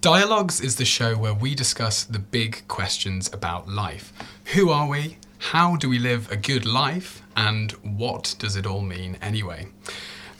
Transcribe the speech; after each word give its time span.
Dialogues 0.00 0.62
is 0.62 0.76
the 0.76 0.84
show 0.86 1.14
where 1.14 1.34
we 1.34 1.54
discuss 1.54 2.04
the 2.04 2.18
big 2.18 2.66
questions 2.68 3.28
about 3.34 3.68
life. 3.68 4.14
Who 4.54 4.70
are 4.70 4.88
we? 4.88 5.18
How 5.38 5.76
do 5.76 5.90
we 5.90 5.98
live 5.98 6.30
a 6.32 6.38
good 6.38 6.64
life? 6.64 7.20
And 7.36 7.72
what 7.82 8.34
does 8.38 8.56
it 8.56 8.66
all 8.66 8.80
mean 8.80 9.18
anyway? 9.20 9.68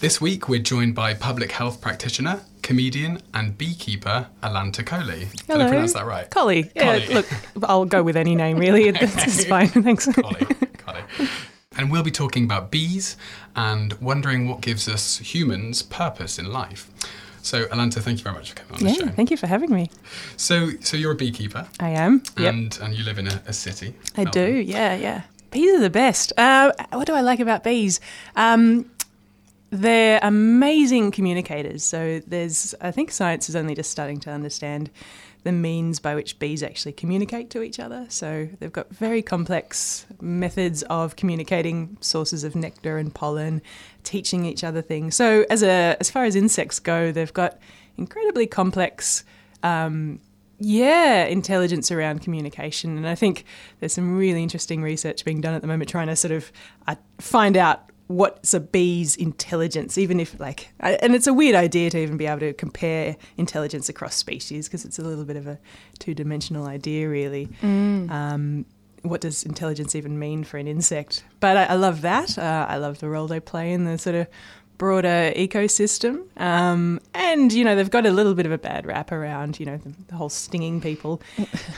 This 0.01 0.19
week 0.19 0.49
we're 0.49 0.63
joined 0.63 0.95
by 0.95 1.13
public 1.13 1.53
health 1.53 1.83
practitioner, 1.83 2.41
comedian, 2.63 3.21
and 3.35 3.59
beekeeper 3.59 4.29
Alanta 4.43 4.83
Coley. 4.83 5.27
Did 5.31 5.43
Hello. 5.47 5.67
I 5.67 5.69
pronounce 5.69 5.93
that 5.93 6.07
right? 6.07 6.31
Collie. 6.31 6.71
Yeah, 6.75 6.99
Collie. 7.01 7.15
look, 7.15 7.27
I'll 7.65 7.85
go 7.85 8.03
with 8.03 8.17
any 8.17 8.35
name 8.35 8.57
really. 8.57 8.89
It's, 8.89 9.27
it's 9.27 9.45
fine. 9.55 9.69
Thanks. 9.69 10.07
Collie. 10.07 10.47
And 11.77 11.91
we'll 11.91 12.03
be 12.03 12.11
talking 12.11 12.45
about 12.45 12.71
bees 12.71 13.19
and 13.55 13.93
wondering 14.01 14.49
what 14.49 14.63
gives 14.63 14.89
us 14.89 15.19
humans 15.19 15.83
purpose 15.83 16.39
in 16.39 16.51
life. 16.51 16.91
So, 17.43 17.65
Alanta, 17.67 18.01
thank 18.01 18.19
you 18.19 18.25
very 18.25 18.37
much 18.37 18.51
for 18.51 18.57
coming 18.57 18.75
on 18.75 18.85
the 18.85 18.95
show. 18.95 19.09
thank 19.09 19.31
you 19.31 19.37
for 19.37 19.47
having 19.47 19.73
me. 19.73 19.91
So, 20.37 20.71
so 20.81 20.97
you're 20.97 21.13
a 21.13 21.17
beekeeper, 21.17 21.67
I 21.79 21.91
am. 21.91 22.23
Yep. 22.39 22.55
and 22.55 22.79
and 22.83 22.95
you 22.95 23.05
live 23.05 23.19
in 23.19 23.27
a, 23.27 23.43
a 23.47 23.53
city. 23.53 23.95
I 24.17 24.25
do. 24.25 24.47
Yeah, 24.47 24.95
yeah. 24.95 25.23
Bees 25.51 25.75
are 25.75 25.81
the 25.81 25.91
best. 25.91 26.33
Uh, 26.37 26.73
what 26.93 27.07
do 27.07 27.13
I 27.13 27.23
like 27.23 27.41
about 27.41 27.65
bees? 27.65 28.01
Um, 28.37 28.91
they're 29.71 30.19
amazing 30.23 31.13
communicators. 31.13 31.85
So 31.85 32.21
there's, 32.27 32.75
I 32.81 32.91
think 32.91 33.11
science 33.11 33.49
is 33.49 33.57
only 33.57 33.75
just 33.75 33.91
starting 33.91 34.21
to 34.21 34.31
understand 34.31 34.91
the 35.43 35.53
means 35.53 36.01
by 36.01 36.15
which 36.15 36.39
bees 36.39 36.63
actually 36.63 36.93
communicate 36.93 37.51
to 37.51 37.63
each 37.63 37.81
other. 37.81 38.07
So 38.09 38.49
they've 38.59 38.73
got 38.73 38.91
very 38.91 39.23
complex 39.23 40.07
methods 40.21 40.83
of 40.85 41.17
communicating 41.17 41.97
sources 42.01 42.45
of 42.45 42.55
nectar 42.55 42.99
and 42.99 43.15
pollen, 43.15 43.63
teaching 44.05 44.45
each 44.45 44.63
other 44.65 44.83
things. 44.83 45.15
So 45.15 45.47
as 45.51 45.63
a 45.63 45.97
as 46.01 46.11
far 46.11 46.25
as 46.25 46.37
insects 46.37 46.79
go, 46.79 47.13
they've 47.13 47.33
got 47.33 47.59
incredibly 47.97 48.47
complex 48.47 49.25
um, 49.63 50.21
yeah, 50.59 51.25
intelligence 51.25 51.91
around 51.91 52.21
communication. 52.21 52.99
And 52.99 53.09
I 53.09 53.15
think 53.15 53.45
there's 53.81 53.95
some 53.95 54.17
really 54.17 54.43
interesting 54.43 54.83
research 54.83 55.25
being 55.25 55.41
done 55.41 55.55
at 55.55 55.63
the 55.63 55.67
moment 55.69 55.89
trying 55.89 56.09
to 56.09 56.17
sort 56.17 56.33
of 56.33 56.53
uh, 56.87 56.97
find 57.19 57.57
out 57.57 57.90
what's 58.11 58.53
a 58.53 58.59
bee's 58.59 59.15
intelligence, 59.15 59.97
even 59.97 60.19
if, 60.19 60.39
like, 60.41 60.73
and 60.81 61.15
it's 61.15 61.29
a 61.29 61.33
weird 61.33 61.55
idea 61.55 61.89
to 61.91 61.99
even 61.99 62.17
be 62.17 62.27
able 62.27 62.41
to 62.41 62.53
compare 62.53 63.17
intelligence 63.37 63.89
across 63.89 64.17
species 64.17 64.67
because 64.67 64.85
it's 64.85 64.99
a 64.99 65.03
little 65.03 65.25
bit 65.25 65.37
of 65.37 65.47
a 65.47 65.61
two 66.01 66.13
dimensional 66.13 66.67
idea, 66.67 67.09
really. 67.09 67.49
Um, 68.11 68.67
what 69.03 69.21
does 69.21 69.45
intelligence 69.45 69.95
even 69.95 70.19
mean 70.19 70.43
for 70.43 70.59
an 70.59 70.67
insect? 70.67 71.23
But 71.39 71.57
I, 71.57 71.65
I 71.67 71.75
love 71.75 72.01
that. 72.01 72.37
Uh, 72.37 72.67
I 72.69 72.79
love 72.79 72.99
the 72.99 73.09
role 73.09 73.29
they 73.29 73.39
play 73.39 73.73
in 73.73 73.85
the 73.85 73.97
sort 73.97 74.17
of 74.17 74.27
broader 74.81 75.31
ecosystem. 75.37 76.25
Um, 76.41 77.01
and, 77.13 77.53
you 77.53 77.65
know, 77.65 77.77
they've 77.77 77.91
got 77.91 78.07
a 78.07 78.11
little 78.11 78.33
bit 78.35 78.47
of 78.47 78.53
a 78.53 78.57
bad 78.57 78.87
rap 78.87 79.13
around, 79.13 79.61
you 79.61 79.67
know, 79.67 79.77
the, 79.77 79.93
the 80.09 80.15
whole 80.15 80.31
stinging 80.31 80.81
people 80.81 81.19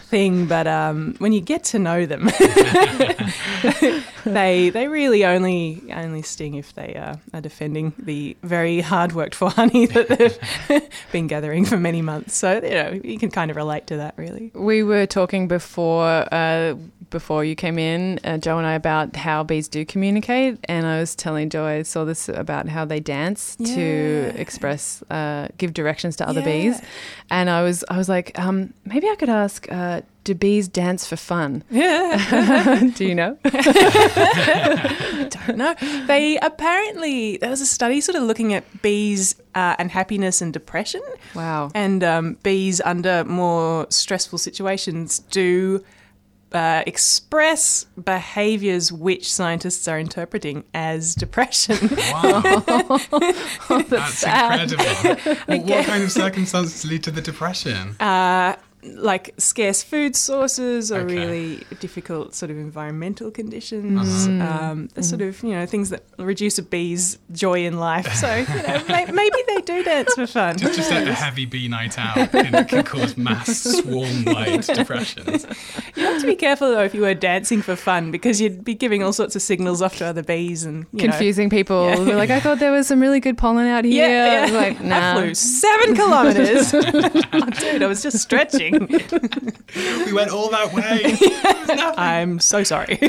thing. 0.08 0.46
But 0.46 0.68
um, 0.68 1.16
when 1.18 1.32
you 1.32 1.40
get 1.40 1.64
to 1.64 1.80
know 1.80 2.06
them, 2.06 2.26
they 4.24 4.70
they 4.70 4.86
really 4.86 5.24
only 5.24 5.82
only 5.92 6.22
sting 6.22 6.54
if 6.54 6.76
they 6.76 6.94
uh, 6.94 7.16
are 7.34 7.40
defending 7.40 7.92
the 7.98 8.36
very 8.44 8.80
hard 8.80 9.14
worked 9.14 9.34
for 9.34 9.50
honey 9.50 9.86
that 9.96 10.06
they've 10.08 10.88
been 11.10 11.26
gathering 11.26 11.64
for 11.64 11.76
many 11.76 12.02
months. 12.02 12.36
So, 12.36 12.54
you 12.54 12.70
know, 12.70 13.00
you 13.02 13.18
can 13.18 13.32
kind 13.32 13.50
of 13.50 13.56
relate 13.56 13.88
to 13.88 13.96
that, 13.96 14.14
really. 14.16 14.52
We 14.54 14.84
were 14.84 15.06
talking 15.06 15.48
before 15.48 16.28
uh, 16.32 16.76
before 17.12 17.44
you 17.44 17.54
came 17.54 17.78
in, 17.78 18.18
uh, 18.24 18.38
Joe 18.38 18.58
and 18.58 18.66
I, 18.66 18.72
about 18.74 19.14
how 19.14 19.44
bees 19.44 19.68
do 19.68 19.84
communicate, 19.84 20.58
and 20.64 20.84
I 20.86 20.98
was 20.98 21.14
telling 21.14 21.48
Joe 21.50 21.64
I 21.64 21.82
saw 21.82 22.04
this 22.04 22.28
about 22.28 22.68
how 22.68 22.84
they 22.84 22.98
dance 22.98 23.56
Yeah. 23.60 23.74
to 23.76 24.32
express, 24.36 25.02
uh, 25.10 25.46
give 25.58 25.72
directions 25.74 26.16
to 26.16 26.28
other 26.28 26.40
Yeah. 26.40 26.46
bees, 26.46 26.80
and 27.30 27.48
I 27.48 27.62
was 27.62 27.84
I 27.88 27.96
was 27.98 28.08
like, 28.08 28.36
um, 28.38 28.72
maybe 28.84 29.08
I 29.08 29.14
could 29.14 29.28
ask, 29.28 29.70
uh, 29.70 30.00
do 30.24 30.34
bees 30.34 30.66
dance 30.68 31.06
for 31.06 31.16
fun? 31.16 31.62
Yeah. 31.70 32.90
do 32.96 33.04
you 33.04 33.14
know? 33.14 33.36
don't 33.44 35.56
know. 35.56 35.74
They 36.06 36.38
apparently 36.38 37.36
there 37.38 37.50
was 37.50 37.60
a 37.60 37.66
study 37.66 38.00
sort 38.00 38.16
of 38.16 38.22
looking 38.24 38.54
at 38.54 38.64
bees 38.82 39.34
uh, 39.54 39.76
and 39.78 39.90
happiness 39.90 40.40
and 40.40 40.52
depression, 40.52 41.02
Wow. 41.34 41.70
and 41.74 42.02
um, 42.04 42.36
bees 42.42 42.80
under 42.84 43.24
more 43.24 43.86
stressful 43.90 44.38
situations 44.38 45.18
do. 45.30 45.84
Uh, 46.52 46.82
express 46.86 47.84
behaviors 48.02 48.92
which 48.92 49.32
scientists 49.32 49.88
are 49.88 49.98
interpreting 49.98 50.64
as 50.74 51.14
depression. 51.14 51.76
Wow, 52.12 52.40
that's 53.88 54.14
sad. 54.18 54.72
incredible. 54.72 55.34
Well, 55.48 55.60
what 55.62 55.86
kind 55.86 56.02
of 56.02 56.12
circumstances 56.12 56.84
lead 56.84 57.02
to 57.04 57.10
the 57.10 57.22
depression? 57.22 57.96
uh, 58.00 58.56
like 58.84 59.34
scarce 59.38 59.82
food 59.82 60.16
sources 60.16 60.90
or 60.90 61.00
Okay. 61.00 61.14
really 61.14 61.66
difficult 61.80 62.34
sort 62.34 62.50
of 62.50 62.56
environmental 62.56 63.30
conditions. 63.30 64.26
Uh-huh. 64.26 64.28
Mm. 64.28 64.42
Um, 64.42 64.88
the 64.94 65.02
sort 65.02 65.20
mm-hmm. 65.20 65.28
of, 65.28 65.42
you 65.42 65.50
know, 65.50 65.66
things 65.66 65.90
that 65.90 66.04
reduce 66.18 66.58
a 66.58 66.62
bee's 66.62 67.18
joy 67.30 67.64
in 67.64 67.78
life. 67.78 68.12
So, 68.14 68.34
you 68.34 68.44
know, 68.46 68.82
maybe 69.12 69.36
they 69.46 69.60
do 69.60 69.84
dance 69.84 70.14
for 70.14 70.26
fun. 70.26 70.58
Just, 70.58 70.76
just 70.76 70.90
a, 70.90 71.08
a 71.08 71.12
heavy 71.12 71.46
bee 71.46 71.68
night 71.68 71.98
out 71.98 72.30
can, 72.30 72.64
can 72.66 72.84
cause 72.84 73.16
mass 73.16 73.62
swarm-wide 73.62 74.62
depressions. 74.74 75.46
You 75.94 76.04
have 76.04 76.20
to 76.20 76.26
be 76.26 76.36
careful 76.36 76.70
though 76.70 76.82
if 76.82 76.94
you 76.94 77.02
were 77.02 77.14
dancing 77.14 77.62
for 77.62 77.76
fun 77.76 78.10
because 78.10 78.40
you'd 78.40 78.64
be 78.64 78.74
giving 78.74 79.02
all 79.02 79.12
sorts 79.12 79.36
of 79.36 79.42
signals 79.42 79.80
off 79.80 79.96
to 79.98 80.06
other 80.06 80.22
bees 80.22 80.64
and 80.64 80.86
you 80.92 81.06
know. 81.06 81.12
Confusing 81.12 81.50
people. 81.50 81.88
Yeah. 81.88 81.96
They're 81.96 82.16
like, 82.16 82.30
oh, 82.30 82.36
I 82.36 82.40
thought 82.40 82.58
there 82.58 82.72
was 82.72 82.86
some 82.86 83.00
really 83.00 83.20
good 83.20 83.38
pollen 83.38 83.66
out 83.66 83.84
here. 83.84 84.08
Yeah, 84.08 84.46
yeah. 84.46 84.52
Like, 84.52 84.80
nah. 84.80 85.12
I 85.12 85.14
flew 85.14 85.34
seven 85.34 85.94
kilometers. 85.94 86.74
oh, 87.32 87.50
dude, 87.60 87.82
I 87.82 87.86
was 87.86 88.02
just 88.02 88.18
stretching. 88.18 88.71
We 90.06 90.12
went 90.12 90.30
all 90.30 90.50
that 90.50 90.72
way. 90.72 91.16
I'm 91.96 92.40
so 92.40 92.64
sorry. 92.64 92.96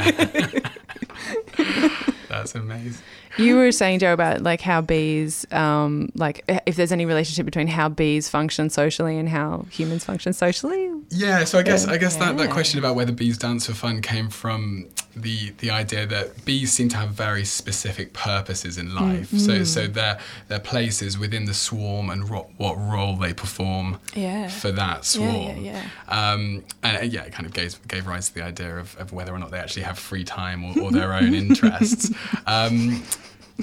That's 2.30 2.56
amazing. 2.56 3.02
You 3.38 3.56
were 3.56 3.72
saying, 3.72 4.00
Joe, 4.00 4.14
about 4.14 4.42
like 4.42 4.62
how 4.62 4.82
bees, 4.82 5.46
um, 5.52 6.10
like 6.16 6.44
if 6.66 6.76
there's 6.76 6.92
any 6.92 7.06
relationship 7.06 7.46
between 7.46 7.68
how 7.68 7.90
bees 7.90 8.30
function 8.30 8.70
socially 8.70 9.18
and 9.18 9.28
how 9.28 9.66
humans 9.72 10.04
function 10.04 10.34
socially. 10.34 10.92
Yeah, 11.10 11.44
so 11.44 11.58
I 11.58 11.64
guess 11.64 11.88
I 11.88 11.98
guess 11.98 12.16
that, 12.18 12.38
that 12.38 12.52
question 12.52 12.80
about 12.80 12.96
whether 12.96 13.12
bees 13.12 13.38
dance 13.38 13.66
for 13.66 13.74
fun 13.74 14.02
came 14.02 14.30
from 14.30 14.88
the 15.16 15.52
the 15.60 15.70
idea 15.70 16.08
that 16.08 16.44
bees 16.46 16.72
seem 16.74 16.90
to 16.90 16.98
have 16.98 17.10
very 17.10 17.46
specific 17.46 18.14
purposes 18.14 18.78
in 18.78 18.96
life. 18.96 19.30
So 19.30 19.64
so 19.64 19.88
their 19.88 20.20
their 20.48 20.60
places 20.60 21.18
within 21.20 21.46
the 21.46 21.54
swarm 21.54 22.10
and 22.10 22.28
ro- 22.30 22.50
what 22.58 22.76
role 22.78 23.16
they 23.16 23.34
perform 23.34 24.00
Yeah. 24.16 24.48
for 24.48 24.72
that 24.72 24.98
Yeah, 24.98 25.02
swarm. 25.02 25.64
yeah, 25.64 25.84
Um, 26.08 26.64
and 26.82 27.12
yeah, 27.14 27.24
it 27.24 27.32
kind 27.34 27.46
of 27.46 27.54
gave 27.54 27.80
gave 27.88 28.08
rise 28.08 28.30
to 28.30 28.34
the 28.36 28.44
idea 28.44 28.78
of, 28.78 28.96
of 28.98 29.12
whether 29.14 29.34
or 29.34 29.40
not 29.40 29.52
they 29.52 29.60
actually 29.60 29.84
have 29.84 30.00
free 30.00 30.24
time 30.24 30.64
or, 30.64 30.80
or 30.82 30.92
their 31.00 31.14
own 31.14 31.34
interests. 31.34 32.12
Um, 32.48 33.04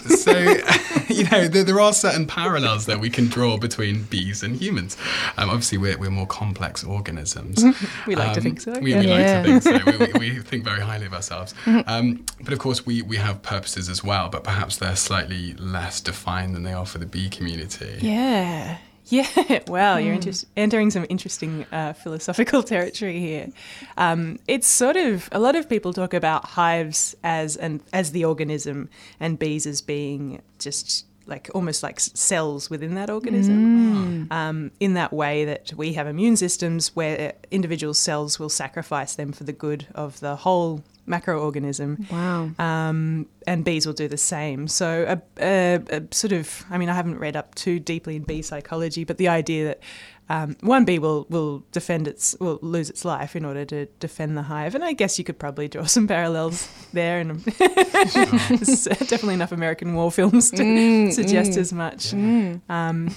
so 0.06 0.32
you 1.08 1.24
know 1.30 1.48
there, 1.48 1.64
there 1.64 1.80
are 1.80 1.92
certain 1.92 2.26
parallels 2.26 2.86
that 2.86 3.00
we 3.00 3.10
can 3.10 3.26
draw 3.26 3.56
between 3.56 4.04
bees 4.04 4.42
and 4.42 4.56
humans. 4.56 4.96
Um, 5.36 5.50
obviously, 5.50 5.78
we're, 5.78 5.98
we're 5.98 6.10
more 6.10 6.26
complex 6.26 6.84
organisms. 6.84 7.64
We 8.06 8.14
like 8.16 8.32
to 8.34 8.38
Um, 8.40 8.42
think 8.44 8.60
so, 8.60 8.78
We, 8.80 8.92
yeah. 8.94 9.00
we 9.00 9.06
like 9.08 9.26
to 9.26 9.60
think 9.60 9.62
so. 9.62 10.06
We, 10.18 10.28
we, 10.28 10.30
we 10.36 10.38
think 10.42 10.64
very 10.64 10.80
highly 10.80 11.06
of 11.06 11.14
ourselves. 11.14 11.54
Um, 11.66 12.24
but 12.42 12.52
of 12.52 12.58
course, 12.58 12.86
we, 12.86 13.02
we 13.02 13.16
have 13.16 13.42
purposes 13.42 13.88
as 13.88 14.02
well. 14.04 14.28
But 14.28 14.44
perhaps 14.44 14.76
they're 14.76 14.96
slightly 14.96 15.54
less 15.54 16.00
defined 16.00 16.54
than 16.54 16.62
they 16.62 16.72
are 16.72 16.86
for 16.86 16.98
the 16.98 17.06
bee 17.06 17.28
community. 17.28 17.98
Yeah. 18.00 18.78
Yeah, 19.10 19.60
wow, 19.66 19.96
you're 19.96 20.14
inter- 20.14 20.46
entering 20.56 20.90
some 20.90 21.04
interesting 21.08 21.66
uh, 21.72 21.92
philosophical 21.92 22.62
territory 22.74 23.18
here. 23.18 23.48
Um, 23.96 24.38
it's 24.46 24.68
sort 24.68 24.96
of 24.96 25.28
a 25.32 25.38
lot 25.38 25.56
of 25.56 25.68
people 25.68 25.92
talk 25.92 26.14
about 26.14 26.44
hives 26.46 27.16
as 27.22 27.56
an 27.56 27.82
as 27.92 28.12
the 28.12 28.24
organism, 28.24 28.88
and 29.18 29.38
bees 29.38 29.66
as 29.66 29.82
being 29.82 30.40
just 30.58 31.06
like 31.26 31.50
almost 31.54 31.82
like 31.82 32.00
cells 32.00 32.70
within 32.70 32.94
that 32.94 33.10
organism. 33.10 34.26
Um, 34.32 34.70
in 34.80 34.94
that 34.94 35.12
way 35.12 35.44
that 35.44 35.72
we 35.76 35.92
have 35.92 36.06
immune 36.06 36.36
systems 36.36 36.94
where 36.96 37.34
individual 37.50 37.94
cells 37.94 38.38
will 38.38 38.48
sacrifice 38.48 39.14
them 39.14 39.32
for 39.32 39.44
the 39.44 39.52
good 39.52 39.86
of 39.94 40.18
the 40.20 40.36
whole 40.36 40.82
macroorganism 41.10 42.10
Wow. 42.10 42.50
um, 42.58 43.26
and 43.46 43.64
bees 43.64 43.84
will 43.86 43.92
do 43.94 44.08
the 44.08 44.16
same. 44.16 44.68
So, 44.68 45.04
a, 45.08 45.22
a, 45.42 45.80
a 45.98 46.02
sort 46.12 46.32
of, 46.32 46.64
I 46.70 46.78
mean, 46.78 46.88
I 46.88 46.94
haven't 46.94 47.18
read 47.18 47.36
up 47.36 47.54
too 47.54 47.78
deeply 47.80 48.16
in 48.16 48.22
bee 48.22 48.42
psychology, 48.42 49.04
but 49.04 49.18
the 49.18 49.28
idea 49.28 49.64
that 49.68 49.80
um, 50.28 50.56
one 50.60 50.84
bee 50.84 51.00
will 51.00 51.26
will 51.28 51.64
defend 51.72 52.06
its 52.06 52.36
will 52.38 52.60
lose 52.62 52.88
its 52.88 53.04
life 53.04 53.34
in 53.34 53.44
order 53.44 53.64
to 53.64 53.86
defend 53.98 54.36
the 54.36 54.42
hive, 54.42 54.76
and 54.76 54.84
I 54.84 54.92
guess 54.92 55.18
you 55.18 55.24
could 55.24 55.40
probably 55.40 55.66
draw 55.66 55.86
some 55.86 56.06
parallels 56.06 56.68
there, 56.92 57.18
and 57.18 57.40
there's 57.58 58.84
definitely 58.84 59.34
enough 59.34 59.50
American 59.50 59.92
war 59.94 60.12
films 60.12 60.52
to 60.52 61.10
suggest 61.12 61.56
as 61.58 61.72
much. 61.72 62.14
Um, 62.14 63.12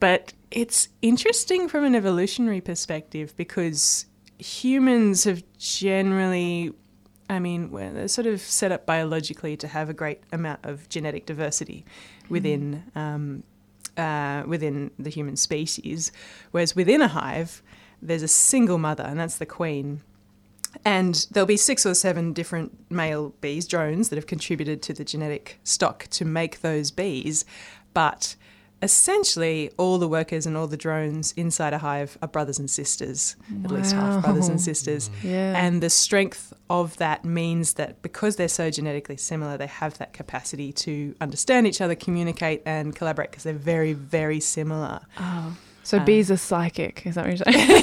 but 0.00 0.34
it's 0.50 0.88
interesting 1.00 1.66
from 1.68 1.84
an 1.84 1.94
evolutionary 1.94 2.60
perspective 2.60 3.34
because 3.38 4.04
humans 4.38 5.24
have 5.24 5.42
generally 5.58 6.72
I 7.30 7.38
mean, 7.38 7.70
we're 7.70 7.92
they're 7.92 8.08
sort 8.08 8.26
of 8.26 8.40
set 8.40 8.72
up 8.72 8.84
biologically 8.84 9.56
to 9.58 9.68
have 9.68 9.88
a 9.88 9.94
great 9.94 10.20
amount 10.32 10.60
of 10.64 10.88
genetic 10.88 11.26
diversity 11.26 11.84
within 12.28 12.82
um, 12.96 13.44
uh, 13.96 14.42
within 14.46 14.90
the 14.98 15.10
human 15.10 15.36
species, 15.36 16.10
whereas 16.50 16.74
within 16.74 17.00
a 17.00 17.08
hive, 17.08 17.62
there's 18.02 18.24
a 18.24 18.28
single 18.28 18.78
mother, 18.78 19.04
and 19.04 19.18
that's 19.20 19.38
the 19.38 19.46
queen. 19.46 20.00
And 20.84 21.26
there'll 21.30 21.46
be 21.46 21.56
six 21.56 21.86
or 21.86 21.94
seven 21.94 22.32
different 22.32 22.90
male 22.90 23.34
bees, 23.40 23.66
drones, 23.66 24.08
that 24.08 24.16
have 24.16 24.26
contributed 24.26 24.82
to 24.82 24.92
the 24.92 25.04
genetic 25.04 25.60
stock 25.62 26.08
to 26.10 26.24
make 26.24 26.60
those 26.60 26.90
bees. 26.90 27.44
But 27.94 28.34
essentially, 28.82 29.70
all 29.76 29.98
the 29.98 30.08
workers 30.08 30.46
and 30.46 30.56
all 30.56 30.66
the 30.66 30.76
drones 30.76 31.32
inside 31.36 31.72
a 31.72 31.78
hive 31.78 32.16
are 32.22 32.28
brothers 32.28 32.58
and 32.58 32.70
sisters, 32.70 33.36
at 33.64 33.70
least 33.70 33.92
half 33.92 34.24
brothers 34.24 34.48
and 34.48 34.60
sisters. 34.60 35.10
Yeah. 35.22 35.54
And 35.56 35.82
the 35.82 35.90
strength 35.90 36.52
of 36.68 36.96
that 36.98 37.24
means 37.24 37.74
that 37.74 38.00
because 38.02 38.36
they're 38.36 38.48
so 38.48 38.70
genetically 38.70 39.16
similar, 39.16 39.56
they 39.56 39.66
have 39.66 39.98
that 39.98 40.12
capacity 40.12 40.72
to 40.72 41.14
understand 41.20 41.66
each 41.66 41.80
other, 41.80 41.94
communicate, 41.94 42.62
and 42.64 42.94
collaborate 42.94 43.30
because 43.30 43.44
they're 43.44 43.54
very, 43.54 43.92
very 43.92 44.40
similar. 44.40 45.00
oh. 45.18 45.56
So 45.82 45.96
Um, 45.98 46.04
bees 46.04 46.30
are 46.30 46.36
psychic. 46.36 47.06
Is 47.06 47.14
that 47.14 47.26
what 47.26 47.38
you're 47.38 47.52
saying? 47.52 47.82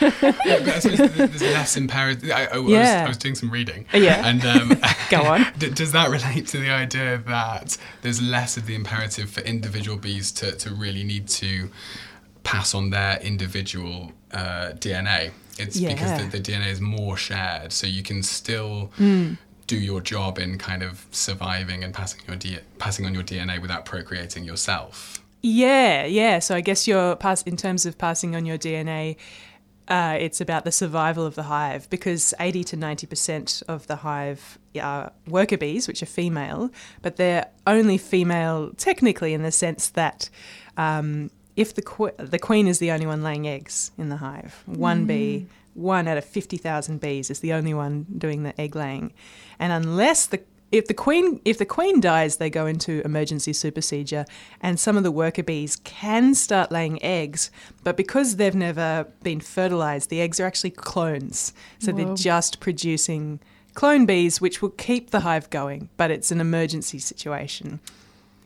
Yeah, 0.00 0.60
but 0.60 0.68
I 0.68 0.78
suppose 0.78 0.98
th- 0.98 1.10
there's 1.30 1.42
less 1.42 1.76
imperative. 1.76 2.30
I, 2.30 2.44
I, 2.44 2.54
I 2.54 2.58
was, 2.58 2.70
Yeah. 2.72 3.02
I 3.04 3.08
was 3.08 3.18
doing 3.18 3.34
some 3.34 3.50
reading. 3.50 3.86
Yeah. 3.92 4.24
And 4.26 4.44
um, 4.46 4.80
Go 5.10 5.22
on. 5.22 5.45
D- 5.58 5.70
does 5.70 5.92
that 5.92 6.10
relate 6.16 6.46
to 6.48 6.58
the 6.58 6.70
idea 6.70 7.18
that 7.26 7.76
there's 8.02 8.20
less 8.22 8.56
of 8.56 8.66
the 8.66 8.74
imperative 8.74 9.30
for 9.30 9.40
individual 9.42 9.96
bees 9.96 10.32
to, 10.32 10.52
to 10.56 10.70
really 10.74 11.04
need 11.04 11.28
to 11.28 11.70
pass 12.44 12.74
on 12.74 12.90
their 12.90 13.18
individual 13.20 14.12
uh, 14.32 14.72
DNA? 14.74 15.30
It's 15.58 15.80
because 15.80 16.22
the, 16.30 16.38
the 16.38 16.52
DNA 16.52 16.70
is 16.70 16.80
more 16.80 17.16
shared, 17.16 17.72
so 17.72 17.86
you 17.86 18.02
can 18.02 18.22
still 18.22 18.90
Hmm. 18.96 19.34
do 19.66 19.76
your 19.76 20.00
job 20.00 20.38
in 20.38 20.58
kind 20.58 20.82
of 20.82 21.06
surviving 21.10 21.82
and 21.82 21.94
passing 21.94 22.20
your 22.28 22.36
D- 22.36 22.58
passing 22.78 23.06
on 23.06 23.14
your 23.14 23.22
DNA 23.22 23.60
without 23.60 23.84
procreating 23.86 24.44
yourself. 24.44 25.22
Yeah, 25.42 26.04
yeah. 26.04 26.40
So 26.40 26.54
I 26.54 26.60
guess 26.60 26.86
you're 26.88 27.16
pass 27.16 27.42
in 27.42 27.56
terms 27.56 27.86
of 27.86 27.96
passing 27.98 28.34
on 28.36 28.44
your 28.46 28.58
DNA. 28.58 29.16
Uh, 29.88 30.16
it's 30.18 30.40
about 30.40 30.64
the 30.64 30.72
survival 30.72 31.24
of 31.24 31.36
the 31.36 31.44
hive 31.44 31.88
because 31.90 32.34
80 32.40 32.64
to 32.64 32.76
90% 32.76 33.62
of 33.68 33.86
the 33.86 33.96
hive 33.96 34.58
are 34.80 35.12
worker 35.28 35.56
bees, 35.56 35.86
which 35.86 36.02
are 36.02 36.06
female, 36.06 36.70
but 37.02 37.16
they're 37.16 37.46
only 37.66 37.96
female 37.96 38.72
technically 38.76 39.32
in 39.32 39.42
the 39.42 39.52
sense 39.52 39.90
that 39.90 40.28
um, 40.76 41.30
if 41.54 41.74
the, 41.74 41.82
que- 41.82 42.14
the 42.18 42.38
queen 42.38 42.66
is 42.66 42.80
the 42.80 42.90
only 42.90 43.06
one 43.06 43.22
laying 43.22 43.46
eggs 43.46 43.92
in 43.96 44.08
the 44.08 44.16
hive, 44.16 44.62
one 44.66 45.06
bee, 45.06 45.46
one 45.74 46.08
out 46.08 46.18
of 46.18 46.24
50,000 46.24 47.00
bees 47.00 47.30
is 47.30 47.40
the 47.40 47.52
only 47.52 47.74
one 47.74 48.06
doing 48.18 48.42
the 48.42 48.58
egg 48.60 48.74
laying. 48.74 49.12
And 49.58 49.72
unless 49.72 50.26
the 50.26 50.40
if 50.72 50.86
the 50.86 50.94
queen 50.94 51.40
if 51.44 51.58
the 51.58 51.66
queen 51.66 52.00
dies, 52.00 52.36
they 52.36 52.50
go 52.50 52.66
into 52.66 53.00
emergency 53.04 53.52
supersedure, 53.52 54.24
and 54.60 54.78
some 54.80 54.96
of 54.96 55.02
the 55.02 55.12
worker 55.12 55.42
bees 55.42 55.76
can 55.76 56.34
start 56.34 56.72
laying 56.72 57.02
eggs, 57.02 57.50
but 57.84 57.96
because 57.96 58.36
they've 58.36 58.54
never 58.54 59.06
been 59.22 59.40
fertilized, 59.40 60.10
the 60.10 60.20
eggs 60.20 60.40
are 60.40 60.46
actually 60.46 60.70
clones. 60.70 61.52
So 61.78 61.92
Whoa. 61.92 61.98
they're 61.98 62.14
just 62.16 62.60
producing 62.60 63.40
clone 63.74 64.06
bees, 64.06 64.40
which 64.40 64.60
will 64.60 64.70
keep 64.70 65.10
the 65.10 65.20
hive 65.20 65.48
going, 65.50 65.88
but 65.96 66.10
it's 66.10 66.32
an 66.32 66.40
emergency 66.40 66.98
situation. 66.98 67.78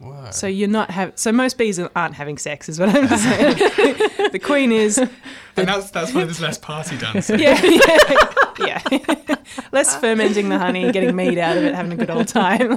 Whoa. 0.00 0.30
So 0.30 0.46
you're 0.46 0.68
not 0.68 0.90
have 0.90 1.12
so 1.18 1.30
most 1.30 1.58
bees 1.58 1.78
aren't 1.78 2.14
having 2.14 2.38
sex, 2.38 2.68
is 2.68 2.80
what 2.80 2.88
I'm 2.88 3.08
saying. 3.18 3.56
the 4.32 4.40
queen 4.42 4.72
is, 4.72 5.00
and 5.60 5.68
that's 5.68 5.90
that's 5.90 6.12
why 6.14 6.24
there's 6.24 6.40
less 6.40 6.58
party 6.58 6.96
dancing. 6.96 7.38
yeah, 7.38 7.60
yeah, 8.58 8.82
yeah. 8.90 9.34
less 9.72 9.96
fermenting 9.96 10.48
the 10.48 10.58
honey, 10.58 10.90
getting 10.92 11.14
mead 11.16 11.38
out 11.38 11.56
of 11.56 11.64
it, 11.64 11.74
having 11.74 11.92
a 11.92 11.96
good 11.96 12.10
old 12.10 12.28
time. 12.28 12.76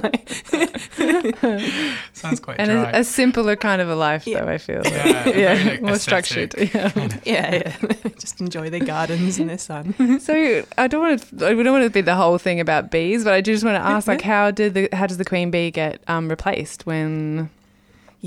Sounds 2.12 2.40
quite 2.40 2.56
and 2.58 2.70
dry. 2.70 2.90
a, 2.90 3.00
a 3.00 3.04
simpler 3.04 3.56
kind 3.56 3.80
of 3.82 3.88
a 3.88 3.94
life, 3.96 4.26
Yeah. 4.26 4.44
though, 4.44 4.50
I 4.52 4.58
feel. 4.58 4.82
Yeah, 4.84 5.22
Like. 5.26 5.34
yeah, 5.34 5.54
very, 5.54 5.64
like, 5.70 5.82
more 5.82 5.90
aesthetic. 5.92 6.52
structured. 6.52 6.74
Yeah. 6.74 7.10
yeah, 7.24 7.72
yeah. 7.82 8.10
Just 8.18 8.40
enjoy 8.40 8.70
their 8.70 8.84
gardens 8.84 9.38
and 9.38 9.48
their 9.50 9.58
sun. 9.58 10.20
So 10.20 10.64
I 10.78 10.86
don't 10.86 11.00
want 11.00 11.22
to. 11.38 11.46
I 11.46 11.54
don't 11.54 11.72
want 11.72 11.84
to 11.84 11.90
be 11.90 12.00
the 12.00 12.14
whole 12.16 12.38
thing 12.38 12.60
about 12.60 12.90
bees, 12.90 13.24
but 13.24 13.32
I 13.34 13.40
do 13.40 13.52
just 13.52 13.64
want 13.64 13.76
to 13.76 13.80
ask, 13.86 14.06
like, 14.06 14.22
how 14.22 14.50
did 14.50 14.74
the 14.74 14.88
how 14.92 15.06
does 15.06 15.18
the 15.18 15.24
queen 15.24 15.50
bee 15.50 15.70
get 15.70 16.02
um, 16.08 16.28
replaced 16.28 16.86
when 16.86 17.50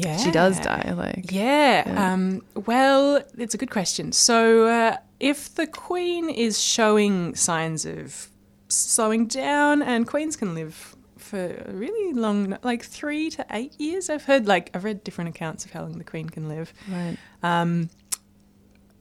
Yeah, 0.06 0.18
she 0.18 0.30
does 0.32 0.60
die? 0.60 0.94
Like, 0.96 1.32
Yeah. 1.32 1.84
Yeah. 1.88 2.14
Um, 2.14 2.44
well, 2.68 3.24
it's 3.38 3.56
a 3.56 3.58
good 3.58 3.72
question. 3.72 4.12
So, 4.12 4.68
uh, 4.68 4.98
if 5.20 5.56
the 5.56 5.66
queen 5.66 6.30
is 6.30 6.62
showing 6.62 7.34
signs 7.36 7.84
of 7.86 8.30
slowing 8.70 9.26
down, 9.28 9.82
and 9.82 10.06
queens 10.06 10.36
can 10.36 10.54
live 10.54 10.96
for 11.18 11.64
a 11.68 11.72
really 11.74 12.14
long, 12.14 12.58
like 12.64 12.84
three 12.86 13.30
to 13.32 13.46
eight 13.52 13.74
years. 13.80 14.10
I've 14.10 14.26
heard, 14.26 14.46
like, 14.48 14.70
I've 14.74 14.84
read 14.84 15.04
different 15.04 15.30
accounts 15.36 15.66
of 15.66 15.72
how 15.72 15.82
long 15.82 15.98
the 15.98 16.04
queen 16.04 16.30
can 16.30 16.48
live. 16.48 16.72
right. 16.92 17.18
Um, 17.44 17.90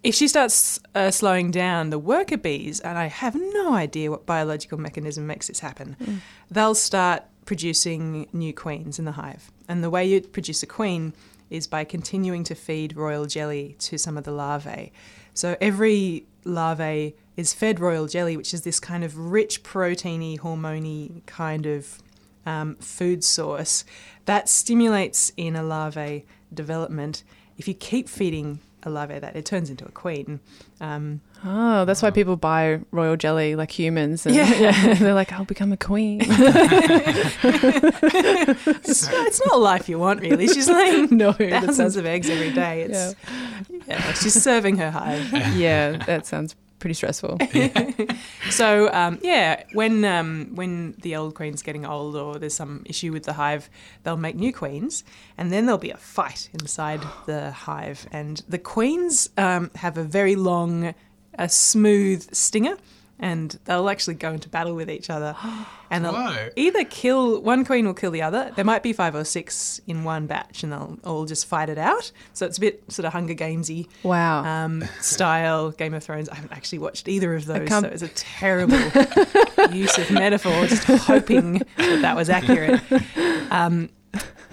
if 0.03 0.15
she 0.15 0.29
starts 0.29 0.79
uh, 0.95 1.11
slowing 1.11 1.51
down, 1.51 1.91
the 1.91 1.99
worker 1.99 2.37
bees, 2.39 2.81
and 2.81 2.97
I 2.97 3.07
have 3.07 3.35
no 3.35 3.75
idea 3.75 4.11
what 4.11 4.25
biological 4.25 4.79
mechanism 4.79 5.27
makes 5.27 5.49
this 5.49 5.61
happen, 5.61 5.97
Mm. 6.01 6.19
they'll 6.51 6.75
start 6.77 7.25
producing 7.45 8.27
new 8.33 8.53
queens 8.55 8.99
in 8.99 9.05
the 9.05 9.13
hive. 9.13 9.51
And 9.69 9.83
the 9.83 9.91
way 9.91 10.05
you 10.05 10.21
produce 10.21 10.63
a 10.63 10.67
queen 10.67 11.13
is 11.51 11.67
by 11.67 11.85
continuing 11.85 12.45
to 12.45 12.55
feed 12.55 12.97
royal 12.97 13.27
jelly 13.27 13.77
to 13.81 13.99
some 13.99 14.17
of 14.17 14.25
the 14.25 14.33
larvae. 14.33 14.93
So 15.35 15.57
every 15.61 16.27
larvae 16.45 17.15
is 17.37 17.53
fed 17.53 17.79
royal 17.81 18.07
jelly, 18.07 18.37
which 18.37 18.55
is 18.55 18.63
this 18.63 18.81
kind 18.81 19.05
of 19.05 19.17
rich, 19.19 19.63
proteiny, 19.63 20.39
hormony 20.39 21.25
kind 21.27 21.67
of 21.67 22.03
um, 22.47 22.77
food 22.77 23.25
source 23.25 23.85
that 24.25 24.49
stimulates 24.49 25.33
in 25.37 25.57
a 25.57 25.63
larvae 25.63 26.25
development. 26.53 27.25
If 27.59 27.67
you 27.69 27.75
keep 27.75 28.09
feeding 28.09 28.61
a 28.87 28.91
larvae 28.91 29.19
that, 29.19 29.37
it 29.37 29.45
turns 29.45 29.69
into 29.69 29.85
a 29.85 29.91
queen. 29.91 30.41
Um, 30.81 31.21
Oh, 31.45 31.85
that's 31.85 32.01
why 32.03 32.11
people 32.11 32.37
buy 32.37 32.81
royal 32.91 33.17
jelly 33.17 33.55
like 33.57 33.71
humans. 33.71 34.25
And, 34.25 34.35
Yeah. 34.35 34.95
they're 34.99 35.13
like, 35.15 35.33
I'll 35.33 35.45
become 35.45 35.73
a 35.73 35.77
queen. 35.77 36.21
it's, 36.25 37.39
it's 39.13 39.45
not 39.45 39.55
a 39.55 39.59
life 39.59 39.89
you 39.89 39.99
want, 39.99 40.21
really. 40.21 40.49
She's 40.49 40.69
laying 40.69 41.17
no, 41.17 41.33
thousands 41.33 41.77
sounds. 41.77 41.97
of 41.97 42.07
eggs 42.07 42.31
every 42.31 42.53
day. 42.53 42.83
It's, 42.83 43.15
yeah. 43.87 44.13
she's 44.15 44.41
serving 44.43 44.77
her 44.79 44.91
hive. 44.91 45.31
Yeah, 45.57 45.99
that 46.07 46.27
sounds 46.27 46.55
pretty 46.87 46.95
stressful. 46.95 47.39
So 48.51 48.93
um, 48.93 49.19
yeah, 49.23 49.65
when 49.73 50.05
um, 50.05 50.53
when 50.55 50.95
the 51.03 51.17
old 51.17 51.35
queen's 51.35 51.63
getting 51.63 51.85
old 51.85 52.15
or 52.15 52.39
there's 52.39 52.55
some 52.55 52.85
issue 52.87 53.13
with 53.13 53.25
the 53.25 53.33
hive, 53.33 53.69
they'll 54.05 54.17
make 54.17 54.37
new 54.37 54.53
queens, 54.53 55.03
and 55.37 55.51
then 55.51 55.67
there'll 55.67 55.79
be 55.79 55.91
a 55.91 55.97
fight 55.97 56.49
inside 56.53 57.01
the 57.27 57.51
hive. 57.51 58.07
And 58.13 58.43
the 58.49 58.59
queens 58.59 59.31
um, 59.37 59.73
have 59.75 59.99
a 59.99 60.05
very 60.05 60.37
long, 60.37 60.95
a 61.35 61.49
smooth 61.49 62.33
stinger, 62.33 62.77
and 63.19 63.59
they'll 63.65 63.89
actually 63.89 64.15
go 64.15 64.33
into 64.33 64.49
battle 64.49 64.75
with 64.75 64.91
each 64.91 65.11
other. 65.11 65.37
And 65.89 66.05
they'll 66.05 66.15
Whoa. 66.15 66.49
either 66.57 66.83
kill 66.83 67.41
one 67.43 67.65
queen 67.65 67.87
will 67.87 67.95
kill 67.95 68.11
the 68.11 68.21
other. 68.21 68.51
There 68.57 68.65
might 68.65 68.83
be 68.83 68.93
five 68.93 69.15
or 69.15 69.23
six 69.23 69.81
in 69.87 70.03
one 70.03 70.27
batch, 70.27 70.65
and 70.65 70.73
they'll 70.73 70.99
all 71.05 71.27
just 71.27 71.47
fight 71.47 71.69
it 71.69 71.79
out. 71.79 72.11
So 72.33 72.45
it's 72.45 72.59
a 72.59 72.61
bit 72.61 72.83
sort 72.91 73.07
of 73.07 73.13
Hunger 73.13 73.35
Gamesy 73.35 73.87
Wow. 74.03 74.43
um, 74.45 74.83
style 75.01 75.71
Game 75.71 75.95
of 75.95 76.03
Thrones. 76.03 76.29
I 76.29 76.35
haven't 76.35 76.51
actually 76.51 76.81
watched 76.81 77.07
either 77.07 77.37
of 77.37 77.45
those, 77.47 77.69
so 77.69 77.85
it's 77.85 78.03
a 78.03 78.09
terrible 78.09 78.77
use 79.73 79.97
of 79.97 80.11
metaphor. 80.11 80.67
Just 80.67 80.83
hoping 81.05 81.63
that 81.77 82.03
that 82.03 82.17
was 82.17 82.29
accurate. 82.31 82.81
Um, 83.53 83.91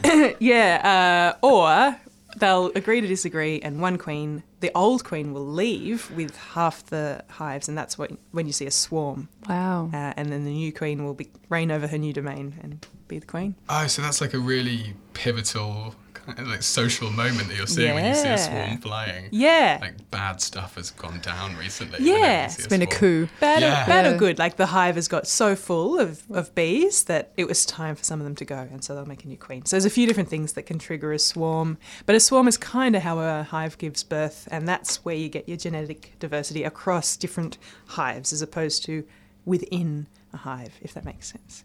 yeah, 0.39 1.34
uh, 1.41 1.46
or 1.46 1.98
they'll 2.38 2.72
agree 2.75 3.02
to 3.02 3.08
disagree, 3.08 3.60
and 3.62 3.82
one 3.82 3.98
queen, 3.98 4.44
the 4.60 4.72
old 4.75 5.04
queen, 5.04 5.34
will 5.34 5.46
leave 5.46 6.10
with 6.12 6.36
half 6.36 6.86
the 6.86 7.24
hives, 7.30 7.68
and 7.68 7.78
that's 7.78 7.98
what 7.98 8.12
when 8.32 8.48
you 8.48 8.54
see 8.54 8.66
a 8.66 8.72
swarm. 8.72 9.30
wow. 9.48 9.90
Uh, 9.94 10.13
and 10.18 10.32
then 10.32 10.46
the 10.46 10.52
new 10.52 10.72
queen 10.74 11.04
will 11.06 11.13
be 11.13 11.30
reign 11.50 11.72
over 11.72 11.88
her 11.88 11.98
new 11.98 12.13
domain 12.13 12.60
and 12.62 12.86
be 13.08 13.20
the 13.20 13.25
queen. 13.25 13.56
Oh, 13.70 13.88
so 13.88 14.02
that's 14.02 14.22
like 14.22 14.34
a 14.34 14.40
really 14.40 14.94
pivotal, 15.13 15.96
kind 15.96 15.96
of 15.96 15.96
like 16.46 16.63
social 16.63 17.10
moment 17.12 17.48
that 17.50 17.58
you're 17.58 17.68
seeing 17.68 17.94
when 17.96 18.06
you 18.06 18.15
see 18.15 18.30
a 18.30 18.38
swarm 18.38 18.77
flying. 18.77 19.27
Yeah. 19.32 19.77
Like 19.82 20.10
bad 20.12 20.42
stuff 20.42 20.75
has 20.75 20.92
gone 20.92 21.20
down 21.20 21.56
recently. 21.58 22.00
Yeah. 22.06 22.13
whenever 22.13 22.44
you 22.44 22.50
see 22.50 22.60
It's 22.60 22.68
been 22.68 22.82
a 22.82 22.88
coup. 22.88 23.27
Bad, 23.39 23.62
Yeah. 23.62 23.84
or, 23.84 23.88
bad 23.88 24.06
Yeah. 24.06 24.12
or 24.13 24.18
good. 24.18 24.39
Like 24.39 24.56
the 24.58 24.68
hive 24.68 24.96
has 24.96 25.08
got 25.08 25.27
so 25.27 25.56
full 25.56 26.00
of, 26.00 26.24
of 26.32 26.53
bees 26.56 27.03
that 27.06 27.32
it 27.38 27.48
was 27.48 27.65
time 27.65 27.96
for 27.96 28.03
some 28.03 28.20
of 28.20 28.24
them 28.25 28.36
to 28.36 28.46
go, 28.46 28.68
and 28.72 28.84
so 28.84 28.96
they'll 28.96 29.06
make 29.06 29.24
a 29.25 29.27
new 29.27 29.38
queen. 29.38 29.65
So 29.65 29.75
there's 29.75 29.86
a 29.86 29.89
few 29.89 30.08
different 30.08 30.30
things 30.30 30.53
that 30.53 30.63
can 30.63 30.80
trigger 30.80 31.12
a 31.13 31.20
swarm, 31.20 31.77
but 32.06 32.15
a 32.15 32.20
swarm 32.20 32.48
is 32.48 32.58
kind 32.58 32.96
of 32.96 33.01
how 33.03 33.20
a 33.20 33.44
hive 33.44 33.77
gives 33.77 34.03
birth, 34.03 34.48
and 34.51 34.68
that's 34.68 35.03
where 35.06 35.15
you 35.15 35.30
get 35.30 35.48
your 35.50 35.58
genetic 35.58 36.13
diversity 36.20 36.63
across 36.63 37.18
different 37.18 37.58
hives 37.88 38.32
as 38.32 38.42
opposed 38.42 38.86
to 38.86 39.03
within 39.46 40.08
a 40.34 40.38
hive, 40.38 40.74
if 40.82 40.94
that 40.94 41.06
makes 41.06 41.27
sense. 41.32 41.63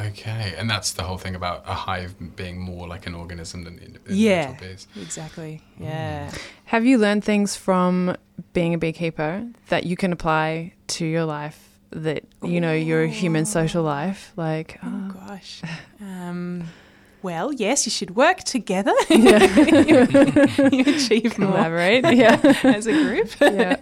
Okay, 0.00 0.54
and 0.56 0.68
that's 0.70 0.92
the 0.92 1.02
whole 1.02 1.18
thing 1.18 1.34
about 1.34 1.62
a 1.66 1.74
hive 1.74 2.14
being 2.36 2.58
more 2.60 2.88
like 2.88 3.06
an 3.06 3.14
organism 3.14 3.64
than 3.64 3.74
ind- 3.78 3.98
individual 4.06 4.18
Yeah. 4.18 4.52
bees. 4.52 4.86
Exactly. 5.00 5.60
Yeah. 5.78 6.30
Have 6.66 6.86
you 6.86 6.96
learned 6.98 7.22
things 7.24 7.54
from 7.56 8.16
being 8.52 8.72
a 8.74 8.78
beekeeper 8.78 9.44
that 9.68 9.84
you 9.84 9.96
can 9.96 10.12
apply 10.12 10.72
to 10.88 11.04
your 11.04 11.24
life? 11.24 11.66
That 11.92 12.22
you 12.42 12.60
know 12.60 12.72
your 12.72 13.04
human 13.06 13.44
social 13.46 13.82
life, 13.82 14.32
like 14.36 14.78
Oh 14.82 14.88
oh, 15.10 15.12
gosh. 15.26 15.60
Um, 16.00 16.68
Well, 17.22 17.52
yes, 17.52 17.84
you 17.84 17.90
should 17.90 18.14
work 18.16 18.38
together. 18.44 18.94
you 19.10 20.84
achieve 20.86 21.36
more 21.38 21.50
Collaborate. 21.50 22.04
Yeah. 22.16 22.38
as 22.62 22.86
a 22.86 22.92
group. 22.92 23.28
yeah. 23.40 23.80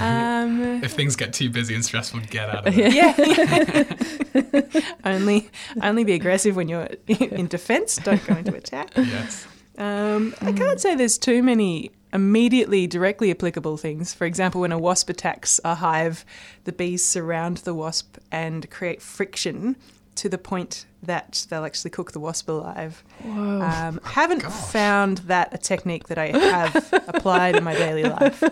Um, 0.00 0.82
If 0.82 0.92
things 0.92 1.16
get 1.16 1.32
too 1.32 1.50
busy 1.50 1.74
and 1.74 1.84
stressful, 1.84 2.20
get 2.30 2.48
out 2.48 2.66
of 2.66 2.74
it. 2.76 2.92
yeah. 2.94 4.92
only, 5.04 5.50
only 5.82 6.04
be 6.04 6.12
aggressive 6.14 6.56
when 6.56 6.68
you're 6.68 6.88
in 7.08 7.46
defence. 7.48 7.96
Don't 7.96 8.24
go 8.26 8.34
into 8.36 8.54
attack. 8.54 8.90
Yes. 8.96 9.46
Um, 9.76 10.34
I 10.40 10.52
can't 10.52 10.80
say 10.80 10.94
there's 10.94 11.18
too 11.18 11.42
many 11.42 11.92
immediately 12.12 12.86
directly 12.86 13.30
applicable 13.30 13.76
things. 13.76 14.14
For 14.14 14.24
example, 14.26 14.62
when 14.62 14.72
a 14.72 14.78
wasp 14.78 15.08
attacks 15.10 15.60
a 15.64 15.76
hive, 15.76 16.24
the 16.64 16.72
bees 16.72 17.04
surround 17.04 17.58
the 17.58 17.74
wasp 17.74 18.16
and 18.32 18.68
create 18.70 19.02
friction 19.02 19.76
to 20.18 20.28
the 20.28 20.38
point 20.38 20.84
that 21.02 21.46
they'll 21.48 21.64
actually 21.64 21.90
cook 21.90 22.10
the 22.10 22.18
wasp 22.18 22.48
alive. 22.48 23.04
Whoa. 23.22 23.62
Um, 23.62 24.00
haven't 24.02 24.42
gosh. 24.42 24.52
found 24.72 25.18
that 25.18 25.54
a 25.54 25.58
technique 25.58 26.08
that 26.08 26.18
I 26.18 26.26
have 26.26 26.92
applied 27.06 27.54
in 27.54 27.62
my 27.62 27.74
daily 27.74 28.02
life. 28.02 28.42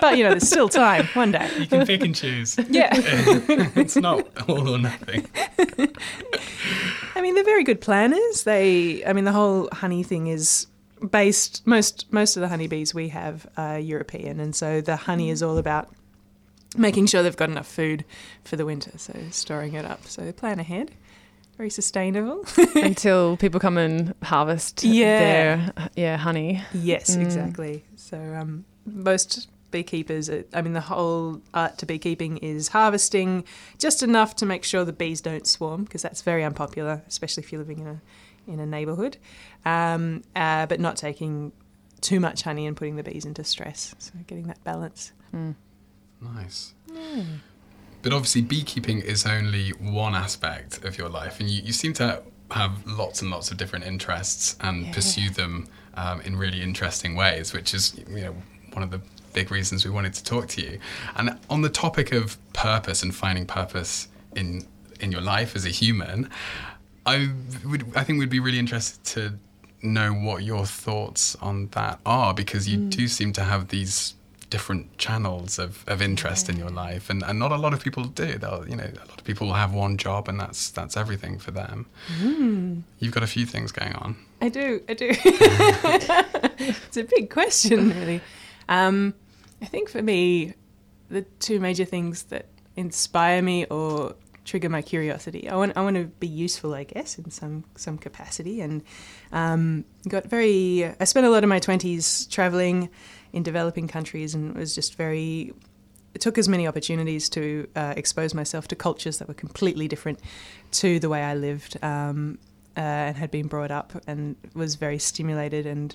But 0.00 0.18
you 0.18 0.24
know, 0.24 0.30
there's 0.30 0.48
still 0.48 0.68
time. 0.68 1.06
One 1.14 1.30
day. 1.30 1.48
You 1.58 1.66
can 1.66 1.86
pick 1.86 2.02
and 2.02 2.14
choose. 2.14 2.58
Yeah. 2.68 2.90
it's 2.94 3.96
not 3.96 4.26
all 4.48 4.68
or 4.68 4.78
nothing. 4.78 5.28
I 7.14 7.20
mean, 7.20 7.34
they're 7.34 7.44
very 7.44 7.64
good 7.64 7.80
planners. 7.80 8.44
They, 8.44 9.04
I 9.04 9.12
mean, 9.12 9.24
the 9.24 9.32
whole 9.32 9.68
honey 9.72 10.02
thing 10.02 10.28
is 10.28 10.66
based. 11.10 11.66
Most 11.66 12.10
most 12.12 12.36
of 12.36 12.40
the 12.40 12.48
honeybees 12.48 12.94
we 12.94 13.08
have 13.08 13.46
are 13.56 13.78
European, 13.78 14.40
and 14.40 14.56
so 14.56 14.80
the 14.80 14.96
honey 14.96 15.28
is 15.28 15.42
all 15.42 15.58
about 15.58 15.90
making 16.76 17.06
sure 17.06 17.22
they've 17.22 17.36
got 17.36 17.50
enough 17.50 17.66
food 17.66 18.04
for 18.44 18.56
the 18.56 18.64
winter. 18.64 18.92
So 18.96 19.14
storing 19.30 19.74
it 19.74 19.84
up. 19.84 20.06
So 20.06 20.22
they 20.22 20.32
plan 20.32 20.58
ahead. 20.58 20.92
Very 21.56 21.70
sustainable. 21.70 22.44
Until 22.74 23.36
people 23.36 23.60
come 23.60 23.76
and 23.78 24.14
harvest 24.22 24.82
Yeah. 24.84 25.18
their 25.18 25.72
yeah 25.96 26.16
honey. 26.16 26.62
yes, 26.72 27.16
Mm. 27.16 27.22
exactly. 27.22 27.84
So 27.96 28.16
um, 28.18 28.64
most 28.86 29.48
beekeepers, 29.70 30.28
uh, 30.28 30.42
I 30.52 30.60
mean, 30.62 30.72
the 30.72 30.80
whole 30.82 31.40
art 31.54 31.78
to 31.78 31.86
beekeeping 31.86 32.38
is 32.38 32.68
harvesting 32.68 33.44
just 33.78 34.02
enough 34.02 34.34
to 34.36 34.46
make 34.46 34.64
sure 34.64 34.84
the 34.84 34.92
bees 34.92 35.20
don't 35.20 35.46
swarm, 35.46 35.84
because 35.84 36.02
that's 36.02 36.22
very 36.22 36.42
unpopular, 36.44 37.02
especially 37.08 37.42
if 37.42 37.52
you're 37.52 37.60
living 37.60 37.78
in 37.78 37.86
a 37.86 38.00
in 38.46 38.58
a 38.58 38.66
neighbourhood. 38.66 39.16
Um, 39.64 40.22
uh, 40.34 40.66
but 40.66 40.80
not 40.80 40.96
taking 40.96 41.52
too 42.00 42.18
much 42.18 42.42
honey 42.42 42.66
and 42.66 42.76
putting 42.76 42.96
the 42.96 43.02
bees 43.04 43.24
into 43.24 43.44
stress. 43.44 43.94
So 43.98 44.12
getting 44.26 44.48
that 44.48 44.62
balance. 44.64 45.12
Mm. 45.32 45.54
Nice. 46.20 46.74
But 48.02 48.12
obviously, 48.12 48.42
beekeeping 48.42 49.00
is 49.00 49.24
only 49.26 49.70
one 49.70 50.14
aspect 50.14 50.84
of 50.84 50.98
your 50.98 51.08
life, 51.08 51.38
and 51.40 51.48
you, 51.48 51.62
you 51.62 51.72
seem 51.72 51.92
to 51.94 52.22
have 52.50 52.84
lots 52.86 53.22
and 53.22 53.30
lots 53.30 53.50
of 53.50 53.56
different 53.56 53.84
interests 53.86 54.56
and 54.60 54.86
Yeah. 54.86 54.92
pursue 54.92 55.30
them 55.30 55.68
um, 55.94 56.20
in 56.22 56.36
really 56.36 56.62
interesting 56.62 57.14
ways, 57.16 57.52
which 57.52 57.72
is 57.74 57.94
you 58.08 58.20
know 58.24 58.34
one 58.72 58.82
of 58.82 58.90
the 58.90 59.00
big 59.34 59.50
reasons 59.50 59.84
we 59.84 59.90
wanted 59.90 60.12
to 60.14 60.24
talk 60.24 60.48
to 60.48 60.60
you. 60.62 60.78
And 61.16 61.38
on 61.48 61.62
the 61.62 61.70
topic 61.70 62.12
of 62.12 62.36
purpose 62.52 63.02
and 63.02 63.14
finding 63.14 63.46
purpose 63.46 64.08
in 64.36 64.66
in 65.00 65.10
your 65.12 65.20
life 65.22 65.56
as 65.56 65.64
a 65.64 65.70
human, 65.70 66.28
I 67.06 67.30
would 67.64 67.84
I 67.96 68.04
think 68.04 68.18
we'd 68.18 68.30
be 68.30 68.40
really 68.40 68.58
interested 68.58 69.02
to 69.14 69.38
know 69.84 70.12
what 70.12 70.44
your 70.44 70.64
thoughts 70.66 71.34
on 71.40 71.68
that 71.72 71.98
are 72.06 72.32
because 72.34 72.68
you 72.68 72.76
do 72.88 73.08
seem 73.08 73.32
to 73.32 73.42
have 73.44 73.68
these 73.68 74.14
different 74.52 74.84
channels 74.98 75.58
of, 75.58 75.82
of 75.86 76.02
interest 76.02 76.48
in 76.50 76.56
your 76.56 76.68
life 76.68 77.08
and, 77.10 77.22
and 77.28 77.38
not 77.38 77.52
a 77.52 77.56
lot 77.56 77.72
of 77.72 77.80
people 77.82 78.04
do 78.04 78.30
they'll 78.42 78.64
you 78.68 78.76
know 78.76 78.84
a 78.84 79.08
lot 79.10 79.18
of 79.18 79.24
people 79.24 79.46
will 79.46 79.60
have 79.64 79.72
one 79.72 79.96
job 79.96 80.28
and 80.28 80.38
that's 80.38 80.70
that's 80.70 80.96
everything 80.96 81.38
for 81.38 81.52
them 81.52 81.86
you've 83.00 83.14
got 83.16 83.22
a 83.22 83.32
few 83.36 83.46
things 83.46 83.72
going 83.72 83.94
on 83.94 84.16
I 84.42 84.48
do, 84.48 84.82
I 84.88 84.94
do. 84.94 85.08
it's 85.14 86.96
a 86.96 87.04
big 87.04 87.30
question, 87.30 87.90
really. 87.90 88.20
Um, 88.68 89.14
I 89.62 89.66
think 89.66 89.88
for 89.88 90.02
me, 90.02 90.54
the 91.10 91.22
two 91.38 91.60
major 91.60 91.84
things 91.84 92.24
that 92.24 92.46
inspire 92.74 93.40
me 93.40 93.66
or 93.66 94.16
trigger 94.44 94.68
my 94.68 94.82
curiosity. 94.82 95.48
I 95.48 95.54
want, 95.54 95.76
I 95.76 95.82
want 95.82 95.94
to 95.94 96.06
be 96.06 96.26
useful, 96.26 96.74
I 96.74 96.82
guess, 96.82 97.18
in 97.18 97.30
some 97.30 97.62
some 97.76 97.98
capacity, 97.98 98.60
and 98.60 98.82
um, 99.30 99.84
got 100.08 100.24
very. 100.24 100.92
I 100.98 101.04
spent 101.04 101.24
a 101.24 101.30
lot 101.30 101.44
of 101.44 101.48
my 101.48 101.60
twenties 101.60 102.26
traveling 102.26 102.88
in 103.32 103.42
developing 103.42 103.88
countries, 103.88 104.34
and 104.34 104.54
was 104.54 104.74
just 104.74 104.94
very. 104.96 105.52
It 106.14 106.20
took 106.20 106.36
as 106.36 106.46
many 106.48 106.66
opportunities 106.66 107.28
to 107.30 107.66
uh, 107.74 107.94
expose 107.96 108.34
myself 108.34 108.68
to 108.68 108.76
cultures 108.76 109.18
that 109.18 109.28
were 109.28 109.34
completely 109.34 109.88
different 109.88 110.20
to 110.72 110.98
the 111.00 111.08
way 111.08 111.22
I 111.22 111.34
lived. 111.34 111.82
Um, 111.82 112.38
uh, 112.74 112.80
and 112.80 113.16
had 113.18 113.30
been 113.30 113.48
brought 113.48 113.70
up 113.70 113.92
and 114.06 114.34
was 114.54 114.76
very 114.76 114.98
stimulated 114.98 115.66
and 115.66 115.94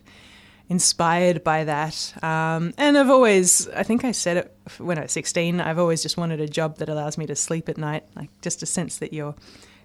inspired 0.69 1.43
by 1.43 1.63
that. 1.63 2.13
Um, 2.23 2.73
and 2.77 2.95
I've 2.97 3.09
always, 3.09 3.67
I 3.69 3.81
think 3.81 4.03
I 4.05 4.11
said 4.11 4.37
it 4.37 4.57
when 4.77 4.99
I 4.99 5.01
was 5.03 5.11
16, 5.11 5.59
I've 5.59 5.79
always 5.79 6.03
just 6.03 6.17
wanted 6.17 6.39
a 6.39 6.47
job 6.47 6.77
that 6.77 6.87
allows 6.89 7.17
me 7.17 7.25
to 7.27 7.35
sleep 7.35 7.67
at 7.67 7.77
night, 7.79 8.03
like 8.15 8.29
just 8.41 8.61
a 8.61 8.65
sense 8.67 8.97
that 8.97 9.11
you're 9.11 9.33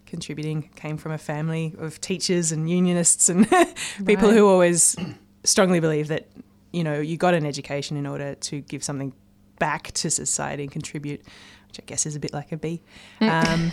contributing. 0.06 0.68
Came 0.76 0.98
from 0.98 1.12
a 1.12 1.18
family 1.18 1.74
of 1.78 1.98
teachers 2.00 2.52
and 2.52 2.68
unionists 2.68 3.28
and 3.30 3.48
people 4.04 4.28
Right. 4.28 4.36
who 4.36 4.48
always 4.48 4.94
strongly 5.44 5.80
believe 5.80 6.08
that, 6.08 6.28
you 6.72 6.84
know, 6.84 7.00
you 7.00 7.16
got 7.16 7.34
an 7.34 7.46
education 7.46 7.96
in 7.96 8.06
order 8.06 8.34
to 8.34 8.60
give 8.62 8.82
something 8.82 9.12
back 9.58 9.92
to 9.92 10.10
society 10.10 10.64
and 10.64 10.72
contribute. 10.72 11.22
Which 11.68 11.80
I 11.80 11.84
guess 11.86 12.04
is 12.04 12.16
a 12.16 12.20
bit 12.20 12.34
like 12.34 12.52
a 12.52 12.58
bee. 12.58 12.82
Um, 13.22 13.70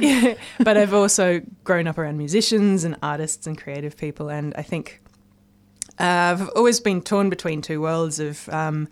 yeah, 0.00 0.34
but 0.60 0.76
I've 0.76 0.94
also 0.94 1.40
grown 1.64 1.88
up 1.88 1.98
around 1.98 2.16
musicians 2.16 2.84
and 2.84 2.96
artists 3.02 3.44
and 3.48 3.58
creative 3.58 3.96
people, 3.96 4.28
and 4.28 4.54
I 4.56 4.62
think 4.62 5.02
uh, 5.98 6.36
I've 6.36 6.48
always 6.50 6.78
been 6.78 7.02
torn 7.02 7.28
between 7.28 7.60
two 7.60 7.80
worlds 7.80 8.20
of 8.20 8.48
um, 8.50 8.88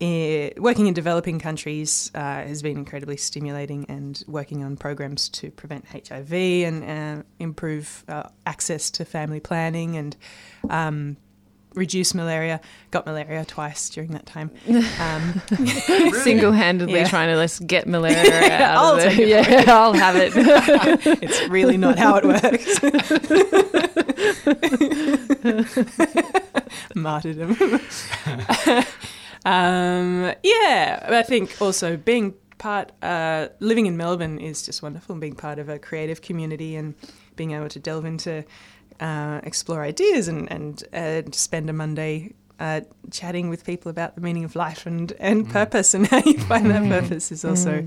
eh, 0.00 0.50
working 0.56 0.86
in 0.86 0.94
developing 0.94 1.40
countries 1.40 2.12
uh, 2.14 2.18
has 2.18 2.62
been 2.62 2.76
incredibly 2.76 3.16
stimulating, 3.16 3.86
and 3.88 4.22
working 4.28 4.62
on 4.62 4.76
programs 4.76 5.28
to 5.30 5.50
prevent 5.50 5.84
HIV 5.86 6.32
and 6.32 6.84
uh, 6.84 7.22
improve 7.40 8.04
uh, 8.08 8.28
access 8.46 8.90
to 8.92 9.04
family 9.04 9.40
planning 9.40 9.96
and 9.96 10.16
um, 10.70 11.16
reduce 11.78 12.12
malaria. 12.14 12.60
Got 12.90 13.06
malaria 13.06 13.44
twice 13.44 13.88
during 13.88 14.10
that 14.12 14.26
time. 14.26 14.50
Um, 15.00 15.40
Single-handedly 16.22 16.94
Yeah. 16.94 17.08
trying 17.08 17.28
to 17.28 17.36
let's 17.36 17.58
get 17.60 17.86
malaria 17.94 18.52
out 18.52 18.76
I'll 18.76 18.96
of 18.96 19.02
take 19.02 19.18
it. 19.20 19.28
it 19.28 19.28
Yeah, 19.28 19.64
I'll 19.74 19.92
have 19.94 20.16
it. 20.16 20.32
it's 21.22 21.48
really 21.48 21.76
not 21.76 21.98
how 21.98 22.16
it 22.16 22.24
works. 22.24 22.80
Martyrdom. 26.94 27.56
um, 29.44 30.32
yeah, 30.42 31.06
I 31.08 31.22
think 31.26 31.56
also 31.60 31.96
being 31.96 32.34
part, 32.58 32.92
uh, 33.02 33.48
living 33.60 33.86
in 33.86 33.96
Melbourne 33.96 34.38
is 34.38 34.62
just 34.64 34.82
wonderful, 34.82 35.12
and 35.14 35.20
being 35.20 35.34
part 35.34 35.58
of 35.58 35.68
a 35.68 35.78
creative 35.78 36.22
community 36.22 36.76
and 36.76 36.94
being 37.36 37.52
able 37.52 37.68
to 37.68 37.78
delve 37.78 38.04
into, 38.04 38.44
uh, 39.00 39.40
explore 39.42 39.82
ideas 39.82 40.28
and 40.28 40.50
and 40.50 40.84
uh, 40.92 41.22
spend 41.32 41.70
a 41.70 41.72
Monday. 41.72 42.34
Uh, 42.60 42.80
chatting 43.12 43.48
with 43.48 43.64
people 43.64 43.88
about 43.88 44.16
the 44.16 44.20
meaning 44.20 44.42
of 44.42 44.56
life 44.56 44.84
and, 44.84 45.12
and 45.20 45.48
purpose 45.48 45.94
and 45.94 46.08
how 46.08 46.20
you 46.26 46.36
find 46.40 46.68
that 46.68 46.82
purpose 46.88 47.30
is 47.30 47.44
also 47.44 47.86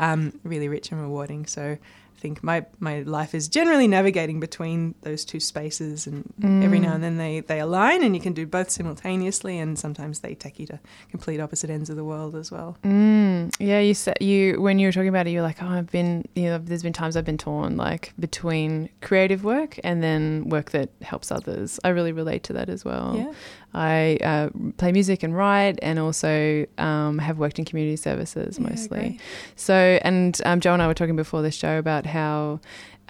um, 0.00 0.32
really 0.42 0.66
rich 0.66 0.90
and 0.90 1.00
rewarding. 1.00 1.46
So 1.46 1.62
I 1.62 1.78
think 2.18 2.42
my, 2.42 2.66
my 2.80 3.00
life 3.02 3.34
is 3.34 3.48
generally 3.48 3.86
navigating 3.86 4.40
between 4.40 4.94
those 5.02 5.24
two 5.24 5.40
spaces, 5.40 6.06
and 6.06 6.32
every 6.42 6.78
now 6.78 6.94
and 6.94 7.02
then 7.02 7.16
they, 7.16 7.40
they 7.40 7.60
align, 7.60 8.02
and 8.02 8.14
you 8.14 8.20
can 8.20 8.32
do 8.32 8.46
both 8.46 8.70
simultaneously, 8.70 9.58
and 9.58 9.78
sometimes 9.78 10.20
they 10.20 10.34
take 10.34 10.58
you 10.58 10.66
to 10.66 10.80
complete 11.10 11.40
opposite 11.40 11.70
ends 11.70 11.88
of 11.90 11.96
the 11.96 12.04
world 12.04 12.34
as 12.34 12.50
well. 12.50 12.76
Mm, 12.84 13.54
yeah, 13.58 13.80
you 13.80 13.94
said 13.94 14.16
you 14.20 14.60
when 14.60 14.78
you 14.78 14.88
were 14.88 14.92
talking 14.92 15.08
about 15.08 15.26
it, 15.26 15.30
you 15.30 15.38
were 15.38 15.46
like, 15.46 15.62
oh, 15.62 15.68
I've 15.68 15.90
been, 15.90 16.24
you 16.34 16.44
know, 16.44 16.58
there's 16.58 16.82
been 16.82 16.92
times 16.92 17.16
I've 17.16 17.24
been 17.24 17.38
torn 17.38 17.76
like 17.76 18.12
between 18.18 18.88
creative 19.00 19.44
work 19.44 19.78
and 19.84 20.02
then 20.02 20.48
work 20.48 20.72
that 20.72 20.90
helps 21.02 21.30
others. 21.30 21.78
I 21.84 21.88
really 21.88 22.12
relate 22.12 22.42
to 22.44 22.52
that 22.54 22.68
as 22.68 22.84
well. 22.84 23.14
Yeah. 23.16 23.32
I 23.74 24.16
uh, 24.24 24.48
play 24.78 24.92
music 24.92 25.22
and 25.22 25.36
write, 25.36 25.78
and 25.82 25.98
also 25.98 26.66
um, 26.78 27.18
have 27.18 27.38
worked 27.38 27.58
in 27.58 27.64
community 27.64 27.96
services 27.96 28.58
mostly. 28.58 28.98
great. 28.98 29.20
So, 29.56 29.98
and 30.02 30.40
um, 30.44 30.60
Joe 30.60 30.72
and 30.72 30.82
I 30.82 30.86
were 30.86 30.94
talking 30.94 31.16
before 31.16 31.42
this 31.42 31.54
show 31.54 31.78
about 31.78 32.06
how. 32.06 32.60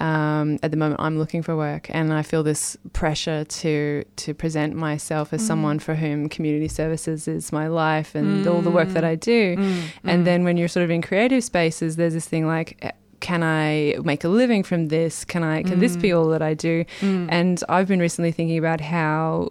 Um, 0.01 0.61
at 0.63 0.71
the 0.71 0.77
moment, 0.77 1.01
I'm 1.01 1.19
looking 1.19 1.43
for 1.43 1.57
work, 1.57 1.91
and 1.91 2.13
I 2.13 2.23
feel 2.23 2.45
this 2.45 2.77
pressure 2.93 3.43
to 3.43 4.05
to 4.17 4.33
present 4.33 4.77
myself 4.77 5.33
as 5.33 5.43
Mm. 5.43 5.47
someone 5.47 5.79
for 5.81 5.97
whom 5.97 6.29
community 6.29 6.69
services 6.69 7.27
is 7.27 7.51
my 7.51 7.67
life 7.67 8.15
and 8.15 8.47
all 8.47 8.63
the 8.63 8.71
work 8.71 8.91
that 8.91 9.03
I 9.03 9.17
do. 9.17 9.57
Mm, 9.57 9.83
And 10.05 10.25
then 10.25 10.45
when 10.45 10.57
you're 10.57 10.69
sort 10.69 10.85
of 10.85 10.91
in 10.91 11.03
creative 11.03 11.43
spaces, 11.43 11.97
there's 11.97 12.15
this 12.15 12.27
thing 12.29 12.47
like, 12.47 12.77
eh, 12.83 12.93
can 13.19 13.43
I 13.43 13.97
make 14.05 14.23
a 14.23 14.29
living 14.29 14.63
from 14.63 14.87
this? 14.87 15.25
Can 15.25 15.43
I? 15.43 15.65
Can 15.65 15.81
this 15.81 15.97
be 15.97 16.11
Mm. 16.11 16.17
all 16.21 16.29
that 16.29 16.43
I 16.43 16.55
do? 16.55 16.85
mm, 17.01 17.27
And 17.29 17.61
I've 17.69 17.89
been 17.89 17.99
recently 17.99 18.31
thinking 18.31 18.57
about 18.57 18.81
how 18.81 19.49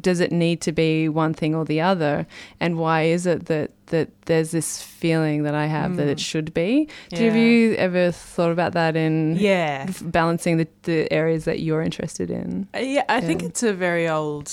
does 0.00 0.20
it 0.20 0.32
need 0.32 0.60
to 0.62 0.72
be 0.72 1.08
one 1.08 1.34
thing 1.34 1.54
or 1.54 1.64
the 1.64 1.80
other? 1.80 2.26
And 2.60 2.78
why 2.78 3.02
is 3.02 3.26
it 3.26 3.46
that 3.46 3.70
that 3.86 4.08
there's 4.26 4.50
this 4.50 4.82
feeling 4.82 5.44
that 5.44 5.54
I 5.54 5.66
have 5.66 5.96
that 5.96 6.08
it 6.08 6.18
should 6.18 6.52
be? 6.52 6.88
Do 7.10 7.16
Yeah. 7.24 7.30
Have 7.30 7.36
you 7.36 7.74
ever 7.74 8.10
thought 8.10 8.50
about 8.50 8.72
that 8.72 8.96
in 8.96 9.36
Yeah. 9.38 9.88
balancing 10.02 10.56
the, 10.56 10.66
the 10.82 11.12
areas 11.12 11.44
that 11.44 11.60
you're 11.60 11.82
interested 11.82 12.30
in? 12.30 12.66
Uh, 12.74 12.80
Yeah, 12.80 13.04
I 13.08 13.20
think 13.20 13.42
it's 13.44 13.62
a 13.62 13.72
very 13.72 14.08
old, 14.08 14.50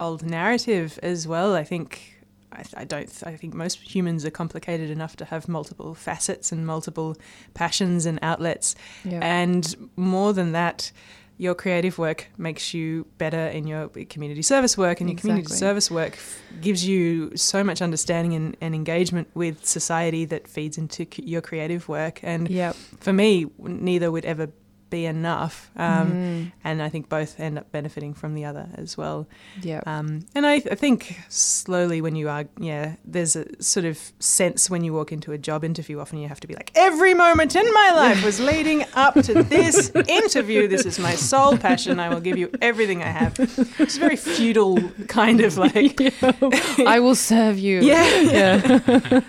old 0.00 0.22
narrative 0.22 0.98
as 1.02 1.26
well. 1.26 1.54
I 1.54 1.64
think 1.64 2.10
I, 2.52 2.62
I 2.82 2.84
don't. 2.84 3.10
I 3.26 3.36
think 3.36 3.52
most 3.54 3.78
humans 3.80 4.24
are 4.24 4.30
complicated 4.30 4.88
enough 4.90 5.16
to 5.16 5.24
have 5.24 5.48
multiple 5.48 5.94
facets 5.94 6.52
and 6.52 6.64
multiple 6.66 7.16
passions 7.54 8.06
and 8.06 8.18
outlets. 8.22 8.76
Yeah. 9.04 9.18
And 9.22 9.74
more 9.96 10.32
than 10.32 10.52
that, 10.52 10.92
your 11.36 11.54
creative 11.54 11.98
work 11.98 12.26
makes 12.38 12.72
you 12.74 13.06
better 13.18 13.46
in 13.48 13.66
your 13.66 13.88
community 14.08 14.42
service 14.42 14.78
work, 14.78 15.00
and 15.00 15.10
your 15.10 15.18
community 15.18 15.52
service 15.54 15.90
work 15.90 16.12
f- 16.12 16.40
gives 16.60 16.86
you 16.86 17.36
so 17.36 17.64
much 17.64 17.82
understanding 17.82 18.34
and, 18.34 18.56
and 18.60 18.74
engagement 18.74 19.28
with 19.34 19.64
society 19.66 20.24
that 20.26 20.46
feeds 20.46 20.78
into 20.78 21.06
c- 21.12 21.22
your 21.24 21.40
creative 21.40 21.88
work. 21.88 22.20
And 22.22 22.48
Yep. 22.48 22.76
for 23.00 23.12
me, 23.12 23.46
neither 23.58 24.10
would 24.12 24.24
ever 24.24 24.48
be 24.94 25.06
enough. 25.06 25.56
Um, 25.76 26.04
Mm. 26.14 26.52
and 26.62 26.82
I 26.82 26.88
think 26.88 27.08
both 27.08 27.40
end 27.40 27.58
up 27.58 27.66
benefiting 27.72 28.14
from 28.14 28.34
the 28.34 28.44
other 28.44 28.66
as 28.76 28.96
well. 28.96 29.26
Yep. 29.62 29.82
Um, 29.94 30.08
and 30.36 30.46
I, 30.46 30.54
I 30.74 30.76
think 30.76 30.98
slowly 31.28 32.00
when 32.00 32.14
you 32.20 32.28
are, 32.28 32.44
yeah, 32.60 32.86
there's 33.14 33.34
a 33.36 33.44
sort 33.62 33.86
of 33.86 33.96
sense 34.20 34.70
when 34.72 34.84
you 34.84 34.92
walk 34.98 35.10
into 35.12 35.32
a 35.32 35.38
job 35.38 35.64
interview, 35.64 35.98
often 36.00 36.18
you 36.18 36.28
have 36.28 36.40
to 36.40 36.46
be 36.46 36.54
like, 36.54 36.70
every 36.88 37.14
moment 37.14 37.56
in 37.56 37.66
my 37.82 37.90
life 38.02 38.24
was 38.24 38.38
leading 38.40 38.84
up 38.94 39.14
to 39.28 39.42
this 39.42 39.90
interview. 40.22 40.68
This 40.68 40.86
is 40.86 40.98
my 40.98 41.14
sole 41.16 41.56
passion. 41.58 41.98
I 41.98 42.08
will 42.12 42.20
give 42.28 42.38
you 42.38 42.50
everything 42.62 43.02
I 43.02 43.10
have. 43.20 43.34
It's 43.78 43.96
a 43.96 44.00
very 44.00 44.16
feudal 44.16 44.78
kind 45.08 45.40
of 45.40 45.56
like, 45.58 45.98
I 46.94 47.00
will 47.00 47.16
serve 47.16 47.58
you. 47.58 47.80
yeah. 47.92 48.04
Yeah. 48.38 49.20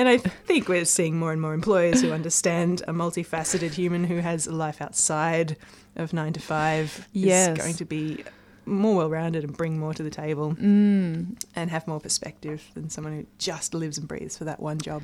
And 0.00 0.08
I 0.08 0.18
think 0.18 0.68
we're 0.68 0.84
seeing 0.84 1.18
more 1.18 1.32
and 1.32 1.40
more 1.40 1.54
employers 1.54 2.00
who 2.02 2.12
understand 2.12 2.82
a 2.86 2.92
multifaceted 2.92 3.72
human 3.72 4.04
who 4.04 4.18
has 4.18 4.46
a 4.46 4.52
life 4.52 4.80
outside 4.80 4.91
of 5.96 6.12
nine 6.12 6.32
to 6.32 6.40
five 6.40 7.08
Yes. 7.12 7.56
is 7.56 7.58
going 7.58 7.74
to 7.74 7.84
be 7.84 8.24
more 8.64 8.96
well 8.96 9.10
rounded 9.10 9.42
and 9.44 9.56
bring 9.56 9.78
more 9.78 9.92
to 9.92 10.02
the 10.02 10.10
table 10.10 10.54
Mm. 10.54 11.36
and 11.56 11.70
have 11.70 11.86
more 11.88 11.98
perspective 12.00 12.62
than 12.74 12.88
someone 12.90 13.12
who 13.12 13.26
just 13.38 13.74
lives 13.74 13.98
and 13.98 14.06
breathes 14.06 14.36
for 14.38 14.44
that 14.44 14.60
one 14.60 14.78
job. 14.78 15.02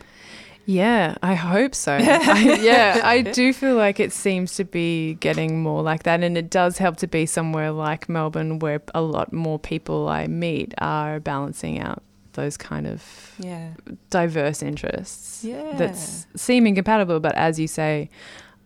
Yeah, 0.65 1.17
I 1.23 1.35
hope 1.35 1.75
so. 1.75 1.93
I, 2.01 2.59
yeah, 2.61 3.01
I 3.03 3.23
do 3.23 3.53
feel 3.55 3.75
like 3.75 3.99
it 4.01 4.13
seems 4.13 4.55
to 4.57 4.65
be 4.65 5.15
getting 5.15 5.63
more 5.63 5.83
like 5.83 6.03
that. 6.05 6.23
And 6.23 6.37
it 6.37 6.51
does 6.51 6.77
help 6.79 6.99
to 6.99 7.07
be 7.07 7.25
somewhere 7.27 7.71
like 7.73 8.09
Melbourne 8.09 8.59
where 8.59 8.83
a 8.95 9.01
lot 9.01 9.33
more 9.33 9.59
people 9.59 10.09
I 10.09 10.27
meet 10.27 10.75
are 10.79 11.21
balancing 11.21 11.81
out 11.81 12.03
those 12.35 12.57
kind 12.59 12.87
of 12.87 13.03
Yeah. 13.41 13.71
diverse 14.11 14.63
interests 14.63 15.43
Yeah. 15.43 15.75
that 15.79 15.97
seem 16.37 16.67
incompatible, 16.67 17.19
but 17.19 17.35
as 17.35 17.59
you 17.59 17.67
say, 17.67 18.11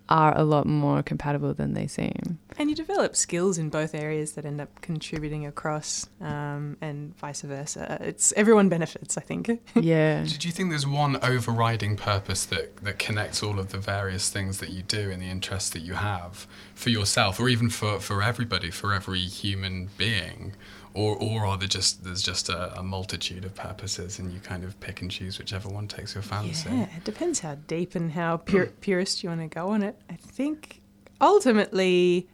are 0.09 0.37
a 0.37 0.45
lot 0.45 0.67
more 0.67 1.03
compatible 1.03 1.55
than 1.55 1.75
they 1.75 1.87
seem. 1.87 2.39
And 2.59 2.69
you 2.69 2.77
develop 2.77 3.17
skills 3.17 3.59
in 3.59 3.71
both 3.71 3.95
areas 3.95 4.33
that 4.33 4.45
end 4.45 4.61
up 4.61 4.81
contributing 4.83 5.47
across, 5.47 6.09
um, 6.21 6.77
and 6.81 7.17
vice 7.17 7.43
versa. 7.43 7.99
It's 8.01 8.33
everyone 8.37 8.69
benefits, 8.69 9.17
I 9.17 9.23
think. 9.23 9.43
Yeah. 9.75 10.25
Do 10.25 10.47
you 10.47 10.53
think 10.53 10.71
there's 10.71 10.87
one 10.87 11.17
overriding 11.25 11.97
purpose 11.97 12.45
that, 12.47 12.77
that 12.79 12.99
connects 12.99 13.43
all 13.43 13.59
of 13.59 13.73
the 13.73 13.79
various 13.79 14.31
things 14.31 14.59
that 14.59 14.69
you 14.71 14.83
do 14.83 15.11
and 15.11 15.21
the 15.21 15.27
interests 15.27 15.71
that 15.71 15.81
you 15.81 15.95
have 15.95 16.47
for 16.75 16.91
yourself, 16.91 17.41
or 17.41 17.49
even 17.49 17.69
for, 17.69 17.99
for 17.99 18.23
everybody, 18.23 18.71
for 18.71 18.93
every 18.95 19.21
human 19.21 19.89
being? 19.99 20.55
Or, 20.95 21.17
or 21.17 21.47
are 21.47 21.57
there 21.57 21.69
just 21.69 22.05
there's 22.05 22.23
just 22.23 22.51
a, 22.51 22.79
a 22.79 22.83
multitude 22.83 23.45
of 23.45 23.55
purposes 23.55 24.19
and 24.19 24.31
you 24.33 24.41
kind 24.41 24.63
of 24.63 24.79
pick 24.81 25.01
and 25.01 25.11
choose 25.11 25.39
whichever 25.39 25.69
one 25.69 25.89
takes 25.89 26.15
your 26.15 26.23
fancy? 26.23 26.69
Yeah, 26.69 26.87
it 26.97 27.05
depends 27.05 27.41
how 27.41 27.55
deep 27.67 27.95
and 27.95 28.13
how 28.13 28.39
pure, 28.39 28.67
purist 28.81 29.23
you 29.23 29.31
want 29.31 29.41
to 29.41 29.47
go 29.47 29.69
on 29.69 29.83
it. 29.83 29.97
I 30.11 30.17
think 30.17 30.83
ultimately, 31.21 32.29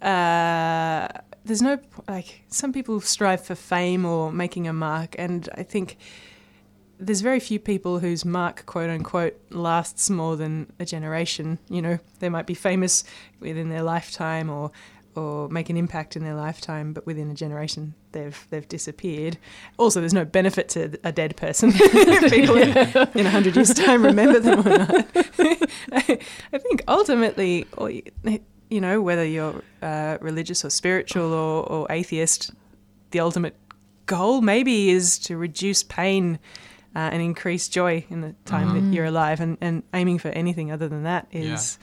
uh, 0.00 1.08
there's 1.44 1.62
no 1.62 1.78
like 2.08 2.44
some 2.48 2.72
people 2.72 3.00
strive 3.00 3.44
for 3.44 3.56
fame 3.56 4.04
or 4.04 4.30
making 4.30 4.68
a 4.68 4.72
mark, 4.72 5.16
and 5.18 5.48
I 5.56 5.64
think 5.64 5.96
there's 7.00 7.20
very 7.20 7.40
few 7.40 7.58
people 7.58 7.98
whose 7.98 8.24
mark, 8.24 8.64
quote 8.64 8.90
unquote, 8.90 9.36
lasts 9.50 10.08
more 10.08 10.36
than 10.36 10.72
a 10.78 10.84
generation. 10.84 11.58
You 11.68 11.82
know, 11.82 11.98
they 12.20 12.28
might 12.28 12.46
be 12.46 12.54
famous 12.54 13.02
within 13.40 13.70
their 13.70 13.82
lifetime 13.82 14.50
or 14.50 14.70
or 15.16 15.48
make 15.48 15.68
an 15.68 15.76
impact 15.76 16.16
in 16.16 16.22
their 16.22 16.34
lifetime, 16.34 16.92
but 16.92 17.06
within 17.06 17.28
a 17.30 17.34
generation 17.34 17.94
they've 18.14 18.46
they've 18.50 18.66
disappeared. 18.66 19.36
Also, 19.76 20.00
there's 20.00 20.14
no 20.14 20.24
benefit 20.24 20.70
to 20.70 20.98
a 21.04 21.12
dead 21.12 21.36
person. 21.36 21.70
if 21.74 22.32
people 22.38 22.56
in, 22.56 22.68
in 23.14 23.26
a 23.26 23.30
hundred 23.30 23.54
years' 23.54 23.74
time 23.74 24.02
remember 24.02 24.40
them 24.40 24.60
or 24.66 24.78
not. 24.78 25.06
I, 25.92 26.18
I 26.54 26.58
think 26.58 26.82
ultimately, 26.88 27.66
or 27.76 27.90
you 27.90 28.02
you 28.70 28.80
know, 28.80 29.02
whether 29.02 29.24
you're 29.26 29.62
uh, 29.82 30.16
religious 30.22 30.64
or 30.64 30.70
spiritual 30.70 31.34
or, 31.34 31.62
or 31.70 31.86
atheist, 31.90 32.50
the 33.10 33.20
ultimate 33.20 33.54
goal 34.06 34.40
maybe 34.40 34.88
is 34.90 35.18
to 35.18 35.36
reduce 35.36 35.82
pain 35.82 36.38
uh, 36.96 37.10
and 37.12 37.22
increase 37.22 37.68
joy 37.68 38.04
in 38.08 38.20
the 38.22 38.34
time 38.46 38.68
Mhm. 38.70 38.74
that 38.90 38.94
you're 38.96 39.04
alive. 39.04 39.40
And, 39.40 39.58
and 39.60 39.82
aiming 39.92 40.18
for 40.18 40.28
anything 40.28 40.72
other 40.72 40.88
than 40.88 41.02
that 41.04 41.26
is 41.30 41.78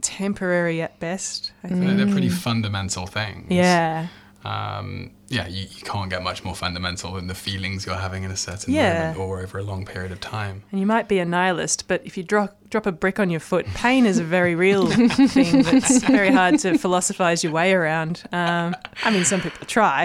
temporary 0.00 0.82
at 0.82 0.98
best. 1.00 1.52
I 1.62 1.68
think. 1.68 1.80
They're, 1.80 1.94
they're 1.94 2.12
pretty 2.12 2.28
Mm. 2.28 2.32
fundamental 2.38 3.06
things. 3.06 3.46
Yeah. 3.50 4.08
Um, 4.44 5.10
yeah, 5.28 5.46
you, 5.48 5.62
you 5.62 5.82
can't 5.84 6.10
get 6.10 6.22
much 6.22 6.44
more 6.44 6.54
fundamental 6.54 7.12
than 7.14 7.26
the 7.28 7.34
feelings 7.34 7.86
you're 7.86 7.94
having 7.96 8.24
in 8.24 8.30
a 8.30 8.36
certain 8.36 8.74
Yeah. 8.74 8.92
moment 9.12 9.18
or 9.18 9.40
over 9.40 9.58
a 9.58 9.62
long 9.62 9.86
period 9.86 10.12
of 10.12 10.20
time. 10.20 10.62
And 10.70 10.78
you 10.80 10.86
might 10.86 11.08
be 11.08 11.18
a 11.18 11.24
nihilist, 11.24 11.88
but 11.88 12.02
if 12.04 12.16
you 12.18 12.22
drop 12.22 12.56
drop 12.68 12.86
a 12.86 12.92
brick 12.92 13.18
on 13.20 13.30
your 13.30 13.40
foot, 13.40 13.64
pain 13.74 14.04
is 14.04 14.18
a 14.18 14.24
very 14.24 14.54
real 14.56 14.86
thing 15.28 15.62
that's 15.62 16.02
very 16.02 16.30
hard 16.32 16.58
to 16.58 16.76
philosophize 16.76 17.42
your 17.44 17.52
way 17.52 17.72
around. 17.72 18.22
Um, 18.32 18.74
I 19.04 19.10
mean, 19.10 19.24
some 19.24 19.40
people 19.40 19.64
try, 19.66 20.04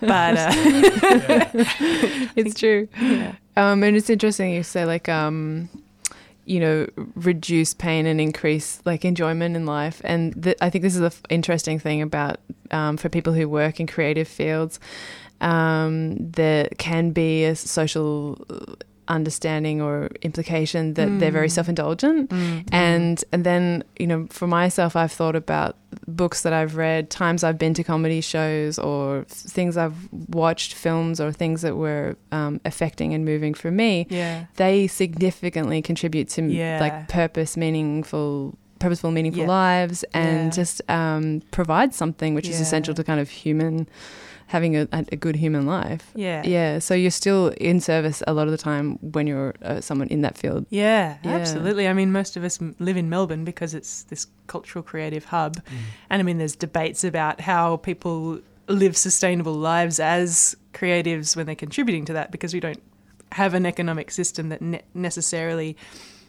but 0.00 0.36
uh, 0.36 0.50
it's 2.36 2.58
true. 2.58 2.88
yeah. 3.00 3.34
Um, 3.56 3.82
and 3.82 3.96
it's 3.96 4.08
interesting 4.10 4.52
you 4.52 4.62
say 4.62 4.84
like 4.86 5.08
um, 5.08 5.68
you 6.52 6.58
know 6.64 6.76
reduce 7.30 7.70
pain 7.86 8.02
and 8.10 8.18
increase 8.20 8.68
like 8.90 9.02
enjoyment 9.12 9.52
in 9.56 9.64
life. 9.78 9.98
And 10.12 10.20
th- 10.44 10.58
I 10.60 10.68
think 10.70 10.82
this 10.82 10.94
is 10.94 11.00
the 11.00 11.14
f- 11.16 11.22
interesting 11.38 11.78
thing 11.84 12.02
about 12.02 12.36
um, 12.78 12.96
for 12.96 13.08
people 13.08 13.32
who 13.38 13.46
work 13.48 13.74
in 13.80 13.86
creative 13.86 14.28
fields. 14.28 14.74
Um, 15.40 16.16
there 16.32 16.68
can 16.78 17.12
be 17.12 17.44
a 17.44 17.54
social 17.54 18.36
understanding 19.08 19.80
or 19.80 20.08
implication 20.22 20.94
that 20.94 21.08
they're 21.18 21.32
very 21.32 21.48
Mm. 21.48 21.56
self-indulgent 21.58 22.30
Mm. 22.30 22.64
and 22.70 23.24
and 23.32 23.42
then 23.44 23.82
you 23.98 24.06
know 24.06 24.26
for 24.30 24.46
myself 24.46 24.94
I've 24.94 25.10
thought 25.20 25.34
about 25.36 25.74
books 26.20 26.42
that 26.42 26.52
I've 26.60 26.74
read 26.76 27.02
times 27.08 27.42
I've 27.46 27.56
been 27.64 27.74
to 27.80 27.82
comedy 27.92 28.20
shows 28.20 28.78
or 28.78 29.24
things 29.28 29.76
I've 29.84 29.96
watched 30.42 30.74
films 30.74 31.16
or 31.22 31.32
things 31.32 31.62
that 31.62 31.76
were 31.84 32.16
um, 32.38 32.60
affecting 32.70 33.14
and 33.14 33.24
moving 33.24 33.54
for 33.62 33.70
me 33.70 34.06
yeah, 34.10 34.44
they 34.56 34.86
significantly 34.86 35.80
contribute 35.90 36.28
to 36.36 36.42
Yeah. 36.42 36.78
like 36.84 37.08
purpose 37.08 37.56
meaningful 37.56 38.58
purposeful 38.80 39.10
meaningful 39.10 39.42
Yeah. 39.44 39.48
lives 39.48 39.98
and 40.12 40.44
Yeah. 40.46 40.50
just 40.60 40.76
um, 40.90 41.24
provide 41.58 41.94
something 41.94 42.34
which 42.34 42.48
is 42.48 42.60
essential 42.60 42.94
to 42.94 43.02
kind 43.10 43.20
of 43.24 43.28
human 43.44 43.88
having 44.50 44.76
a, 44.76 44.88
a 44.92 45.16
good 45.16 45.36
human 45.36 45.64
life 45.64 46.10
yeah, 46.14 46.42
yeah 46.44 46.78
so 46.80 46.92
you're 46.92 47.10
still 47.22 47.48
in 47.60 47.80
service 47.80 48.20
a 48.26 48.32
lot 48.32 48.46
of 48.48 48.50
the 48.52 48.58
time 48.70 48.98
when 49.00 49.26
you're 49.26 49.54
uh, 49.62 49.80
someone 49.80 50.08
in 50.08 50.20
that 50.22 50.36
field 50.36 50.66
Yeah, 50.70 51.16
Yeah. 51.22 51.36
absolutely. 51.36 51.86
I 51.86 51.92
mean, 51.92 52.10
most 52.12 52.36
of 52.36 52.42
us 52.44 52.58
live 52.78 52.96
in 52.96 53.08
Melbourne 53.08 53.44
because 53.44 53.74
it's 53.74 54.02
this 54.04 54.26
cultural 54.48 54.82
creative 54.82 55.24
hub. 55.26 55.52
And 56.10 56.20
I 56.20 56.24
mean, 56.24 56.38
there's 56.38 56.56
debates 56.56 57.04
about 57.04 57.40
how 57.40 57.76
people 57.78 58.40
live 58.68 58.96
sustainable 58.96 59.54
lives 59.54 60.00
as 60.00 60.56
creatives 60.72 61.36
when 61.36 61.46
they're 61.46 61.54
contributing 61.66 62.04
to 62.06 62.12
that 62.14 62.30
because 62.32 62.52
we 62.52 62.60
don't 62.60 62.82
have 63.32 63.54
an 63.54 63.66
economic 63.66 64.10
system 64.10 64.48
that 64.48 64.60
ne- 64.60 64.82
necessarily 64.94 65.76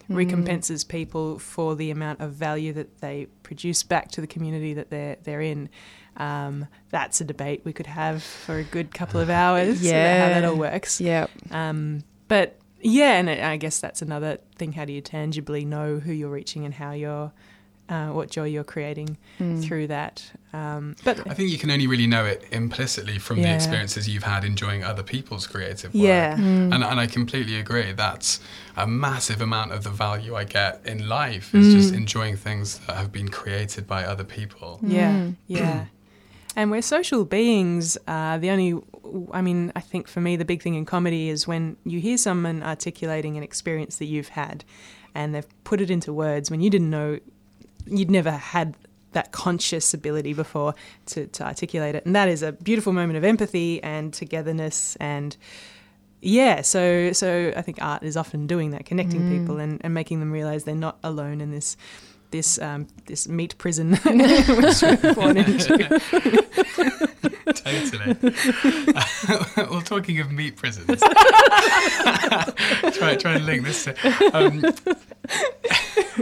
Mm. 0.09 0.15
recompenses 0.15 0.83
people 0.83 1.37
for 1.39 1.75
the 1.75 1.91
amount 1.91 2.19
of 2.21 2.33
value 2.33 2.73
that 2.73 2.89
they 3.01 3.27
produce 3.43 3.83
back 3.83 4.09
to 4.11 4.19
the 4.19 4.27
community 4.27 4.73
that 4.73 4.89
they're 4.89 5.17
they're 5.23 5.41
in. 5.53 5.69
Um, 6.17 6.67
that's 6.89 7.21
a 7.21 7.23
debate 7.23 7.61
we 7.63 7.73
could 7.73 7.87
have 7.87 8.21
for 8.21 8.57
a 8.57 8.63
good 8.63 8.93
couple 8.93 9.19
of 9.21 9.29
hours. 9.29 9.81
about 9.85 10.19
how 10.19 10.29
that 10.29 10.43
all 10.45 10.55
works. 10.57 10.99
yeah 11.01 11.27
Um, 11.51 12.03
but 12.27 12.57
yeah, 12.81 13.13
and 13.19 13.29
I 13.29 13.51
I 13.53 13.57
guess 13.57 13.79
that's 13.79 14.01
another 14.01 14.39
thing. 14.57 14.73
How 14.73 14.85
do 14.85 14.93
you 14.93 15.01
tangibly 15.01 15.63
know 15.65 15.99
who 15.99 16.11
you're 16.11 16.29
reaching 16.29 16.65
and 16.65 16.73
how 16.73 16.91
you're, 16.91 17.31
uh, 17.89 18.07
what 18.07 18.29
joy 18.31 18.45
you're 18.45 18.63
creating 18.63 19.17
Mm. 19.39 19.63
through 19.63 19.87
that? 19.87 20.31
Um, 20.53 20.95
but 21.03 21.19
I 21.29 21.33
think 21.33 21.49
you 21.51 21.57
can 21.57 21.69
only 21.71 21.87
really 21.87 22.07
know 22.07 22.25
it 22.25 22.43
implicitly 22.51 23.17
from 23.19 23.41
the 23.41 23.53
experiences 23.53 24.07
you've 24.09 24.23
had 24.23 24.43
enjoying 24.43 24.83
other 24.83 25.03
people's 25.03 25.45
creative 25.47 25.93
work. 25.93 26.03
yeah, 26.03 26.35
Mm. 26.35 26.73
And, 26.73 26.83
and 26.83 26.99
I 26.99 27.07
completely 27.07 27.55
agree. 27.57 27.91
That's 27.93 28.39
a 28.75 28.85
massive 28.87 29.41
amount 29.41 29.71
of 29.71 29.83
the 29.83 29.91
value 29.91 30.35
I 30.35 30.43
get 30.43 30.81
in 30.85 31.07
life 31.07 31.53
is 31.55 31.73
just 31.73 31.93
Mm. 31.93 31.97
enjoying 31.97 32.35
things 32.35 32.79
that 32.87 32.97
have 32.97 33.11
been 33.11 33.29
created 33.29 33.85
by 33.87 34.03
other 34.05 34.23
people. 34.25 34.79
yeah, 34.83 35.11
Mm. 35.13 35.35
yeah. 35.47 35.85
And 36.55 36.69
we're 36.69 36.81
social 36.81 37.25
beings. 37.25 37.97
Uh, 38.07 38.37
the 38.37 38.49
only, 38.49 38.81
I 39.31 39.41
mean, 39.41 39.71
I 39.75 39.79
think 39.79 40.07
for 40.07 40.21
me, 40.21 40.35
the 40.35 40.45
big 40.45 40.61
thing 40.61 40.75
in 40.75 40.85
comedy 40.85 41.29
is 41.29 41.47
when 41.47 41.77
you 41.85 41.99
hear 41.99 42.17
someone 42.17 42.61
articulating 42.61 43.37
an 43.37 43.43
experience 43.43 43.97
that 43.97 44.05
you've 44.05 44.29
had 44.29 44.63
and 45.15 45.33
they've 45.33 45.63
put 45.63 45.81
it 45.81 45.89
into 45.89 46.13
words 46.13 46.51
when 46.51 46.61
you 46.61 46.69
didn't 46.69 46.89
know, 46.89 47.19
you'd 47.85 48.11
never 48.11 48.31
had 48.31 48.75
that 49.13 49.31
conscious 49.31 49.93
ability 49.93 50.33
before 50.33 50.73
to, 51.05 51.27
to 51.27 51.43
articulate 51.43 51.95
it. 51.95 52.05
And 52.05 52.15
that 52.15 52.29
is 52.29 52.43
a 52.43 52.51
beautiful 52.51 52.93
moment 52.93 53.17
of 53.17 53.23
empathy 53.23 53.81
and 53.83 54.13
togetherness 54.13 54.95
and 54.97 55.35
yeah, 56.21 56.61
so 56.61 57.11
so 57.13 57.51
I 57.55 57.63
think 57.63 57.81
art 57.81 58.03
is 58.03 58.15
often 58.15 58.45
doing 58.45 58.71
that, 58.71 58.85
connecting 58.85 59.21
mm. 59.21 59.39
people 59.39 59.57
and, 59.57 59.81
and 59.83 59.93
making 59.93 60.19
them 60.19 60.31
realize 60.31 60.63
they're 60.63 60.75
not 60.75 60.99
alone 61.03 61.41
in 61.41 61.49
this 61.49 61.75
this 62.31 62.59
um, 62.59 62.87
this 63.05 63.27
meat 63.27 63.57
prison 63.57 63.91
which 63.95 64.81
we're 64.81 65.13
born 65.13 65.37
into. 65.43 66.01
totally. 67.53 68.17
well, 69.69 69.81
talking 69.81 70.19
of 70.19 70.31
meat 70.31 70.55
prisons, 70.55 71.01
try 72.93 73.15
try 73.15 73.33
and 73.35 73.45
link 73.45 73.65
this. 73.65 73.83
To, 73.85 73.95
um, 74.33 74.63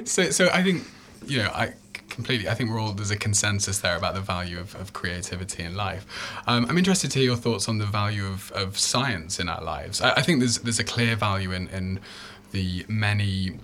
so 0.06 0.30
so 0.32 0.50
I 0.52 0.63
think 0.63 0.84
you 1.26 1.38
know 1.38 1.50
I 1.50 1.74
completely. 2.10 2.50
I 2.50 2.54
think 2.54 2.69
we're 2.69 2.80
all 2.80 2.91
there's 2.91 3.12
a 3.12 3.17
consensus 3.17 3.80
there 3.80 3.95
about 3.95 4.13
the 4.13 4.22
value 4.22 4.60
of, 4.60 4.76
of 4.76 4.91
creativity 4.93 5.63
in 5.63 5.76
life. 5.76 6.06
Um, 6.48 6.65
I'm 6.67 6.78
interested 6.78 7.12
to 7.12 7.19
hear 7.19 7.30
your 7.30 7.38
thoughts 7.38 7.69
on 7.69 7.78
the 7.78 7.86
value 7.86 8.26
of, 8.26 8.52
of 8.52 8.78
science 8.78 9.39
in 9.39 9.48
our 9.48 9.63
lives. 9.63 10.02
I, 10.02 10.12
I 10.15 10.22
think 10.22 10.39
there's 10.39 10.58
there's 10.60 10.80
a 10.80 10.84
clear 10.84 11.15
value 11.15 11.52
in, 11.52 11.67
in 11.69 12.00
the 12.52 12.86
many 12.89 13.60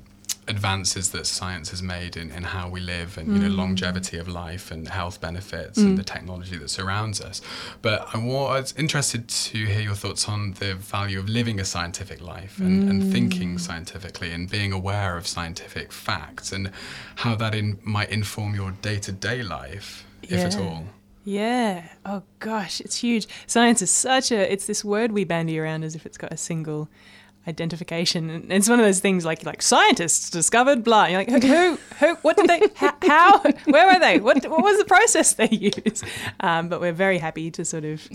advances 0.47 1.09
that 1.09 1.25
science 1.25 1.71
has 1.71 1.81
made 1.81 2.15
in, 2.15 2.31
in 2.31 2.43
how 2.43 2.69
we 2.69 2.79
live 2.79 3.17
and 3.17 3.27
you 3.33 3.39
know 3.41 3.49
mm. 3.49 3.57
longevity 3.57 4.17
of 4.17 4.27
life 4.27 4.71
and 4.71 4.87
health 4.87 5.19
benefits 5.19 5.79
mm. 5.79 5.85
and 5.85 5.97
the 5.97 6.03
technology 6.03 6.57
that 6.57 6.69
surrounds 6.69 7.19
us. 7.21 7.41
But 7.81 8.07
I 8.13 8.17
was 8.17 8.73
interested 8.77 9.27
to 9.27 9.65
hear 9.65 9.81
your 9.81 9.95
thoughts 9.95 10.29
on 10.29 10.53
the 10.53 10.75
value 10.75 11.19
of 11.19 11.29
living 11.29 11.59
a 11.59 11.65
scientific 11.65 12.21
life 12.21 12.59
and, 12.59 12.83
mm. 12.83 12.89
and 12.89 13.11
thinking 13.11 13.57
scientifically 13.57 14.31
and 14.31 14.49
being 14.49 14.71
aware 14.71 15.17
of 15.17 15.27
scientific 15.27 15.91
facts 15.91 16.51
and 16.51 16.71
how 17.15 17.35
that 17.35 17.55
in, 17.55 17.79
might 17.83 18.09
inform 18.09 18.53
your 18.53 18.71
day 18.71 18.99
to 18.99 19.11
day 19.11 19.41
life, 19.41 20.05
yeah. 20.23 20.37
if 20.37 20.45
at 20.45 20.59
all. 20.59 20.85
Yeah. 21.23 21.87
Oh 22.05 22.21
gosh, 22.39 22.79
it's 22.81 22.97
huge. 22.97 23.27
Science 23.47 23.81
is 23.81 23.89
such 23.89 24.31
a 24.31 24.51
it's 24.51 24.67
this 24.67 24.85
word 24.85 25.11
we 25.11 25.23
bandy 25.23 25.57
around 25.57 25.83
as 25.83 25.95
if 25.95 26.05
it's 26.05 26.17
got 26.17 26.31
a 26.31 26.37
single 26.37 26.87
identification. 27.47 28.29
And 28.29 28.51
it's 28.51 28.69
one 28.69 28.79
of 28.79 28.85
those 28.85 28.99
things 28.99 29.25
like 29.25 29.45
like 29.45 29.61
scientists 29.61 30.29
discovered 30.29 30.83
blah. 30.83 31.05
You're 31.05 31.23
like 31.23 31.43
who 31.43 31.77
who 31.99 32.15
what 32.15 32.37
did 32.37 32.47
they 32.47 32.61
how 33.07 33.39
where 33.65 33.93
were 33.93 33.99
they 33.99 34.19
what 34.19 34.45
what 34.49 34.63
was 34.63 34.77
the 34.77 34.85
process 34.85 35.33
they 35.33 35.49
used? 35.51 36.03
Um, 36.39 36.69
but 36.69 36.81
we're 36.81 36.93
very 36.93 37.17
happy 37.17 37.51
to 37.51 37.65
sort 37.65 37.85
of. 37.85 38.07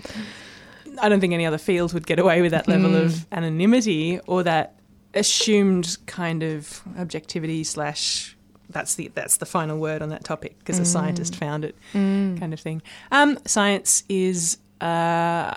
I 1.01 1.07
don't 1.07 1.21
think 1.21 1.33
any 1.33 1.45
other 1.45 1.57
field 1.57 1.93
would 1.93 2.05
get 2.05 2.19
away 2.19 2.41
with 2.41 2.51
that 2.51 2.67
level 2.67 2.91
mm. 2.91 3.05
of 3.05 3.25
anonymity 3.31 4.19
or 4.27 4.43
that 4.43 4.75
assumed 5.13 5.97
kind 6.05 6.43
of 6.43 6.81
objectivity 6.97 7.63
slash 7.63 8.35
that's 8.69 8.95
the 8.95 9.09
that's 9.13 9.37
the 9.37 9.45
final 9.45 9.77
word 9.79 10.01
on 10.01 10.09
that 10.09 10.23
topic 10.23 10.57
because 10.59 10.79
mm. 10.79 10.81
a 10.81 10.85
scientist 10.85 11.35
found 11.35 11.63
it 11.63 11.75
mm. 11.93 12.37
kind 12.39 12.53
of 12.53 12.59
thing. 12.59 12.81
Um, 13.11 13.37
science 13.45 14.03
is 14.09 14.57
uh, 14.81 15.53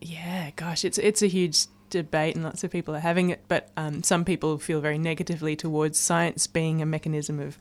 yeah, 0.00 0.50
gosh, 0.56 0.84
it's 0.84 0.98
it's 0.98 1.22
a 1.22 1.26
huge 1.26 1.66
debate 1.90 2.34
and 2.34 2.44
lots 2.44 2.64
of 2.64 2.70
people 2.70 2.94
are 2.94 3.00
having 3.00 3.30
it, 3.30 3.42
but 3.48 3.68
um, 3.76 4.02
some 4.02 4.24
people 4.24 4.58
feel 4.58 4.80
very 4.80 4.98
negatively 4.98 5.56
towards 5.56 5.98
science 5.98 6.46
being 6.46 6.82
a 6.82 6.86
mechanism 6.86 7.40
of 7.40 7.58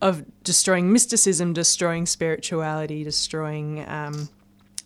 of 0.00 0.24
destroying 0.42 0.92
mysticism, 0.92 1.52
destroying 1.52 2.06
spirituality, 2.06 3.04
destroying 3.04 3.88
um, 3.88 4.28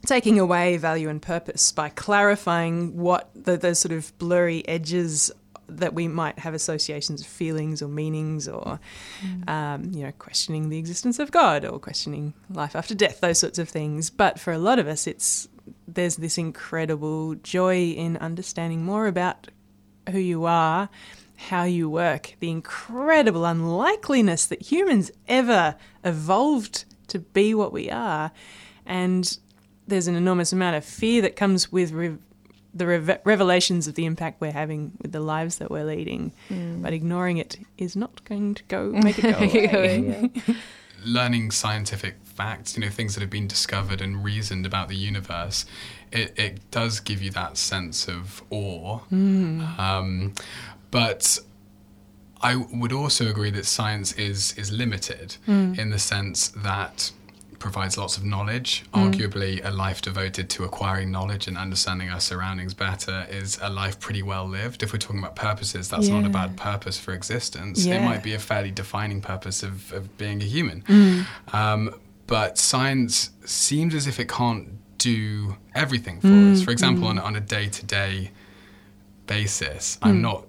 taking 0.07 0.38
away 0.38 0.77
value 0.77 1.09
and 1.09 1.20
purpose 1.20 1.72
by 1.72 1.88
clarifying 1.88 2.96
what 2.96 3.31
the, 3.35 3.75
sort 3.75 3.92
of 3.92 4.16
blurry 4.18 4.66
edges 4.68 5.31
that 5.68 5.94
we 5.94 6.07
might 6.07 6.38
have 6.38 6.55
associations 6.55 7.20
of 7.20 7.27
feelings 7.27 7.83
or 7.83 7.88
meanings 7.88 8.46
or 8.46 8.79
mm. 9.20 9.49
um, 9.49 9.90
you 9.92 10.05
know 10.05 10.12
questioning 10.12 10.68
the 10.68 10.79
existence 10.79 11.18
of 11.18 11.33
god 11.33 11.64
or 11.64 11.81
questioning 11.81 12.33
life 12.51 12.77
after 12.77 12.94
death 12.94 13.18
those 13.20 13.40
sorts 13.40 13.59
of 13.59 13.68
things 13.68 14.09
but 14.09 14.38
for 14.38 14.53
a 14.53 14.59
lot 14.59 14.79
of 14.79 14.87
us 14.87 15.09
it's 15.09 15.49
there's 15.87 16.16
this 16.16 16.38
incredible 16.38 17.35
joy 17.37 17.90
in 17.90 18.16
understanding 18.16 18.85
more 18.85 19.07
about 19.07 19.49
who 20.11 20.18
you 20.18 20.44
are, 20.44 20.88
how 21.37 21.64
you 21.64 21.88
work, 21.88 22.35
the 22.40 22.51
incredible 22.51 23.44
unlikeliness 23.44 24.46
that 24.46 24.62
humans 24.62 25.11
ever 25.29 25.77
evolved 26.05 26.85
to 27.09 27.18
be 27.18 27.55
what 27.55 27.72
we 27.72 27.90
are. 27.90 28.33
And 28.85 29.38
there's 29.87 30.09
an 30.09 30.16
enormous 30.16 30.53
amount 30.53 30.77
of 30.77 30.85
fear 30.85 31.22
that 31.22 31.37
comes 31.37 31.70
with 31.70 31.92
re- 31.92 32.16
the 32.75 32.87
re- 32.87 33.18
revelations 33.25 33.87
of 33.87 33.94
the 33.94 34.05
impact 34.05 34.40
we're 34.40 34.53
having 34.53 34.92
with 35.01 35.12
the 35.12 35.20
lives 35.20 35.59
that 35.59 35.70
we're 35.70 35.85
leading. 35.85 36.33
Mm. 36.51 36.83
But 36.83 36.92
ignoring 36.92 37.38
it 37.38 37.59
is 37.79 37.96
not 37.96 38.25
going 38.25 38.55
to 38.55 38.62
go 38.64 38.90
make 38.92 39.18
it 39.18 39.22
go 39.22 39.38
away. 39.79 40.31
Learning 41.05 41.51
scientific 41.51 42.16
facts, 42.37 42.77
you 42.77 42.83
know, 42.85 42.90
things 42.90 43.14
that 43.14 43.20
have 43.20 43.31
been 43.31 43.49
discovered 43.49 44.01
and 44.01 44.22
reasoned 44.22 44.66
about 44.66 44.88
the 44.88 44.96
universe, 44.96 45.66
it, 46.12 46.38
it 46.38 46.70
does 46.70 47.01
give 47.01 47.22
you 47.22 47.31
that 47.31 47.57
sense 47.57 48.09
of 48.09 48.42
awe. 48.51 49.01
Mm. 49.11 49.79
Um, 49.79 50.35
but 50.90 51.38
I 52.42 52.57
would 52.57 52.92
also 52.92 53.29
agree 53.29 53.51
that 53.51 53.66
science 53.66 54.12
is 54.12 54.55
is 54.57 54.70
limited 54.70 55.37
mm. 55.49 55.79
in 55.79 55.90
the 55.90 55.99
sense 55.99 56.49
that 56.49 57.12
provides 57.59 57.96
lots 57.96 58.16
of 58.16 58.25
knowledge. 58.25 58.85
Mm. 58.92 59.12
Arguably, 59.12 59.64
a 59.64 59.70
life 59.70 60.03
devoted 60.03 60.49
to 60.51 60.64
acquiring 60.64 61.11
knowledge 61.11 61.49
and 61.49 61.57
understanding 61.57 62.11
our 62.11 62.20
surroundings 62.20 62.75
better 62.75 63.27
is 63.31 63.59
a 63.62 63.70
life 63.70 63.99
pretty 63.99 64.22
well 64.22 64.46
lived. 64.46 64.83
If 64.83 64.92
we're 64.92 64.99
talking 64.99 65.18
about 65.18 65.37
purposes, 65.37 65.88
that's 65.88 66.09
yeah. 66.09 66.20
not 66.20 66.27
a 66.27 66.31
bad 66.31 66.57
purpose 66.57 66.99
for 66.99 67.12
existence. 67.14 67.85
Yeah. 67.85 67.96
It 67.96 68.05
might 68.05 68.22
be 68.22 68.35
a 68.35 68.38
fairly 68.38 68.70
defining 68.70 69.20
purpose 69.20 69.62
of, 69.62 69.92
of 69.92 70.16
being 70.18 70.42
a 70.42 70.44
human. 70.44 70.83
Mm. 70.83 71.27
Um, 71.55 71.94
but 72.27 72.59
science 72.59 73.31
seems 73.45 73.95
as 73.95 74.07
if 74.07 74.19
it 74.19 74.29
can't 74.29 74.79
do 74.99 75.57
everything 75.75 76.21
for 76.21 76.29
mm, 76.29 76.53
us. 76.53 76.62
For 76.62 76.71
example, 76.71 77.05
mm. 77.05 77.11
on, 77.11 77.19
on 77.19 77.37
a 77.37 77.41
day 77.41 77.69
to 77.69 77.87
day 77.87 78.31
basis, 79.27 79.99
I'm 80.03 80.19
mm. 80.19 80.23
not 80.23 80.47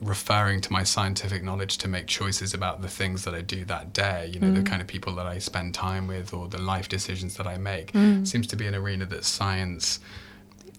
referring 0.00 0.60
to 0.60 0.72
my 0.72 0.82
scientific 0.82 1.42
knowledge 1.42 1.78
to 1.78 1.88
make 1.88 2.06
choices 2.06 2.52
about 2.52 2.82
the 2.82 2.88
things 2.88 3.24
that 3.24 3.34
I 3.34 3.40
do 3.40 3.64
that 3.66 3.92
day, 3.92 4.30
you 4.32 4.40
know, 4.40 4.52
the 4.52 4.60
mm. 4.60 4.66
kind 4.66 4.82
of 4.82 4.88
people 4.88 5.14
that 5.14 5.26
I 5.26 5.38
spend 5.38 5.74
time 5.74 6.08
with 6.08 6.34
or 6.34 6.48
the 6.48 6.60
life 6.60 6.88
decisions 6.88 7.36
that 7.36 7.46
I 7.46 7.56
make. 7.58 7.92
Mm. 7.92 8.26
seems 8.26 8.46
to 8.48 8.56
be 8.56 8.66
an 8.66 8.74
arena 8.74 9.06
that 9.06 9.24
science 9.24 10.00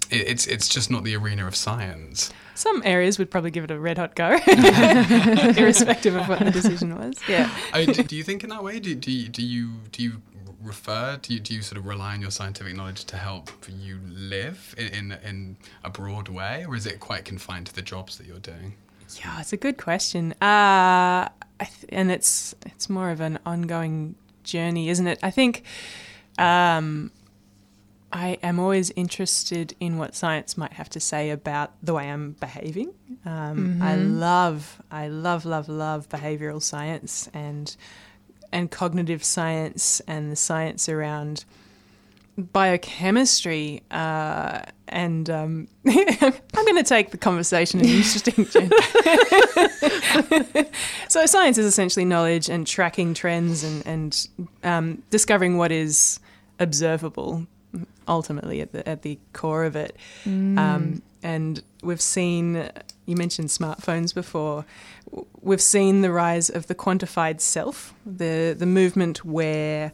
it, 0.10 0.28
it's 0.28 0.48
it's 0.48 0.68
just 0.68 0.90
not 0.90 1.04
the 1.04 1.16
arena 1.16 1.48
of 1.48 1.56
science. 1.56 2.32
Some 2.54 2.82
areas 2.86 3.20
would 3.20 3.30
probably 3.30 3.52
give 3.52 3.66
it 3.66 3.72
a 3.72 3.80
red 3.80 3.98
hot 3.98 4.16
go, 4.16 4.38
irrespective 5.58 6.16
of 6.16 6.30
what 6.30 6.40
the 6.40 6.52
decision 6.52 6.98
was. 6.98 7.20
Yeah. 7.28 7.54
I 7.74 7.86
do, 7.86 8.02
do, 8.02 8.16
you 8.16 8.24
think 8.24 8.46
in 8.46 8.50
that 8.50 8.64
way? 8.64 8.80
Do, 8.80 8.96
do, 8.96 9.12
you, 9.12 9.28
do 9.28 9.46
you 9.46 9.72
do 9.92 10.02
you 10.02 10.22
refer? 10.66 11.18
Do 11.22 11.34
you, 11.34 11.40
do 11.40 11.54
you 11.54 11.62
sort 11.62 11.78
of 11.78 11.86
rely 11.86 12.14
on 12.14 12.22
your 12.22 12.32
scientific 12.32 12.76
knowledge 12.76 13.06
to 13.06 13.18
help 13.18 13.52
you 13.70 14.00
live 14.08 14.74
in, 14.78 14.88
in, 14.88 15.12
in 15.24 15.58
a 15.84 15.90
broad 15.90 16.30
way, 16.30 16.66
or 16.68 16.76
is 16.76 16.86
it 16.86 17.00
quite 17.00 17.26
confined 17.26 17.68
to 17.68 17.76
the 17.76 17.82
jobs 17.82 18.18
that 18.18 18.28
you're 18.28 18.40
doing? 18.40 18.76
Yeah, 19.20 19.40
it's 19.40 19.54
a 19.54 19.58
good 19.58 19.78
question, 19.78 20.34
uh, 20.42 21.30
th- 21.60 21.86
and 21.90 22.12
it's 22.12 22.56
it's 22.66 22.90
more 22.90 23.12
of 23.12 23.22
an 23.22 23.38
ongoing 23.46 24.16
journey, 24.44 24.90
isn't 24.90 25.08
it? 25.08 25.20
I 25.22 25.30
think 25.30 25.64
um, 26.40 27.12
I 28.16 28.40
am 28.42 28.60
always 28.62 28.92
interested 28.96 29.76
in 29.82 29.98
what 29.98 30.16
science 30.16 30.58
might 30.58 30.72
have 30.72 30.88
to 30.92 31.02
say 31.02 31.32
about 31.32 31.74
the 31.84 31.94
way 31.94 32.10
I'm 32.10 32.32
behaving. 32.40 32.94
Um, 33.26 33.58
mm-hmm. 33.58 33.84
I 33.84 33.98
love, 33.98 34.82
I 34.90 35.10
love, 35.10 35.44
love, 35.44 35.68
love 35.68 36.08
behavioral 36.08 36.62
science 36.62 37.30
and 37.34 37.76
and 38.54 38.72
cognitive 38.72 39.22
science 39.22 40.00
and 40.08 40.32
the 40.32 40.38
science 40.38 40.88
around 40.88 41.44
biochemistry. 42.38 43.84
Uh, 43.92 44.62
and 44.88 45.30
um, 45.30 45.68
I'm 45.86 46.34
going 46.54 46.78
to 46.78 46.84
take 46.84 47.12
the 47.12 47.18
conversation 47.18 47.82
in 47.82 47.88
an 47.88 47.96
interesting 47.96 48.46
so 51.10 51.26
science 51.26 51.58
is 51.58 51.66
essentially 51.66 52.06
knowledge 52.06 52.48
and 52.48 52.66
tracking 52.66 53.14
trends 53.14 53.66
and 53.66 53.86
and 53.86 54.30
um, 54.64 55.04
discovering 55.10 55.58
what 55.58 55.74
is 55.74 56.22
observable 56.60 57.46
ultimately 58.08 58.62
at 58.62 58.72
the 58.72 58.88
at 58.88 59.02
the 59.02 59.20
core 59.34 59.66
of 59.66 59.76
it. 59.76 59.96
Mm. 60.26 60.58
Um, 60.58 61.02
and 61.24 61.64
we've 61.82 62.02
seen 62.02 62.70
you 63.06 63.16
mentioned 63.16 63.50
smartphones 63.50 64.14
before. 64.14 64.66
We've 65.42 65.62
seen 65.62 66.02
the 66.02 66.12
rise 66.12 66.50
of 66.50 66.68
the 66.68 66.76
quantified 66.76 67.42
self, 67.42 67.94
the 68.06 68.56
the 68.58 68.66
movement 68.66 69.26
where 69.26 69.92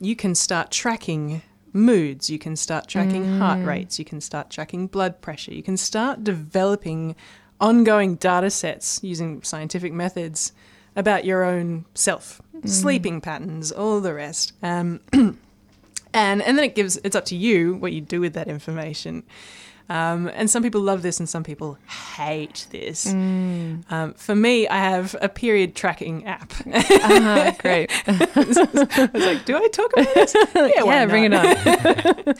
you 0.00 0.14
can 0.14 0.34
start 0.34 0.70
tracking 0.70 1.42
moods, 1.72 2.30
you 2.30 2.38
can 2.38 2.56
start 2.56 2.88
tracking 2.88 3.24
mm. 3.24 3.38
heart 3.38 3.64
rates, 3.64 3.98
you 3.98 4.04
can 4.04 4.20
start 4.20 4.50
tracking 4.50 4.86
blood 4.86 5.20
pressure, 5.20 5.52
you 5.52 5.62
can 5.62 5.76
start 5.76 6.24
developing 6.24 7.14
ongoing 7.60 8.14
data 8.16 8.50
sets 8.50 9.00
using 9.02 9.42
scientific 9.42 9.92
methods 9.92 10.52
about 10.96 11.24
your 11.24 11.44
own 11.44 11.84
self, 11.94 12.40
mm. 12.56 12.68
sleeping 12.68 13.20
patterns, 13.20 13.70
all 13.72 14.00
the 14.00 14.14
rest. 14.14 14.52
Um, 14.62 15.00
and 16.14 16.42
and 16.42 16.56
then 16.56 16.64
it 16.64 16.74
gives 16.74 16.96
it's 16.98 17.16
up 17.16 17.24
to 17.26 17.36
you 17.36 17.74
what 17.76 17.92
you 17.92 18.00
do 18.00 18.20
with 18.20 18.34
that 18.34 18.48
information. 18.48 19.22
Um, 19.90 20.30
and 20.34 20.50
some 20.50 20.62
people 20.62 20.82
love 20.82 21.00
this, 21.00 21.18
and 21.18 21.26
some 21.26 21.42
people 21.42 21.78
hate 22.16 22.66
this. 22.70 23.06
Mm. 23.06 23.90
Um, 23.90 24.12
for 24.14 24.34
me, 24.34 24.68
I 24.68 24.76
have 24.76 25.16
a 25.22 25.30
period 25.30 25.74
tracking 25.74 26.26
app. 26.26 26.52
Uh-huh, 26.66 27.52
great. 27.58 27.90
I 28.06 29.10
was 29.14 29.24
like, 29.24 29.46
do 29.46 29.56
I 29.56 29.66
talk 29.68 29.90
about 29.94 30.14
this? 30.14 30.34
Yeah, 30.54 30.82
why 30.82 30.92
yeah, 30.92 31.06
bring 31.06 31.30
not? 31.30 31.44
it 31.66 32.38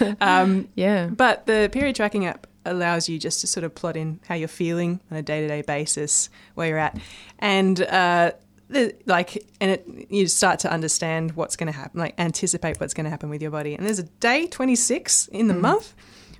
on. 0.00 0.16
Um, 0.20 0.68
Yeah. 0.76 1.06
But 1.08 1.46
the 1.46 1.68
period 1.72 1.96
tracking 1.96 2.26
app 2.26 2.46
allows 2.64 3.08
you 3.08 3.18
just 3.18 3.40
to 3.40 3.48
sort 3.48 3.64
of 3.64 3.74
plot 3.74 3.96
in 3.96 4.20
how 4.28 4.36
you're 4.36 4.46
feeling 4.46 5.00
on 5.10 5.16
a 5.16 5.22
day 5.22 5.40
to 5.40 5.48
day 5.48 5.62
basis, 5.62 6.30
where 6.54 6.68
you're 6.68 6.78
at, 6.78 6.96
and 7.40 7.80
uh, 7.82 8.32
the, 8.70 8.94
like, 9.06 9.46
and 9.60 9.72
it 9.72 9.86
you 10.08 10.26
start 10.26 10.60
to 10.60 10.72
understand 10.72 11.32
what's 11.32 11.56
going 11.56 11.70
to 11.70 11.76
happen, 11.76 12.00
like 12.00 12.14
anticipate 12.18 12.80
what's 12.80 12.94
going 12.94 13.04
to 13.04 13.10
happen 13.10 13.28
with 13.28 13.42
your 13.42 13.50
body. 13.50 13.74
And 13.74 13.84
there's 13.84 13.98
a 13.98 14.04
day 14.04 14.46
26 14.46 15.28
in 15.28 15.48
the 15.48 15.54
mm. 15.54 15.60
month 15.60 15.94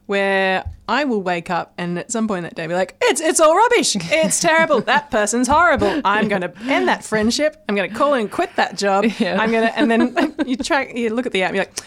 where 0.06 0.64
I 0.88 1.04
will 1.04 1.22
wake 1.22 1.50
up 1.50 1.72
and 1.78 1.96
at 1.96 2.10
some 2.10 2.26
point 2.26 2.42
that 2.42 2.56
day 2.56 2.66
be 2.66 2.74
like, 2.74 2.96
it's 3.00 3.20
it's 3.20 3.40
all 3.40 3.54
rubbish. 3.54 3.96
It's 4.10 4.40
terrible. 4.40 4.80
that 4.82 5.10
person's 5.10 5.46
horrible. 5.46 6.00
I'm 6.04 6.28
going 6.28 6.42
to 6.42 6.52
end 6.62 6.88
that 6.88 7.04
friendship. 7.04 7.62
I'm 7.68 7.76
going 7.76 7.88
to 7.88 7.94
call 7.96 8.14
and 8.14 8.30
quit 8.30 8.56
that 8.56 8.76
job. 8.76 9.04
Yeah. 9.20 9.40
I'm 9.40 9.50
going 9.50 9.68
to, 9.68 9.78
and 9.78 9.90
then 9.90 10.34
you 10.46 10.56
track, 10.56 10.96
you 10.96 11.10
look 11.10 11.26
at 11.26 11.32
the 11.32 11.42
app, 11.42 11.50
and 11.50 11.56
you're 11.56 11.64
like. 11.66 11.78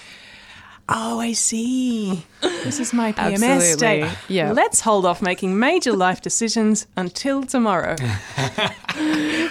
Oh, 0.89 1.19
I 1.19 1.31
see. 1.31 2.25
This 2.41 2.79
is 2.79 2.93
my 2.93 3.13
PMS 3.13 3.43
Absolutely. 3.43 3.77
day. 3.77 4.11
Yeah. 4.27 4.51
Let's 4.51 4.81
hold 4.81 5.05
off 5.05 5.21
making 5.21 5.57
major 5.57 5.93
life 5.93 6.21
decisions 6.21 6.87
until 6.97 7.43
tomorrow. 7.43 7.95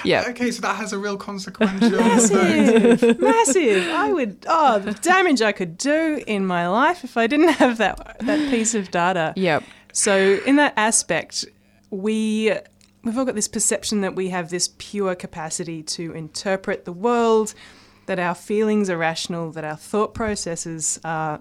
Yeah. 0.05 0.25
Okay, 0.31 0.51
so 0.51 0.63
that 0.63 0.77
has 0.77 0.93
a 0.93 0.99
real 0.99 1.17
consequential. 1.17 1.91
Massive, 1.91 3.19
massive. 3.21 3.89
I 3.89 4.13
would. 4.13 4.45
Oh, 4.49 4.79
the 4.79 4.95
damage 4.95 5.43
I 5.43 5.53
could 5.53 5.79
do 5.79 6.23
in 6.27 6.45
my 6.47 6.67
life 6.69 7.05
if 7.05 7.17
I 7.17 7.27
didn't 7.27 7.49
have 7.55 7.79
that 7.79 8.17
that 8.21 8.51
piece 8.51 8.75
of 8.75 8.91
data. 8.91 9.33
Yep. 9.37 9.63
So 9.93 10.41
in 10.47 10.57
that 10.57 10.75
aspect, 10.77 11.45
we 11.91 12.53
we've 13.05 13.17
all 13.17 13.25
got 13.25 13.35
this 13.35 13.49
perception 13.49 14.01
that 14.01 14.15
we 14.17 14.31
have 14.31 14.51
this 14.51 14.71
pure 14.79 15.15
capacity 15.15 15.83
to 15.85 16.13
interpret 16.13 16.85
the 16.85 16.93
world, 16.93 17.55
that 18.07 18.19
our 18.19 18.35
feelings 18.35 18.91
are 18.91 18.97
rational, 18.99 19.51
that 19.53 19.65
our 19.65 19.77
thought 19.77 20.15
processes 20.15 20.99
are 21.05 21.41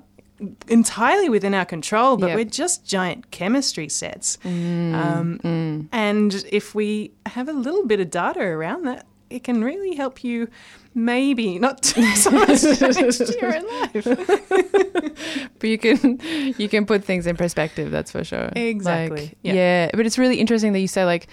entirely 0.68 1.30
within 1.30 1.54
our 1.54 1.66
control, 1.66 2.18
but 2.18 2.30
Yep. 2.30 2.36
we're 2.36 2.46
just 2.46 2.86
giant 2.86 3.30
chemistry 3.32 3.88
sets. 3.90 4.38
um, 4.44 5.88
And 5.92 6.46
if 6.52 6.74
we 6.74 7.12
have 7.28 7.48
a 7.48 7.54
little 7.54 7.86
bit 7.86 8.00
of 8.00 8.10
data 8.10 8.42
around 8.42 8.86
that, 8.86 9.06
it 9.30 9.44
can 9.46 9.64
really 9.64 9.96
help 9.96 10.24
you 10.26 10.48
maybe 10.94 11.58
not 11.58 11.86
so 12.16 12.32
much 12.32 12.62
change 12.62 13.20
your 13.42 13.56
own 13.56 13.82
life. 13.82 14.06
But 15.60 15.70
you 15.70 15.78
can 15.78 16.20
you 16.58 16.68
can 16.68 16.86
put 16.86 17.04
things 17.04 17.28
in 17.28 17.38
perspective, 17.38 17.92
that's 17.92 18.12
for 18.12 18.24
sure. 18.24 18.50
Exactly, 18.56 19.22
Like, 19.22 19.38
yeah. 19.44 19.54
yeah. 19.54 19.90
But 19.94 20.06
it's 20.06 20.18
really 20.18 20.38
interesting 20.40 20.74
that 20.74 20.80
you 20.80 20.88
say 20.88 21.06
like 21.06 21.28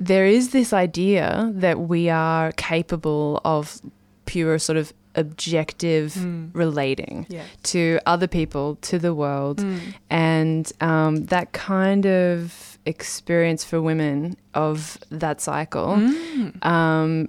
there 0.00 0.26
is 0.26 0.50
this 0.50 0.72
idea 0.72 1.50
that 1.54 1.78
we 1.80 2.08
are 2.10 2.52
capable 2.52 3.40
of 3.44 3.80
pure 4.26 4.58
sort 4.58 4.76
of 4.76 4.92
objective 5.14 6.14
relating 6.54 7.26
Yeah. 7.30 7.44
to 7.64 7.98
other 8.06 8.26
people, 8.26 8.76
to 8.82 8.98
the 8.98 9.14
world. 9.14 9.64
And 10.10 10.70
um, 10.80 11.24
that 11.26 11.52
kind 11.52 12.06
of 12.06 12.78
experience 12.84 13.64
for 13.64 13.80
women 13.80 14.36
of 14.54 14.98
that 15.10 15.40
cycle 15.40 15.94
um, 16.62 17.28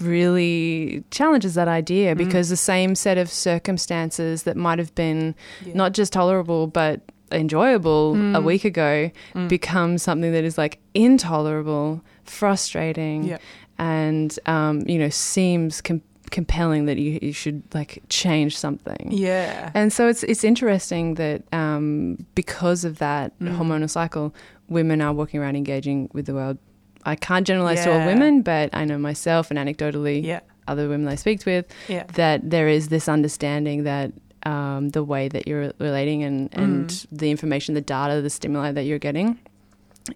really 0.00 1.02
challenges 1.10 1.54
that 1.54 1.68
idea 1.68 2.14
because 2.14 2.48
the 2.48 2.56
same 2.56 2.94
set 2.94 3.18
of 3.18 3.28
circumstances 3.30 4.42
that 4.44 4.56
might 4.56 4.78
have 4.78 4.94
been 4.94 5.34
Yeah. 5.64 5.74
not 5.74 5.92
just 5.92 6.12
tolerable 6.12 6.66
but 6.66 7.00
enjoyable 7.32 8.14
a 8.36 8.40
week 8.40 8.64
ago 8.64 9.10
becomes 9.48 10.02
something 10.02 10.32
that 10.32 10.44
is 10.44 10.56
like 10.56 10.78
intolerable, 10.94 12.02
frustrating, 12.24 13.24
Yeah. 13.24 13.38
and 13.78 14.38
um, 14.46 14.82
you 14.86 14.98
know 14.98 15.08
seems 15.08 15.80
com- 15.80 16.02
compelling 16.30 16.86
that 16.86 16.98
you, 16.98 17.18
you 17.22 17.32
should 17.32 17.62
like 17.74 18.02
change 18.08 18.56
something. 18.56 19.08
Yeah. 19.10 19.70
And 19.74 19.92
so 19.92 20.08
it's 20.08 20.22
it's 20.24 20.44
interesting 20.44 21.14
that 21.14 21.42
um, 21.52 22.18
because 22.34 22.84
of 22.84 22.98
that 22.98 23.38
Mm. 23.40 23.56
hormonal 23.58 23.90
cycle, 23.90 24.34
women 24.68 25.00
are 25.00 25.12
walking 25.12 25.40
around 25.40 25.56
engaging 25.56 26.08
with 26.12 26.26
the 26.26 26.34
world. 26.34 26.58
I 27.04 27.14
can't 27.16 27.46
generalize 27.46 27.84
to 27.84 27.92
all 27.92 28.04
women, 28.06 28.42
but 28.42 28.70
I 28.74 28.84
know 28.84 28.98
myself 28.98 29.50
and 29.50 29.58
anecdotally 29.58 30.24
Yeah. 30.24 30.40
other 30.66 30.88
women 30.88 31.06
I 31.08 31.14
speak 31.14 31.46
with 31.46 31.66
Yeah. 31.88 32.04
that 32.14 32.50
there 32.50 32.66
is 32.68 32.88
this 32.88 33.08
understanding 33.08 33.84
that 33.84 34.12
um, 34.44 34.90
the 34.90 35.02
way 35.02 35.28
that 35.28 35.46
you're 35.48 35.72
relating 35.80 36.22
and, 36.22 36.48
and 36.52 36.88
Mm. 36.90 37.06
the 37.12 37.30
information, 37.30 37.74
the 37.74 37.80
data, 37.80 38.20
the 38.22 38.30
stimuli 38.30 38.70
that 38.72 38.84
you're 38.84 38.98
getting 39.00 39.38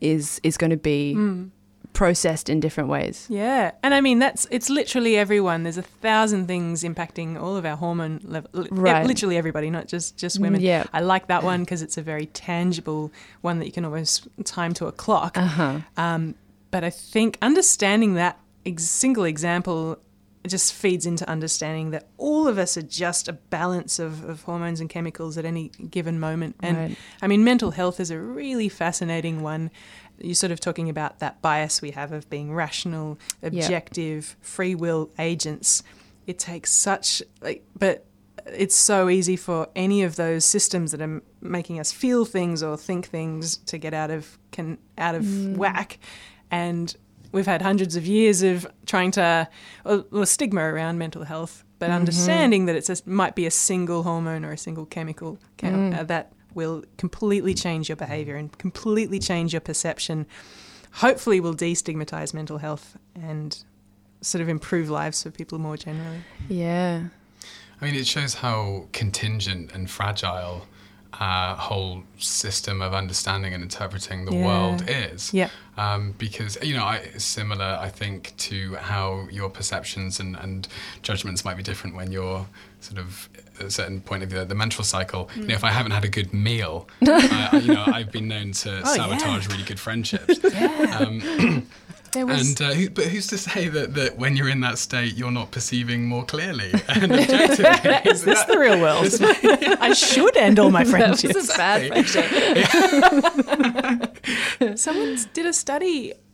is 0.01 0.41
is 0.43 0.57
going 0.57 0.71
to 0.71 0.77
be 0.77 1.15
Mm. 1.17 1.51
Processed 1.93 2.49
in 2.49 2.61
different 2.61 2.89
ways. 2.89 3.27
Yeah, 3.29 3.73
and 3.83 3.93
I 3.95 4.01
mean 4.01 4.19
that's 4.19 4.47
it's 4.51 4.71
literally 4.71 5.17
everyone. 5.17 5.63
There's 5.65 5.77
a 5.77 5.83
thousand 5.83 6.47
things 6.47 6.83
impacting 6.83 7.41
all 7.41 7.57
of 7.57 7.65
our 7.67 7.77
hormone 7.77 8.21
level. 8.25 8.51
Right. 8.71 9.07
Literally 9.07 9.37
everybody, 9.37 9.71
not 9.71 9.87
just 9.89 10.17
just 10.17 10.39
women. 10.41 10.61
Yeah. 10.61 10.85
I 10.93 11.01
like 11.01 11.27
that 11.29 11.43
one 11.43 11.61
because 11.61 11.83
it's 11.83 11.99
a 11.99 12.03
very 12.03 12.27
tangible 12.27 13.13
one 13.41 13.59
that 13.59 13.67
you 13.67 13.73
can 13.73 13.85
almost 13.85 14.29
time 14.45 14.73
to 14.75 14.87
a 14.87 14.93
clock. 14.93 15.37
Uh 15.37 15.47
huh. 15.47 15.81
Um, 15.97 16.35
but 16.71 16.85
I 16.85 16.91
think 16.91 17.37
understanding 17.43 18.15
that 18.15 18.39
ex- 18.65 18.85
single 18.85 19.25
example 19.25 19.99
just 20.47 20.73
feeds 20.73 21.05
into 21.05 21.29
understanding 21.29 21.91
that 21.91 22.09
all 22.17 22.49
of 22.49 22.57
us 22.57 22.75
are 22.79 22.83
just 22.83 23.29
a 23.29 23.33
balance 23.35 23.99
of, 23.99 24.25
of 24.27 24.41
hormones 24.45 24.81
and 24.81 24.89
chemicals 24.89 25.37
at 25.37 25.45
any 25.45 25.69
given 25.91 26.19
moment. 26.19 26.57
And 26.61 26.77
Right. 26.79 26.97
I 27.21 27.27
mean, 27.27 27.45
mental 27.45 27.73
health 27.73 28.01
is 28.01 28.11
a 28.11 28.19
really 28.19 28.71
fascinating 28.71 29.43
one. 29.43 29.71
You're 30.21 30.35
sort 30.35 30.53
of 30.53 30.61
talking 30.61 30.89
about 30.89 31.19
that 31.21 31.41
bias 31.43 31.81
we 31.81 31.93
have 31.93 32.13
of 32.13 32.29
being 32.31 32.53
rational, 32.53 33.19
objective, 33.43 34.37
free 34.41 34.75
will 34.75 35.11
agents. 35.19 35.83
It 36.27 36.39
takes 36.39 36.73
such, 36.73 37.23
like, 37.41 37.65
but 37.79 38.05
it's 38.47 38.75
so 38.75 39.09
easy 39.09 39.37
for 39.37 39.69
any 39.77 40.03
of 40.03 40.17
those 40.17 40.45
systems 40.45 40.93
that 40.93 41.01
are 41.01 41.23
making 41.41 41.79
us 41.79 41.93
feel 41.93 42.25
things 42.25 42.63
or 42.63 42.77
think 42.77 43.07
things 43.07 43.57
to 43.59 43.79
get 43.79 43.95
out 43.95 44.11
of 44.11 44.39
can 44.51 44.79
out 44.99 45.15
of 45.15 45.25
mm. 45.25 45.57
whack. 45.57 45.99
And 46.51 46.95
we've 47.33 47.47
had 47.47 47.63
hundreds 47.63 47.97
of 47.97 48.07
years 48.07 48.43
of 48.43 48.67
trying 48.87 49.11
to 49.13 49.49
or, 49.85 50.05
or 50.13 50.27
stigma 50.27 50.63
around 50.63 50.99
mental 50.99 51.25
health 51.25 51.65
but 51.81 51.87
mm-hmm. 51.87 51.97
understanding 51.97 52.67
that 52.67 52.77
it 52.77 53.07
might 53.07 53.35
be 53.35 53.47
a 53.47 53.51
single 53.51 54.05
hormone 54.05 54.45
or 54.45 54.53
a 54.53 54.59
single 54.59 54.87
chemical 54.87 55.39
chem- 55.57 55.93
mm. 55.93 55.99
uh, 55.99 56.05
that 56.05 56.33
will 56.55 56.85
completely 56.99 57.55
change 57.55 57.89
your 57.89 57.97
behavior 57.97 58.37
and 58.37 58.57
completely 58.59 59.19
change 59.19 59.53
your 59.53 59.61
perception 59.61 60.27
hopefully 60.95 61.39
will 61.41 61.55
destigmatize 61.55 62.35
mental 62.35 62.59
health 62.59 62.97
and 63.15 63.63
sort 64.23 64.43
of 64.43 64.49
improve 64.49 64.91
lives 64.91 65.23
for 65.23 65.31
people 65.31 65.59
more 65.59 65.77
generally 65.77 66.19
Yeah. 66.49 67.05
I 67.81 67.85
mean, 67.87 67.95
it 67.95 68.07
shows 68.07 68.35
how 68.35 68.89
contingent 68.93 69.73
and 69.73 69.89
fragile 69.89 70.67
our 71.15 71.57
whole 71.57 72.03
system 72.19 72.83
of 72.83 72.93
understanding 72.93 73.55
and 73.55 73.63
interpreting 73.63 74.27
the 74.27 74.35
Yeah. 74.35 74.45
world 74.47 74.85
is. 74.87 75.33
Yeah. 75.33 75.49
Um, 75.81 76.15
because, 76.19 76.59
you 76.63 76.77
know, 76.77 76.85
I, 76.85 77.01
similar, 77.17 77.79
I 77.81 77.89
think, 77.89 78.35
to 78.37 78.75
how 78.75 79.27
your 79.31 79.49
perceptions 79.49 80.21
and, 80.21 80.37
and 80.37 80.69
judgments 81.01 81.43
might 81.43 81.57
be 81.57 81.63
different 81.63 81.97
when 81.97 82.13
you're 82.13 82.47
sort 82.81 82.99
of 82.99 83.31
at 83.59 83.67
a 83.67 83.71
certain 83.71 84.03
point 84.03 84.23
of 84.23 84.29
the, 84.29 84.45
the 84.45 84.55
menstrual 84.55 84.85
cycle. 84.85 85.31
You 85.37 85.45
know, 85.45 85.55
if 85.55 85.65
I 85.65 85.71
haven't 85.71 85.93
had 85.93 86.05
a 86.05 86.09
good 86.09 86.35
meal, 86.35 86.87
uh, 87.07 87.61
you 87.63 87.73
know, 87.73 87.85
I've 87.87 88.13
been 88.13 88.29
known 88.29 88.53
to 88.53 88.83
Oh, 88.85 88.95
sabotage 88.95 89.49
really 89.49 89.65
good 89.65 89.81
friendships. 89.81 90.39
Um, 91.01 91.67
was 92.17 92.51
and 92.51 92.61
uh, 92.61 92.75
who, 92.75 92.91
but 92.91 93.05
who's 93.05 93.29
to 93.29 93.39
say 93.39 93.69
that, 93.69 93.95
that 93.95 94.19
when 94.19 94.37
you're 94.37 94.49
in 94.49 94.61
that 94.61 94.79
state, 94.79 95.17
you're 95.17 95.31
not 95.31 95.53
perceiving 95.53 96.05
more 96.07 96.25
clearly 96.25 96.73
and 96.89 97.13
objectively? 97.13 98.11
is 98.11 98.25
this 98.25 98.43
the 98.45 98.59
real 98.59 98.81
world 98.81 99.07
i 99.81 99.93
should 99.93 100.37
end 100.37 100.59
all 100.59 100.71
my 100.71 100.85
friendships 100.85 101.35
This 101.35 101.51
is 101.51 101.57
bad 101.57 101.87
friendship. 101.89 102.27
Someone 104.79 105.17
did 105.33 105.47
a 105.47 105.53
study 105.53 105.70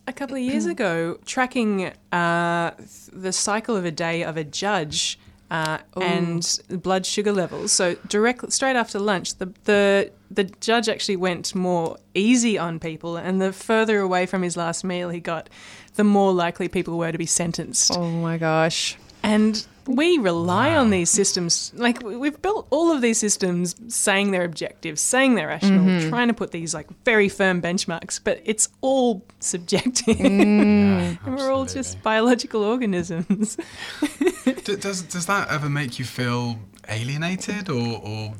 a 0.07 0.13
couple 0.13 0.35
of 0.35 0.41
years 0.41 0.65
ago 0.65 1.19
tracking 1.25 1.91
uh, 2.11 2.71
the 3.11 3.31
cycle 3.31 3.75
of 3.75 3.85
a 3.85 3.91
day 3.91 4.23
of 4.23 4.37
a 4.37 4.43
judge 4.43 5.19
uh, 5.51 5.77
and 6.01 6.59
blood 6.69 7.05
sugar 7.05 7.31
levels. 7.31 7.71
So 7.71 7.95
direct 8.07 8.51
straight 8.51 8.75
after 8.75 8.99
lunch, 8.99 9.35
the, 9.35 9.53
the 9.63 10.11
the 10.29 10.43
judge 10.43 10.89
actually 10.89 11.15
went 11.15 11.55
more 11.55 11.97
easy 12.13 12.57
on 12.57 12.79
people, 12.79 13.15
and 13.15 13.41
the 13.41 13.53
further 13.53 13.99
away 13.99 14.25
from 14.25 14.41
his 14.41 14.57
last 14.57 14.83
meal 14.83 15.09
he 15.09 15.19
got, 15.19 15.49
the 15.95 16.03
more 16.03 16.33
likely 16.33 16.67
people 16.67 16.97
were 16.97 17.11
to 17.11 17.17
be 17.17 17.25
sentenced. 17.25 17.91
Oh 17.95 18.09
my 18.09 18.37
gosh. 18.37 18.97
And 19.23 19.65
we 19.87 20.17
rely 20.17 20.69
Wow. 20.73 20.81
on 20.81 20.89
these 20.89 21.09
systems. 21.09 21.71
Like 21.75 22.03
we- 22.03 22.15
we've 22.17 22.41
built 22.41 22.67
all 22.69 22.91
of 22.91 23.01
these 23.01 23.17
systems 23.17 23.75
saying 23.87 24.31
they're 24.31 24.43
objective, 24.43 24.99
saying 24.99 25.35
they're 25.35 25.47
rational, 25.47 25.85
Mm-hmm. 25.85 26.09
trying 26.09 26.27
to 26.27 26.33
put 26.33 26.51
these 26.51 26.73
like 26.73 26.87
very 27.05 27.29
firm 27.29 27.61
benchmarks, 27.61 28.19
but 28.23 28.41
it's 28.45 28.69
all 28.81 29.25
subjective. 29.39 30.17
Mm. 30.17 31.17
and 31.25 31.35
we're 31.37 31.51
all 31.51 31.65
just 31.65 32.01
biological 32.03 32.63
organisms. 32.63 33.57
D- 34.45 34.75
does 34.75 35.01
does 35.03 35.25
that 35.25 35.49
ever 35.49 35.69
make 35.69 35.99
you 35.99 36.05
feel 36.05 36.57
alienated 36.89 37.69
or, 37.69 37.99
or 38.03 38.33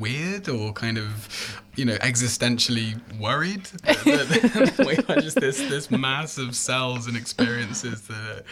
weird 0.00 0.48
or 0.48 0.72
kind 0.72 0.98
of 0.98 1.60
you 1.76 1.84
know 1.84 1.96
existentially 1.96 2.98
worried 3.18 3.68
we 4.86 4.96
are 5.14 5.20
just 5.20 5.40
this 5.40 5.58
this 5.58 5.90
mass 5.90 6.38
of 6.38 6.54
cells 6.54 7.06
and 7.06 7.16
experiences 7.16 8.02
that 8.02 8.44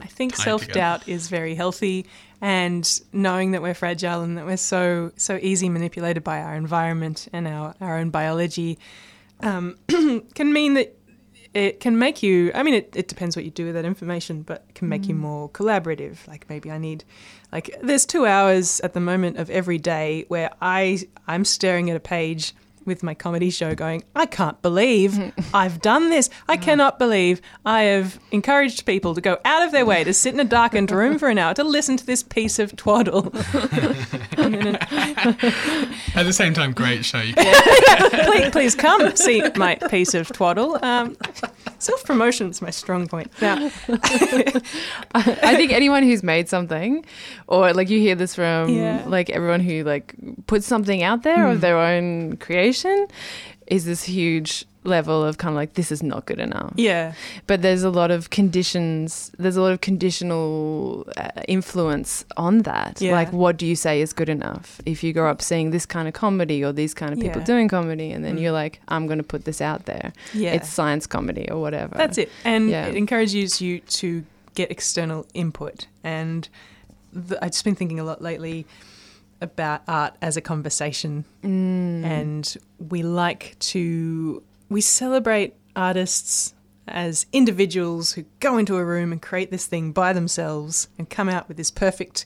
I 0.00 0.06
think 0.06 0.36
self 0.36 0.66
doubt 0.68 1.00
together? 1.00 1.16
is 1.16 1.28
very 1.28 1.54
healthy, 1.54 2.06
and 2.40 3.00
knowing 3.12 3.52
that 3.52 3.62
we're 3.62 3.74
fragile 3.74 4.22
and 4.22 4.36
that 4.36 4.44
we're 4.44 4.58
so 4.58 5.12
so 5.16 5.38
easy 5.40 5.68
manipulated 5.68 6.22
by 6.22 6.42
our 6.42 6.54
environment 6.54 7.28
and 7.32 7.48
our 7.48 7.74
our 7.80 7.98
own 7.98 8.10
biology 8.10 8.78
um, 9.40 9.76
can 9.88 10.52
mean 10.52 10.74
that 10.74 10.95
it 11.56 11.80
can 11.80 11.98
make 11.98 12.22
you. 12.22 12.52
I 12.54 12.62
mean, 12.62 12.74
it, 12.74 12.92
it 12.94 13.08
depends 13.08 13.34
what 13.34 13.46
you 13.46 13.50
do 13.50 13.64
with 13.64 13.74
that 13.74 13.86
information, 13.86 14.42
but 14.42 14.66
it 14.68 14.74
can 14.74 14.90
make 14.90 15.08
you 15.08 15.14
mm. 15.14 15.20
more 15.20 15.48
collaborative. 15.48 16.26
Like 16.28 16.48
maybe 16.50 16.70
I 16.70 16.76
need, 16.76 17.02
like 17.50 17.74
there's 17.82 18.04
two 18.04 18.26
hours 18.26 18.78
at 18.80 18.92
the 18.92 19.00
moment 19.00 19.38
of 19.38 19.48
every 19.48 19.78
day 19.78 20.26
where 20.28 20.50
I 20.60 21.00
I'm 21.26 21.46
staring 21.46 21.88
at 21.88 21.96
a 21.96 22.00
page 22.00 22.54
with 22.86 23.02
my 23.02 23.14
comedy 23.14 23.50
show 23.50 23.74
going, 23.74 24.04
I 24.14 24.26
can't 24.26 24.60
believe 24.62 25.32
I've 25.54 25.80
done 25.82 26.08
this. 26.10 26.30
I 26.48 26.56
cannot 26.56 26.98
believe 26.98 27.40
I 27.64 27.82
have 27.82 28.18
encouraged 28.30 28.86
people 28.86 29.14
to 29.14 29.20
go 29.20 29.38
out 29.44 29.62
of 29.62 29.72
their 29.72 29.84
way 29.84 30.04
to 30.04 30.14
sit 30.14 30.32
in 30.34 30.40
a 30.40 30.44
darkened 30.44 30.90
room 30.90 31.18
for 31.18 31.28
an 31.28 31.38
hour 31.38 31.54
to 31.54 31.64
listen 31.64 31.96
to 31.96 32.06
this 32.06 32.22
piece 32.22 32.58
of 32.58 32.76
twaddle. 32.76 33.26
At 36.14 36.24
the 36.24 36.32
same 36.32 36.54
time 36.54 36.72
great 36.72 37.04
show 37.04 37.16
please, 37.36 38.50
please 38.50 38.74
come 38.74 39.14
see 39.16 39.42
my 39.56 39.74
piece 39.90 40.14
of 40.14 40.28
twaddle. 40.28 40.78
Um, 40.84 41.16
Self 41.78 42.04
promotion 42.04 42.48
is 42.48 42.62
my 42.62 42.70
strong 42.70 43.06
point. 43.06 43.30
Now, 43.42 43.70
I 45.14 45.54
think 45.56 45.72
anyone 45.72 46.02
who's 46.04 46.22
made 46.22 46.48
something, 46.48 47.04
or 47.48 47.72
like 47.74 47.90
you 47.90 47.98
hear 48.00 48.14
this 48.14 48.34
from 48.34 48.70
Yeah. 48.70 49.02
like 49.06 49.28
everyone 49.28 49.60
who 49.60 49.84
like 49.84 50.14
puts 50.46 50.66
something 50.66 51.02
out 51.02 51.22
there 51.22 51.48
of 51.48 51.60
their 51.60 51.76
own 51.78 52.38
creation, 52.38 52.75
is 53.66 53.84
this 53.84 54.04
huge 54.04 54.64
level 54.84 55.24
of 55.24 55.38
kind 55.38 55.50
of 55.52 55.56
like 55.56 55.74
this 55.74 55.90
is 55.90 56.00
not 56.00 56.26
good 56.26 56.38
enough. 56.38 56.72
yeah, 56.76 57.12
But 57.48 57.60
there's 57.62 57.82
a 57.82 57.90
lot 57.90 58.12
of 58.12 58.30
conditions. 58.30 59.32
There's 59.36 59.56
a 59.56 59.60
lot 59.60 59.72
of 59.72 59.80
conditional 59.80 61.04
uh, 61.16 61.30
influence 61.48 62.24
on 62.36 62.62
that. 62.62 63.00
Yeah. 63.00 63.12
Like, 63.12 63.32
what 63.32 63.56
do 63.56 63.66
you 63.66 63.74
say 63.74 64.00
is 64.00 64.12
good 64.12 64.28
enough? 64.28 64.80
If 64.86 65.02
you 65.02 65.12
grow 65.12 65.28
up 65.28 65.42
seeing 65.42 65.70
this 65.72 65.86
kind 65.86 66.06
of 66.06 66.14
comedy 66.14 66.62
or 66.64 66.72
these 66.72 66.94
kind 66.94 67.12
of 67.12 67.18
people 67.18 67.40
Yeah. 67.40 67.46
doing 67.46 67.66
comedy, 67.68 68.12
and 68.12 68.24
then 68.24 68.36
Mm. 68.36 68.42
you're 68.42 68.52
like, 68.52 68.80
I'm 68.86 69.06
going 69.08 69.18
to 69.18 69.24
put 69.24 69.44
this 69.44 69.60
out 69.60 69.86
there. 69.86 70.12
yeah. 70.32 70.52
It's 70.52 70.68
science 70.68 71.06
comedy 71.08 71.50
or 71.50 71.60
whatever. 71.60 71.96
That's 71.96 72.18
it. 72.18 72.30
And 72.44 72.70
Yeah. 72.70 72.86
it 72.86 72.94
encourages 72.94 73.60
you 73.60 73.80
to 73.80 74.24
get 74.54 74.70
external 74.70 75.26
input. 75.34 75.86
And 76.04 76.48
th- 77.12 77.40
I've 77.42 77.50
just 77.50 77.64
been 77.64 77.74
thinking 77.74 77.98
a 77.98 78.04
lot 78.04 78.22
lately 78.22 78.66
about 79.40 79.82
art 79.86 80.16
as 80.22 80.36
a 80.36 80.40
conversation. 80.40 81.24
Mm. 81.42 82.04
And 82.04 82.56
we 82.78 83.02
like 83.02 83.56
to, 83.58 84.42
we 84.68 84.80
celebrate 84.80 85.54
artists 85.74 86.54
as 86.88 87.26
individuals 87.32 88.12
who 88.12 88.24
go 88.40 88.58
into 88.58 88.76
a 88.76 88.84
room 88.84 89.12
and 89.12 89.20
create 89.20 89.50
this 89.50 89.66
thing 89.66 89.92
by 89.92 90.12
themselves 90.12 90.88
and 90.98 91.10
come 91.10 91.28
out 91.28 91.48
with 91.48 91.56
this 91.56 91.70
perfect, 91.70 92.24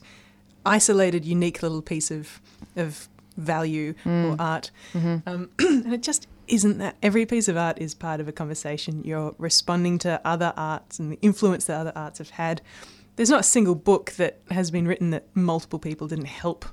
isolated, 0.65 1.25
unique 1.25 1.63
little 1.63 1.81
piece 1.81 2.11
of, 2.11 2.39
of 2.75 3.09
value 3.37 3.93
or 4.05 4.35
art. 4.39 4.71
Um, 5.25 5.49
and 5.59 5.93
it 5.93 6.03
just 6.03 6.27
isn't 6.47 6.77
that. 6.77 6.95
Every 7.01 7.25
piece 7.25 7.47
of 7.47 7.57
art 7.57 7.79
is 7.79 7.93
part 7.93 8.19
of 8.19 8.27
a 8.27 8.31
conversation. 8.31 9.03
You're 9.03 9.33
responding 9.37 9.97
to 9.99 10.21
other 10.25 10.53
arts 10.55 10.99
and 10.99 11.11
the 11.11 11.19
influence 11.21 11.65
that 11.65 11.79
other 11.79 11.93
arts 11.95 12.19
have 12.19 12.31
had. 12.31 12.61
There's 13.15 13.29
not 13.29 13.41
a 13.41 13.43
single 13.43 13.75
book 13.75 14.11
that 14.13 14.39
has 14.51 14.71
been 14.71 14.87
written 14.87 15.09
that 15.11 15.25
multiple 15.35 15.79
people 15.79 16.07
didn't 16.07 16.25
help 16.25 16.65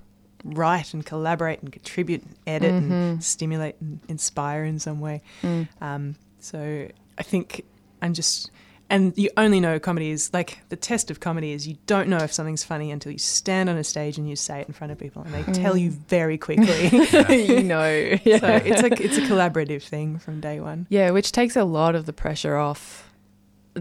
write 0.44 0.94
and 0.94 1.04
collaborate 1.04 1.60
and 1.62 1.72
contribute 1.72 2.22
and 2.22 2.34
edit 2.46 2.70
and 2.70 2.92
mm-hmm. 2.92 3.20
stimulate 3.20 3.76
and 3.80 4.00
inspire 4.08 4.64
in 4.64 4.78
some 4.78 5.00
way. 5.00 5.22
Mm. 5.42 5.68
Um, 5.80 6.14
so 6.40 6.88
I 7.18 7.22
think 7.22 7.64
I'm 8.02 8.14
just. 8.14 8.50
And 8.90 9.12
you 9.18 9.28
only 9.36 9.60
know 9.60 9.78
comedy 9.78 10.10
is 10.10 10.32
like 10.32 10.60
the 10.70 10.76
test 10.76 11.10
of 11.10 11.20
comedy 11.20 11.52
is 11.52 11.68
you 11.68 11.76
don't 11.84 12.08
know 12.08 12.16
if 12.16 12.32
something's 12.32 12.64
funny 12.64 12.90
until 12.90 13.12
you 13.12 13.18
stand 13.18 13.68
on 13.68 13.76
a 13.76 13.84
stage 13.84 14.16
and 14.16 14.26
you 14.26 14.34
say 14.34 14.60
it 14.60 14.66
in 14.66 14.72
front 14.72 14.92
of 14.92 14.98
people 14.98 15.20
and 15.20 15.34
they 15.34 15.42
mm. 15.42 15.52
tell 15.52 15.76
you 15.76 15.90
very 15.90 16.38
quickly. 16.38 16.88
you 17.46 17.62
know. 17.62 18.16
Yeah. 18.24 18.38
So 18.38 18.48
it's 18.48 18.82
a 18.82 19.04
it's 19.04 19.18
a 19.18 19.22
collaborative 19.22 19.82
thing 19.82 20.18
from 20.18 20.40
day 20.40 20.60
one. 20.60 20.86
Yeah, 20.88 21.10
which 21.10 21.32
takes 21.32 21.54
a 21.54 21.64
lot 21.64 21.96
of 21.96 22.06
the 22.06 22.14
pressure 22.14 22.56
off 22.56 23.07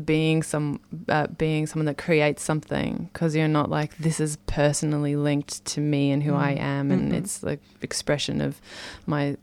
being 0.05 0.43
some 0.43 0.79
uh, 1.09 1.27
being 1.27 1.65
someone 1.67 1.85
that 1.85 1.97
creates 1.97 2.43
something 2.43 3.09
because 3.13 3.35
you're 3.35 3.47
not 3.47 3.69
like 3.69 3.97
this 3.97 4.19
is 4.19 4.37
personally 4.47 5.15
linked 5.15 5.63
to 5.65 5.81
me 5.81 6.11
and 6.11 6.23
who 6.23 6.33
I 6.35 6.53
Mm. 6.55 6.59
am 6.61 6.91
and 6.91 7.11
Mhm. 7.11 7.15
it's 7.17 7.43
like 7.43 7.59
expression 7.81 8.41
of 8.41 8.59
my 9.05 9.35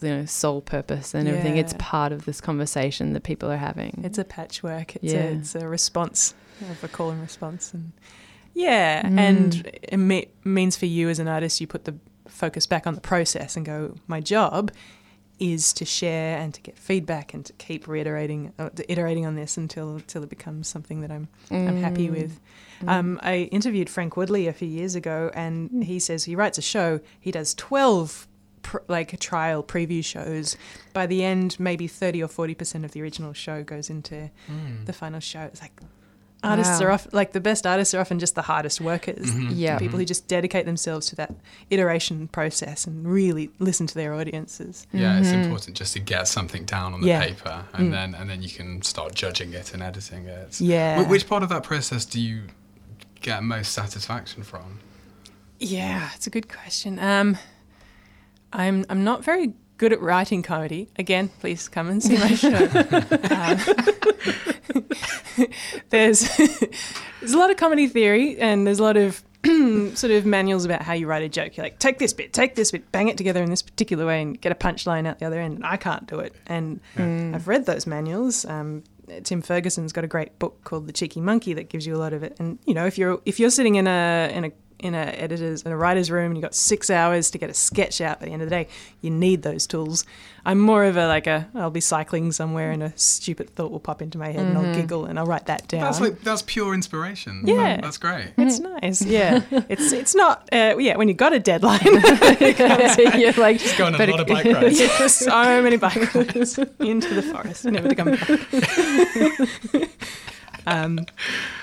you 0.00 0.08
know 0.08 0.24
soul 0.24 0.60
purpose 0.60 1.14
and 1.14 1.28
everything 1.28 1.56
it's 1.56 1.74
part 1.78 2.12
of 2.12 2.24
this 2.24 2.40
conversation 2.40 3.12
that 3.12 3.22
people 3.22 3.50
are 3.50 3.56
having 3.58 4.00
It's 4.04 4.18
a 4.18 4.24
patchwork. 4.24 4.96
It's 4.96 5.12
Yeah. 5.12 5.20
a 5.24 5.32
it's 5.38 5.54
a 5.54 5.68
response 5.68 6.34
of 6.70 6.82
a 6.84 6.88
call 6.88 7.10
and 7.10 7.20
response, 7.20 7.72
and 7.74 7.92
yeah, 8.54 9.02
Mm. 9.02 9.18
and 9.18 9.70
it 9.82 9.96
me- 9.96 10.28
means 10.44 10.76
for 10.76 10.86
you 10.86 11.08
as 11.08 11.18
an 11.18 11.26
artist, 11.28 11.60
you 11.60 11.66
put 11.66 11.84
the 11.86 11.94
focus 12.28 12.66
back 12.66 12.86
on 12.86 12.94
the 12.94 13.00
process 13.00 13.56
and 13.56 13.64
go. 13.66 13.94
My 14.06 14.20
job 14.20 14.70
is 15.38 15.72
to 15.72 15.84
share 15.84 16.38
and 16.38 16.54
to 16.54 16.60
get 16.60 16.78
feedback 16.78 17.34
and 17.34 17.44
to 17.46 17.52
keep 17.54 17.88
reiterating, 17.88 18.52
uh, 18.58 18.70
iterating 18.88 19.26
on 19.26 19.34
this 19.34 19.56
until 19.56 19.96
until 19.96 20.22
it 20.22 20.28
becomes 20.30 20.68
something 20.68 21.00
that 21.00 21.10
I'm 21.10 21.28
I'm 21.50 21.76
happy 21.80 22.08
Mm. 22.08 22.12
with. 22.12 22.40
Um, 22.86 23.18
I 23.22 23.48
interviewed 23.52 23.88
Frank 23.90 24.16
Woodley 24.16 24.46
a 24.48 24.52
few 24.52 24.68
years 24.68 24.94
ago, 24.94 25.30
and 25.34 25.84
he 25.84 25.98
says 26.00 26.24
he 26.24 26.34
writes 26.36 26.58
a 26.58 26.62
show. 26.62 27.00
He 27.20 27.30
does 27.30 27.54
twelve 27.54 28.26
pr- 28.62 28.78
like 28.88 29.18
trial 29.20 29.62
preview 29.62 30.04
shows. 30.04 30.56
By 30.92 31.06
the 31.06 31.24
end, 31.24 31.58
maybe 31.58 31.86
thirty 31.88 32.22
or 32.22 32.28
forty 32.28 32.54
percent 32.54 32.84
of 32.84 32.92
the 32.92 33.02
original 33.02 33.32
show 33.32 33.62
goes 33.62 33.88
into 33.90 34.30
the 34.84 34.92
final 34.92 35.20
show. 35.20 35.42
It's 35.42 35.60
like 35.60 35.80
artists 36.44 36.80
Wow. 36.80 36.86
are 36.86 36.90
often 36.92 37.10
like 37.12 37.32
the 37.32 37.40
best 37.40 37.66
artists 37.66 37.94
are 37.94 38.00
often 38.00 38.18
just 38.18 38.34
the 38.34 38.42
hardest 38.42 38.80
workers. 38.80 39.26
Mhm. 39.30 39.50
Yeah. 39.54 39.78
People 39.78 39.98
who 39.98 40.04
just 40.04 40.26
dedicate 40.28 40.66
themselves 40.66 41.06
to 41.08 41.16
that 41.16 41.34
iteration 41.70 42.28
process 42.28 42.86
and 42.86 43.06
really 43.06 43.50
listen 43.58 43.86
to 43.86 43.94
their 43.94 44.14
audiences. 44.14 44.86
Yeah, 44.92 45.18
it's 45.18 45.28
Mhm. 45.28 45.44
important 45.44 45.76
just 45.76 45.92
to 45.92 46.00
get 46.00 46.26
something 46.28 46.64
down 46.64 46.94
on 46.94 47.00
the 47.00 47.06
Yeah. 47.08 47.20
paper, 47.24 47.64
and 47.74 47.88
Mm. 47.88 47.92
then 47.92 48.14
and 48.14 48.28
then 48.30 48.42
you 48.42 48.50
can 48.50 48.82
start 48.82 49.14
judging 49.14 49.52
it 49.52 49.72
and 49.72 49.82
editing 49.82 50.26
it. 50.26 50.60
Yeah. 50.60 51.02
Wh- 51.04 51.08
Which 51.10 51.28
part 51.28 51.42
of 51.42 51.48
that 51.50 51.62
process 51.62 52.04
do 52.04 52.20
you 52.20 52.44
get 53.20 53.42
most 53.44 53.72
satisfaction 53.72 54.42
from? 54.42 54.80
Yeah, 55.60 56.10
it's 56.16 56.26
a 56.26 56.30
good 56.30 56.48
question. 56.48 56.98
Um, 56.98 57.38
I'm 58.52 58.84
I'm 58.90 59.04
not 59.04 59.24
very 59.24 59.54
good 59.82 59.92
at 59.92 60.00
writing 60.00 60.44
comedy. 60.44 60.88
Again, 60.94 61.28
please 61.40 61.68
come 61.68 61.88
and 61.88 62.00
see 62.00 62.16
my 62.16 62.36
show. 62.36 62.54
um, 63.32 63.58
there's 65.90 66.36
there's 67.20 67.32
a 67.32 67.36
lot 67.36 67.50
of 67.50 67.56
comedy 67.56 67.88
theory, 67.88 68.38
and 68.38 68.64
there's 68.64 68.78
a 68.78 68.82
lot 68.84 68.96
of 68.96 69.24
sort 69.98 70.12
of 70.12 70.24
manuals 70.24 70.64
about 70.64 70.82
how 70.82 70.92
you 70.92 71.08
write 71.08 71.24
a 71.24 71.28
joke. 71.28 71.56
You're 71.56 71.64
like, 71.64 71.80
take 71.80 71.98
this 71.98 72.12
bit, 72.12 72.32
take 72.32 72.54
this 72.54 72.70
bit, 72.70 72.92
bang 72.92 73.08
it 73.08 73.18
together 73.18 73.42
in 73.42 73.50
this 73.50 73.60
particular 73.60 74.06
way, 74.06 74.22
and 74.22 74.40
get 74.40 74.52
a 74.52 74.54
punchline 74.54 75.04
out 75.04 75.18
the 75.18 75.26
other 75.26 75.40
end. 75.40 75.56
And 75.56 75.66
I 75.66 75.76
can't 75.76 76.06
do 76.06 76.20
it, 76.20 76.32
and 76.46 76.78
I've 76.96 77.48
read 77.48 77.66
those 77.66 77.84
manuals. 77.84 78.44
Um, 78.44 78.84
Tim 79.24 79.42
Ferguson's 79.42 79.92
got 79.92 80.04
a 80.04 80.06
great 80.06 80.38
book 80.38 80.62
called 80.62 80.86
The 80.86 80.92
Cheeky 80.92 81.20
Monkey 81.20 81.54
that 81.54 81.70
gives 81.70 81.88
you 81.88 81.96
a 81.96 81.98
lot 81.98 82.12
of 82.12 82.22
it. 82.22 82.36
And 82.38 82.60
you 82.66 82.74
know, 82.74 82.86
if 82.86 82.98
you're 82.98 83.20
if 83.26 83.40
you're 83.40 83.50
sitting 83.50 83.74
in 83.74 83.88
a 83.88 84.30
in 84.32 84.44
a 84.44 84.52
in 84.82 84.94
a 84.94 84.98
editor's 84.98 85.62
in 85.62 85.72
a 85.72 85.76
writer's 85.76 86.10
room 86.10 86.26
and 86.26 86.36
you've 86.36 86.42
got 86.42 86.54
six 86.54 86.90
hours 86.90 87.30
to 87.30 87.38
get 87.38 87.48
a 87.48 87.54
sketch 87.54 88.00
out 88.00 88.20
by 88.20 88.26
the 88.26 88.32
end 88.32 88.42
of 88.42 88.50
the 88.50 88.54
day, 88.54 88.68
you 89.00 89.10
need 89.10 89.42
those 89.42 89.66
tools. 89.66 90.04
I'm 90.44 90.58
more 90.58 90.84
of 90.84 90.96
a 90.96 91.06
like 91.06 91.28
a 91.28 91.48
I'll 91.54 91.70
be 91.70 91.80
cycling 91.80 92.32
somewhere 92.32 92.72
and 92.72 92.82
a 92.82 92.92
stupid 92.96 93.50
thought 93.50 93.70
will 93.70 93.80
pop 93.80 94.02
into 94.02 94.18
my 94.18 94.32
head 94.32 94.44
and 94.44 94.58
I'll 94.58 94.74
giggle 94.74 95.04
and 95.04 95.18
I'll 95.18 95.26
write 95.26 95.46
that 95.46 95.68
down. 95.68 95.82
That's 95.82 96.00
like 96.00 96.20
that's 96.22 96.42
pure 96.42 96.74
inspiration. 96.74 97.42
Yeah. 97.44 97.80
that's 97.80 97.98
great. 97.98 98.32
it's 98.36 98.58
nice, 98.58 99.02
yeah. 99.02 99.40
It's 99.68 99.92
it's 99.92 100.14
not, 100.14 100.48
uh, 100.52 100.76
yeah. 100.78 100.96
When 100.96 101.08
you've 101.08 101.16
got 101.16 101.32
a 101.32 101.38
deadline, 101.38 101.80
you're 101.84 103.32
like 103.34 103.58
Just 103.58 103.78
go 103.78 103.86
on 103.86 103.94
a 103.94 104.06
lot 104.06 104.20
of 104.20 104.26
bike 104.26 104.44
rides. 104.46 104.80
Yeah, 104.80 105.06
so 105.06 105.62
many 105.62 105.76
bike 105.76 106.12
rides 106.14 106.58
into 106.80 107.14
the 107.14 107.22
forest, 107.22 107.64
never 107.64 107.88
to 107.88 107.94
come 107.94 108.10
back. 108.10 109.88
um, 110.66 111.06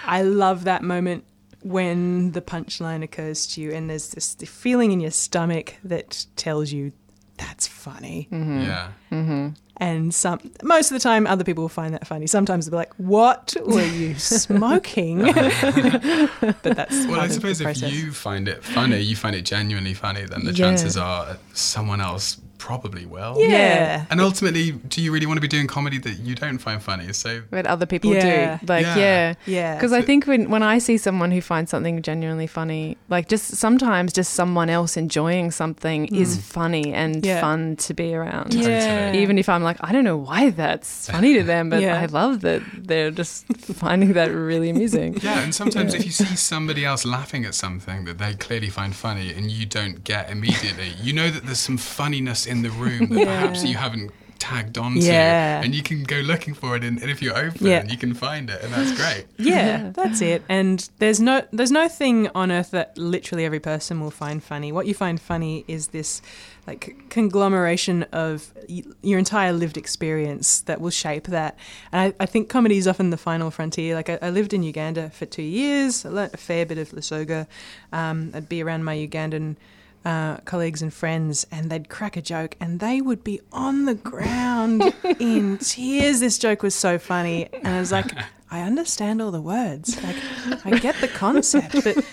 I 0.06 0.22
love 0.22 0.64
that 0.64 0.84
moment 0.84 1.26
when 1.62 2.32
the 2.32 2.42
punchline 2.42 3.04
occurs 3.04 3.46
to 3.48 3.62
you, 3.62 3.72
and 3.72 3.90
there's 3.90 4.10
this 4.10 4.36
feeling 4.36 4.92
in 4.92 5.00
your 5.00 5.12
stomach 5.12 5.76
that 5.84 6.26
tells 6.36 6.72
you 6.72 6.92
that's 7.38 7.68
funny. 7.68 8.28
Mm-hmm. 8.32 8.62
Yeah. 8.62 8.92
Mm-hmm. 9.12 9.48
And 9.82 10.14
some, 10.14 10.40
most 10.62 10.92
of 10.92 10.96
the 10.96 11.00
time, 11.00 11.26
other 11.26 11.46
people 11.46 11.62
will 11.64 11.70
find 11.70 11.94
that 11.94 12.06
funny. 12.06 12.28
Sometimes 12.28 12.66
they'll 12.66 12.72
be 12.72 12.78
like, 12.78 12.94
"What 12.98 13.56
were 13.66 13.82
you 13.86 14.16
smoking?" 14.20 15.20
but 15.22 16.62
that's 16.64 17.06
Well, 17.08 17.22
I 17.22 17.28
suppose 17.30 17.62
if 17.62 17.82
you 17.82 18.12
find 18.12 18.48
it 18.48 18.64
funny, 18.64 19.00
you 19.00 19.16
find 19.16 19.36
it 19.36 19.44
genuinely 19.46 19.94
funny, 19.94 20.26
then 20.26 20.44
the 20.44 20.52
Yeah. 20.52 20.66
chances 20.66 20.98
are 20.98 21.38
someone 21.54 22.02
else 22.02 22.42
probably 22.60 23.06
will. 23.06 23.36
yeah, 23.40 24.06
And 24.12 24.22
ultimately, 24.22 24.72
do 24.74 25.02
you 25.02 25.12
really 25.12 25.26
want 25.26 25.38
to 25.38 25.42
be 25.42 25.48
doing 25.48 25.66
comedy 25.66 25.98
that 26.00 26.20
you 26.20 26.36
don't 26.36 26.60
find 26.60 26.82
funny? 26.84 27.12
So, 27.14 27.42
But 27.50 27.66
other 27.66 27.86
people 27.88 28.14
Yeah. 28.14 28.58
do. 28.60 28.66
Like, 28.68 28.86
Yeah. 28.86 28.98
yeah. 28.98 29.34
yeah, 29.46 29.76
Because 29.76 29.94
I 29.94 30.02
think 30.02 30.28
when, 30.28 30.50
when 30.52 30.62
I 30.62 30.78
see 30.80 30.98
someone 30.98 31.32
who 31.32 31.42
finds 31.42 31.72
something 31.72 32.02
genuinely 32.02 32.48
funny, 32.48 32.98
like 33.10 33.28
just 33.28 33.56
sometimes 33.56 34.14
just 34.14 34.34
someone 34.34 34.70
else 34.70 34.98
enjoying 34.98 35.52
something 35.52 36.08
hmm. 36.08 36.16
is 36.16 36.38
funny 36.38 36.94
and 36.94 37.26
Yeah. 37.26 37.42
fun 37.42 37.78
to 37.78 37.94
be 37.94 38.14
around. 38.14 38.54
yeah, 38.54 39.14
Even 39.14 39.38
if 39.40 39.48
I'm 39.50 39.64
like, 39.64 39.78
I 39.82 39.92
don't 39.92 40.04
know 40.04 40.18
why 40.18 40.52
that's 40.52 41.10
funny 41.10 41.34
to 41.36 41.44
them, 41.44 41.70
but 41.70 41.82
Yeah. 41.90 42.00
I 42.00 42.06
love 42.06 42.42
that 42.42 42.62
they're 42.78 43.12
just 43.12 43.46
finding 43.74 44.14
that 44.14 44.30
really 44.32 44.70
amusing. 44.70 45.18
yeah, 45.24 45.40
and 45.44 45.56
sometimes 45.56 45.94
if 45.94 46.06
you 46.06 46.12
see 46.12 46.36
somebody 46.36 46.84
else 46.86 47.06
laughing 47.06 47.46
at 47.46 47.56
something 47.56 48.06
that 48.06 48.18
they 48.18 48.34
clearly 48.36 48.70
find 48.70 48.94
funny 48.96 49.34
and 49.34 49.50
you 49.50 49.66
don't 49.66 50.04
get 50.04 50.30
immediately, 50.30 50.94
you 51.02 51.14
know 51.14 51.30
that 51.32 51.46
there's 51.46 51.60
some 51.60 51.78
funniness 51.78 52.46
in 52.50 52.62
the 52.64 52.72
room 52.72 53.08
that 53.10 53.26
perhaps 53.26 53.64
you 53.64 53.76
haven't 53.78 54.12
tagged 54.40 54.78
onto. 54.78 55.02
Yeah. 55.02 55.62
And 55.62 55.76
you 55.76 55.84
can 55.84 56.04
go 56.04 56.16
looking 56.22 56.54
for 56.54 56.76
it, 56.78 56.84
and, 56.84 57.02
and 57.02 57.12
if 57.12 57.22
you're 57.22 57.38
open, 57.38 57.68
Yeah. 57.68 57.84
you 57.86 57.98
can 57.98 58.14
find 58.14 58.50
it, 58.50 58.64
and 58.64 58.72
that's 58.74 58.94
great. 58.96 59.26
yeah, 59.38 59.92
that's 59.94 60.22
it. 60.22 60.44
And 60.48 60.90
there's 61.00 61.20
no 61.20 61.44
there's 61.52 61.72
no 61.72 61.88
thing 61.90 62.30
on 62.34 62.50
earth 62.52 62.72
that 62.72 62.98
literally 62.98 63.44
every 63.46 63.60
person 63.60 64.00
will 64.00 64.12
find 64.12 64.42
funny. 64.42 64.72
What 64.72 64.88
you 64.88 64.94
find 64.94 65.20
funny 65.20 65.66
is 65.68 65.88
this 65.88 66.22
like 66.68 66.96
conglomeration 67.10 68.04
of 68.14 68.54
y- 68.70 68.84
your 69.02 69.20
entire 69.20 69.52
lived 69.52 69.76
experience 69.78 70.62
that 70.62 70.80
will 70.80 70.90
shape 70.92 71.28
that. 71.28 71.58
And 71.92 72.14
I, 72.20 72.24
I 72.24 72.26
think 72.26 72.48
comedy 72.48 72.78
is 72.78 72.88
often 72.88 73.10
the 73.10 73.18
final 73.18 73.52
frontier. 73.52 73.94
Like 73.96 74.10
I, 74.10 74.20
I 74.22 74.30
lived 74.30 74.54
in 74.54 74.64
Uganda 74.64 75.10
for 75.10 75.26
two 75.26 75.42
years. 75.44 76.06
I 76.06 76.10
learnt 76.10 76.34
a 76.34 76.38
fair 76.38 76.66
bit 76.66 76.78
of 76.78 76.92
Lusoga. 76.92 77.46
Um, 77.92 78.32
I'd 78.34 78.48
be 78.48 78.64
around 78.64 78.84
my 78.86 78.96
Ugandan 78.96 79.58
uh, 80.06 80.38
colleagues 80.38 80.82
and 80.82 80.94
friends, 80.94 81.46
and 81.52 81.70
they'd 81.70 81.90
crack 81.90 82.16
a 82.18 82.22
joke, 82.22 82.56
and 82.60 82.80
they 82.80 83.02
would 83.02 83.24
be 83.24 83.42
on 83.52 83.86
the 83.86 83.96
ground 83.96 84.94
in 85.20 85.58
tears. 85.58 86.20
This 86.20 86.38
joke 86.38 86.64
was 86.64 86.76
so 86.76 86.98
funny, 86.98 87.50
and 87.54 87.68
I 87.68 87.80
was 87.80 87.92
like, 87.92 88.12
I 88.52 88.62
understand 88.62 89.22
all 89.22 89.32
the 89.32 89.42
words, 89.42 90.02
like 90.04 90.16
I 90.66 90.80
get 90.80 90.96
the 91.02 91.08
concept, 91.08 91.84
but 91.84 92.04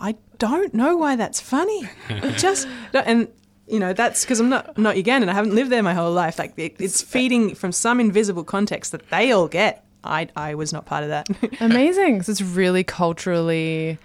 I 0.00 0.16
don't 0.38 0.72
know 0.72 0.96
why 0.96 1.16
that's 1.16 1.40
funny. 1.40 1.88
It 2.08 2.38
just 2.38 2.68
and. 2.92 3.28
You 3.66 3.78
know 3.80 3.94
that's 3.94 4.26
because 4.26 4.40
I'm 4.40 4.50
not 4.50 4.76
not 4.76 4.94
Ugandan. 4.94 5.30
I 5.30 5.32
haven't 5.32 5.54
lived 5.54 5.72
there 5.72 5.82
my 5.82 5.94
whole 5.94 6.12
life. 6.12 6.38
Like 6.38 6.52
it, 6.58 6.76
it's 6.78 7.00
feeding 7.00 7.54
from 7.54 7.72
some 7.72 7.98
invisible 7.98 8.44
context 8.44 8.92
that 8.92 9.08
they 9.08 9.32
all 9.32 9.48
get. 9.48 9.86
I 10.04 10.28
I 10.36 10.54
was 10.54 10.70
not 10.70 10.84
part 10.84 11.02
of 11.02 11.08
that. 11.08 11.28
Amazing. 11.60 12.20
So 12.20 12.32
it's 12.32 12.42
really 12.42 12.84
culturally 12.84 13.96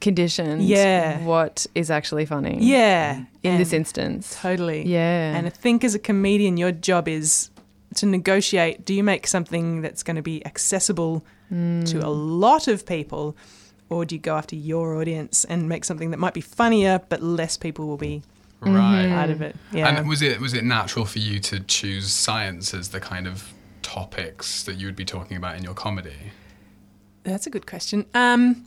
conditioned 0.00 0.62
Yeah. 0.62 1.24
what 1.24 1.66
is 1.74 1.90
actually 1.90 2.26
funny. 2.26 2.58
yeah, 2.60 3.24
In 3.42 3.58
this 3.58 3.72
instance. 3.72 4.36
totally. 4.40 4.86
Yeah. 4.86 5.36
And 5.36 5.46
I 5.46 5.50
think 5.50 5.84
as 5.84 5.94
a 5.94 5.98
comedian, 5.98 6.56
your 6.56 6.72
job 6.72 7.08
is 7.08 7.50
to 7.96 8.06
negotiate 8.06 8.84
do 8.84 8.94
you 8.94 9.04
make 9.04 9.26
something 9.26 9.82
that's 9.82 10.02
going 10.02 10.16
to 10.16 10.22
be 10.22 10.44
accessible 10.46 11.24
to 11.50 11.98
a 12.02 12.08
lot 12.08 12.66
of 12.66 12.86
people, 12.86 13.36
or 13.90 14.06
do 14.06 14.14
you 14.14 14.20
go 14.20 14.36
after 14.38 14.56
your 14.56 14.96
audience 14.98 15.44
and 15.44 15.68
make 15.68 15.84
something 15.84 16.10
that 16.10 16.16
might 16.18 16.32
be 16.32 16.40
funnier, 16.40 16.98
but 17.10 17.22
less 17.22 17.58
people 17.58 17.86
will 17.86 17.98
be 17.98 18.22
Right. 18.62 19.08
out 19.10 19.28
of 19.28 19.42
it? 19.42 19.54
Yeah. 19.70 19.88
And 19.88 20.08
was 20.08 20.22
it 20.22 20.40
was 20.40 20.54
it 20.54 20.64
natural 20.64 21.04
for 21.04 21.18
you 21.18 21.40
to 21.40 21.60
choose 21.60 22.10
science 22.10 22.72
as 22.72 22.88
the 22.88 23.00
kind 23.00 23.26
of 23.26 23.52
topics 23.82 24.62
that 24.62 24.76
you 24.78 24.86
would 24.86 24.96
be 24.96 25.04
talking 25.04 25.36
about 25.36 25.56
in 25.58 25.62
your 25.62 25.74
comedy? 25.74 26.32
That's 27.24 27.46
a 27.46 27.50
good 27.50 27.66
question. 27.66 28.06
Um, 28.14 28.64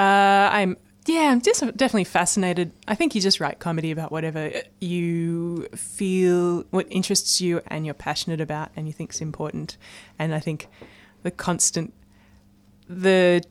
uh, 0.00 0.48
I'm 0.50 0.78
yeah, 1.06 1.30
I'm 1.30 1.42
just 1.42 1.60
definitely 1.60 2.04
fascinated. 2.04 2.72
I 2.88 2.94
think 2.94 3.14
you 3.14 3.20
just 3.20 3.38
write 3.38 3.58
comedy 3.58 3.90
about 3.90 4.10
whatever 4.10 4.50
you 4.80 5.66
feel, 5.74 6.64
what 6.70 6.86
interests 6.88 7.40
you, 7.40 7.60
and 7.66 7.84
you're 7.84 7.94
passionate 7.94 8.40
about, 8.40 8.70
and 8.76 8.86
you 8.86 8.92
think's 8.94 9.20
important. 9.20 9.76
And 10.18 10.34
I 10.34 10.40
think 10.40 10.68
the 11.22 11.30
constant, 11.30 11.92
the 12.88 13.42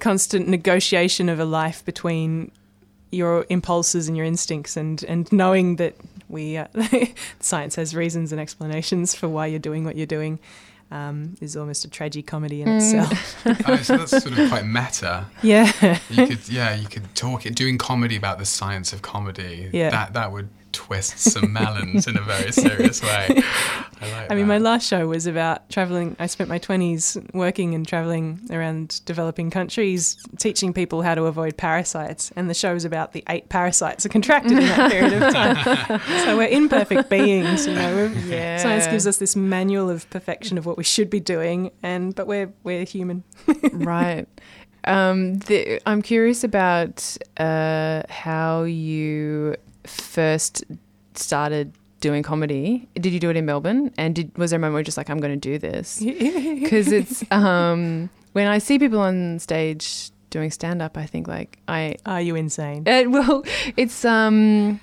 constant 0.00 0.48
negotiation 0.48 1.28
of 1.28 1.38
a 1.38 1.44
life 1.44 1.84
between 1.84 2.50
your 3.12 3.46
impulses 3.48 4.08
and 4.08 4.16
your 4.16 4.26
instincts, 4.26 4.76
and 4.76 5.04
and 5.04 5.30
knowing 5.32 5.76
that 5.76 5.94
we 6.28 6.56
uh, 6.56 6.66
science 7.40 7.76
has 7.76 7.94
reasons 7.94 8.32
and 8.32 8.40
explanations 8.40 9.14
for 9.14 9.28
why 9.28 9.46
you're 9.46 9.60
doing 9.60 9.84
what 9.84 9.94
you're 9.96 10.06
doing. 10.06 10.40
Um, 10.92 11.36
is 11.40 11.56
almost 11.56 11.84
a 11.84 11.88
tragic 11.88 12.26
comedy 12.26 12.62
in 12.62 12.68
itself. 12.68 13.36
oh, 13.46 13.76
so 13.76 13.96
that's 13.96 14.10
sort 14.10 14.36
of 14.36 14.48
quite 14.48 14.66
meta. 14.66 15.26
Yeah. 15.40 15.98
You 16.10 16.26
could, 16.26 16.48
yeah, 16.48 16.74
you 16.74 16.88
could 16.88 17.14
talk 17.14 17.42
doing 17.42 17.78
comedy 17.78 18.16
about 18.16 18.40
the 18.40 18.44
science 18.44 18.92
of 18.92 19.00
comedy. 19.00 19.70
Yeah. 19.72 19.90
that 19.90 20.14
that 20.14 20.32
would 20.32 20.48
twist 20.72 21.18
some 21.18 21.52
melons 21.52 22.06
in 22.06 22.16
a 22.16 22.20
very 22.20 22.52
serious 22.66 23.02
way. 23.02 23.42
I 24.02 24.10
like 24.12 24.32
I 24.32 24.34
mean, 24.34 24.46
my 24.46 24.58
last 24.58 24.86
show 24.86 25.06
was 25.06 25.26
about 25.26 25.68
traveling. 25.68 26.16
I 26.18 26.26
spent 26.26 26.48
my 26.48 26.58
20s 26.58 27.34
working 27.34 27.74
and 27.74 27.86
traveling 27.86 28.40
around 28.50 29.00
developing 29.04 29.50
countries, 29.50 30.16
teaching 30.38 30.72
people 30.72 31.02
how 31.02 31.14
to 31.14 31.24
avoid 31.24 31.56
parasites. 31.56 32.32
And 32.36 32.48
the 32.48 32.54
show 32.54 32.74
was 32.74 32.84
about 32.84 33.12
the 33.12 33.24
eight 33.28 33.48
parasites 33.48 34.04
that 34.04 34.08
contracted 34.10 34.52
in 34.52 34.58
that 34.58 34.90
period 34.90 35.22
of 35.22 35.32
time. 35.32 36.00
so 36.24 36.36
we're 36.36 36.48
imperfect 36.48 37.10
beings, 37.10 37.66
you 37.66 37.74
know. 37.74 38.12
Yeah. 38.26 38.58
Science 38.58 38.86
gives 38.86 39.06
us 39.06 39.18
this 39.18 39.36
manual 39.36 39.90
of 39.90 40.08
perfection 40.10 40.58
of 40.58 40.66
what 40.66 40.76
we 40.76 40.84
should 40.84 41.10
be 41.10 41.20
doing, 41.20 41.70
and 41.82 42.14
but 42.14 42.26
we're 42.26 42.52
we're 42.62 42.84
human. 42.84 43.24
right. 43.72 44.26
Um, 44.84 45.38
the, 45.40 45.80
I'm 45.86 46.02
curious 46.02 46.44
about 46.44 47.16
uh, 47.36 48.02
how 48.08 48.62
you 48.62 49.56
first 49.90 50.64
started 51.14 51.72
doing 52.00 52.22
comedy. 52.22 52.88
Did 52.94 53.12
you 53.12 53.20
do 53.20 53.30
it 53.30 53.36
in 53.36 53.44
Melbourne? 53.44 53.92
And 53.98 54.14
did, 54.14 54.36
was 54.38 54.50
there 54.50 54.56
a 54.56 54.60
moment 54.60 54.74
where 54.74 54.82
just 54.82 54.96
like, 54.96 55.10
I'm 55.10 55.18
going 55.18 55.38
to 55.38 55.48
do 55.50 55.58
this? 55.58 56.02
Because 56.60 56.92
it's 56.92 57.24
um, 57.30 58.08
when 58.32 58.46
I 58.46 58.58
see 58.58 58.78
people 58.78 59.00
on 59.00 59.38
stage 59.38 60.10
doing 60.30 60.50
stand 60.50 60.80
up, 60.80 60.96
I 60.96 61.06
think 61.06 61.26
like 61.28 61.58
I 61.68 61.96
Are 62.06 62.20
you 62.20 62.36
insane? 62.36 62.86
uh, 62.86 63.04
well, 63.08 63.42
it's 63.76 64.04
um, 64.04 64.80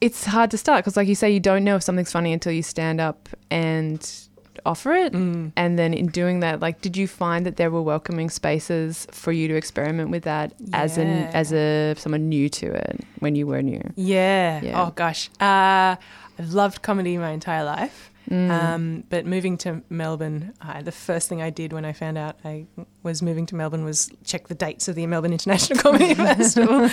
it's 0.00 0.24
hard 0.24 0.50
to 0.50 0.58
start 0.58 0.84
because, 0.84 0.96
like 0.96 1.08
you 1.08 1.14
say, 1.14 1.30
you 1.30 1.40
don't 1.40 1.64
know 1.64 1.76
if 1.76 1.82
something's 1.82 2.12
funny 2.12 2.32
until 2.32 2.52
you 2.52 2.62
stand 2.62 3.00
up 3.00 3.28
and 3.50 4.27
offer 4.66 4.92
it. 4.92 5.12
Mm. 5.12 5.52
And 5.56 5.78
then 5.78 5.94
in 5.94 6.06
doing 6.06 6.40
that, 6.40 6.60
like, 6.60 6.80
did 6.80 6.96
you 6.96 7.06
find 7.08 7.46
that 7.46 7.56
there 7.56 7.70
were 7.70 7.82
welcoming 7.82 8.30
spaces 8.30 9.06
for 9.10 9.32
you 9.32 9.48
to 9.48 9.54
experiment 9.54 10.10
with 10.10 10.24
that 10.24 10.52
as 10.72 10.98
an 10.98 11.08
as 11.08 11.52
a 11.52 11.94
someone 11.96 12.28
new 12.28 12.48
to 12.48 12.66
it 12.66 13.00
when 13.20 13.34
you 13.34 13.46
were 13.46 13.62
new? 13.62 13.82
Yeah. 13.96 14.60
Yeah. 14.62 14.82
Oh 14.82 14.90
gosh. 14.90 15.30
Uh, 15.40 15.96
I've 16.38 16.52
loved 16.52 16.82
comedy 16.82 17.18
my 17.18 17.30
entire 17.30 17.64
life. 17.64 18.10
Mm. 18.30 18.50
Um, 18.50 19.04
but 19.08 19.24
moving 19.24 19.56
to 19.58 19.82
Melbourne, 19.88 20.52
uh, 20.60 20.82
the 20.82 20.92
first 20.92 21.28
thing 21.28 21.40
I 21.40 21.50
did 21.50 21.72
when 21.72 21.84
I 21.84 21.92
found 21.92 22.18
out 22.18 22.36
I 22.44 22.66
was 23.02 23.22
moving 23.22 23.46
to 23.46 23.54
Melbourne 23.54 23.84
was 23.84 24.10
check 24.24 24.48
the 24.48 24.54
dates 24.54 24.86
of 24.86 24.96
the 24.96 25.06
Melbourne 25.06 25.32
International 25.32 25.78
Comedy 25.82 26.14
Festival. 26.14 26.90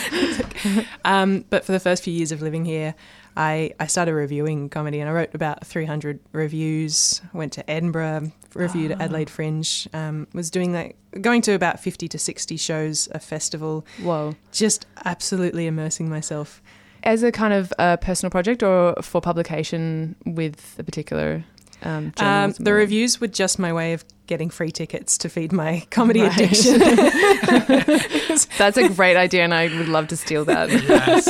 um, 1.06 1.44
but 1.50 1.66
for 1.66 1.74
the 1.74 1.80
first 1.80 2.04
few 2.04 2.14
years 2.14 2.32
of 2.32 2.42
living 2.42 2.64
here, 2.64 2.96
I, 3.38 3.74
I 3.80 3.88
started 3.88 4.14
reviewing 4.14 4.70
comedy 4.70 5.00
and 5.00 5.10
I 5.10 5.14
wrote 5.14 5.34
about 5.34 5.66
300 5.66 6.20
reviews. 6.32 7.22
Went 7.34 7.54
to 7.54 7.70
Edinburgh, 7.70 8.32
reviewed 8.54 8.92
at 8.92 9.02
Adelaide 9.02 9.30
Fringe. 9.30 9.88
Um, 9.94 10.28
was 10.34 10.50
doing 10.50 10.74
like 10.74 10.96
going 11.20 11.42
to 11.44 11.54
about 11.54 11.80
50 11.80 12.08
to 12.08 12.20
60 12.20 12.58
shows 12.58 13.10
a 13.12 13.20
festival. 13.20 13.86
Whoa. 14.02 14.36
Just 14.52 14.86
absolutely 15.04 15.68
immersing 15.68 16.10
myself 16.10 16.62
As 17.04 17.24
a 17.24 17.32
kind 17.32 17.54
of 17.54 17.74
uh, 17.78 17.98
personal 17.98 18.32
project 18.32 18.64
or 18.64 18.96
for 19.02 19.22
publication 19.22 20.16
with 20.26 20.76
a 20.80 20.84
particular 20.84 21.44
um, 21.84 22.14
Um, 22.18 22.54
the 22.58 22.74
reviews 22.74 23.22
were 23.22 23.28
just 23.28 23.60
my 23.60 23.72
way 23.72 23.94
of 23.94 24.04
getting 24.28 24.50
free 24.50 24.72
tickets 24.72 25.18
to 25.20 25.30
feed 25.30 25.52
my 25.52 25.86
comedy 25.92 26.22
Right. 26.22 26.34
addiction. 26.34 26.80
That's 28.58 28.78
a 28.78 28.90
great 28.96 29.18
idea, 29.18 29.44
and 29.44 29.54
I 29.54 29.68
would 29.78 29.88
love 29.88 30.08
to 30.08 30.18
steal 30.18 30.46
that. 30.46 30.70
Yes. 30.72 31.26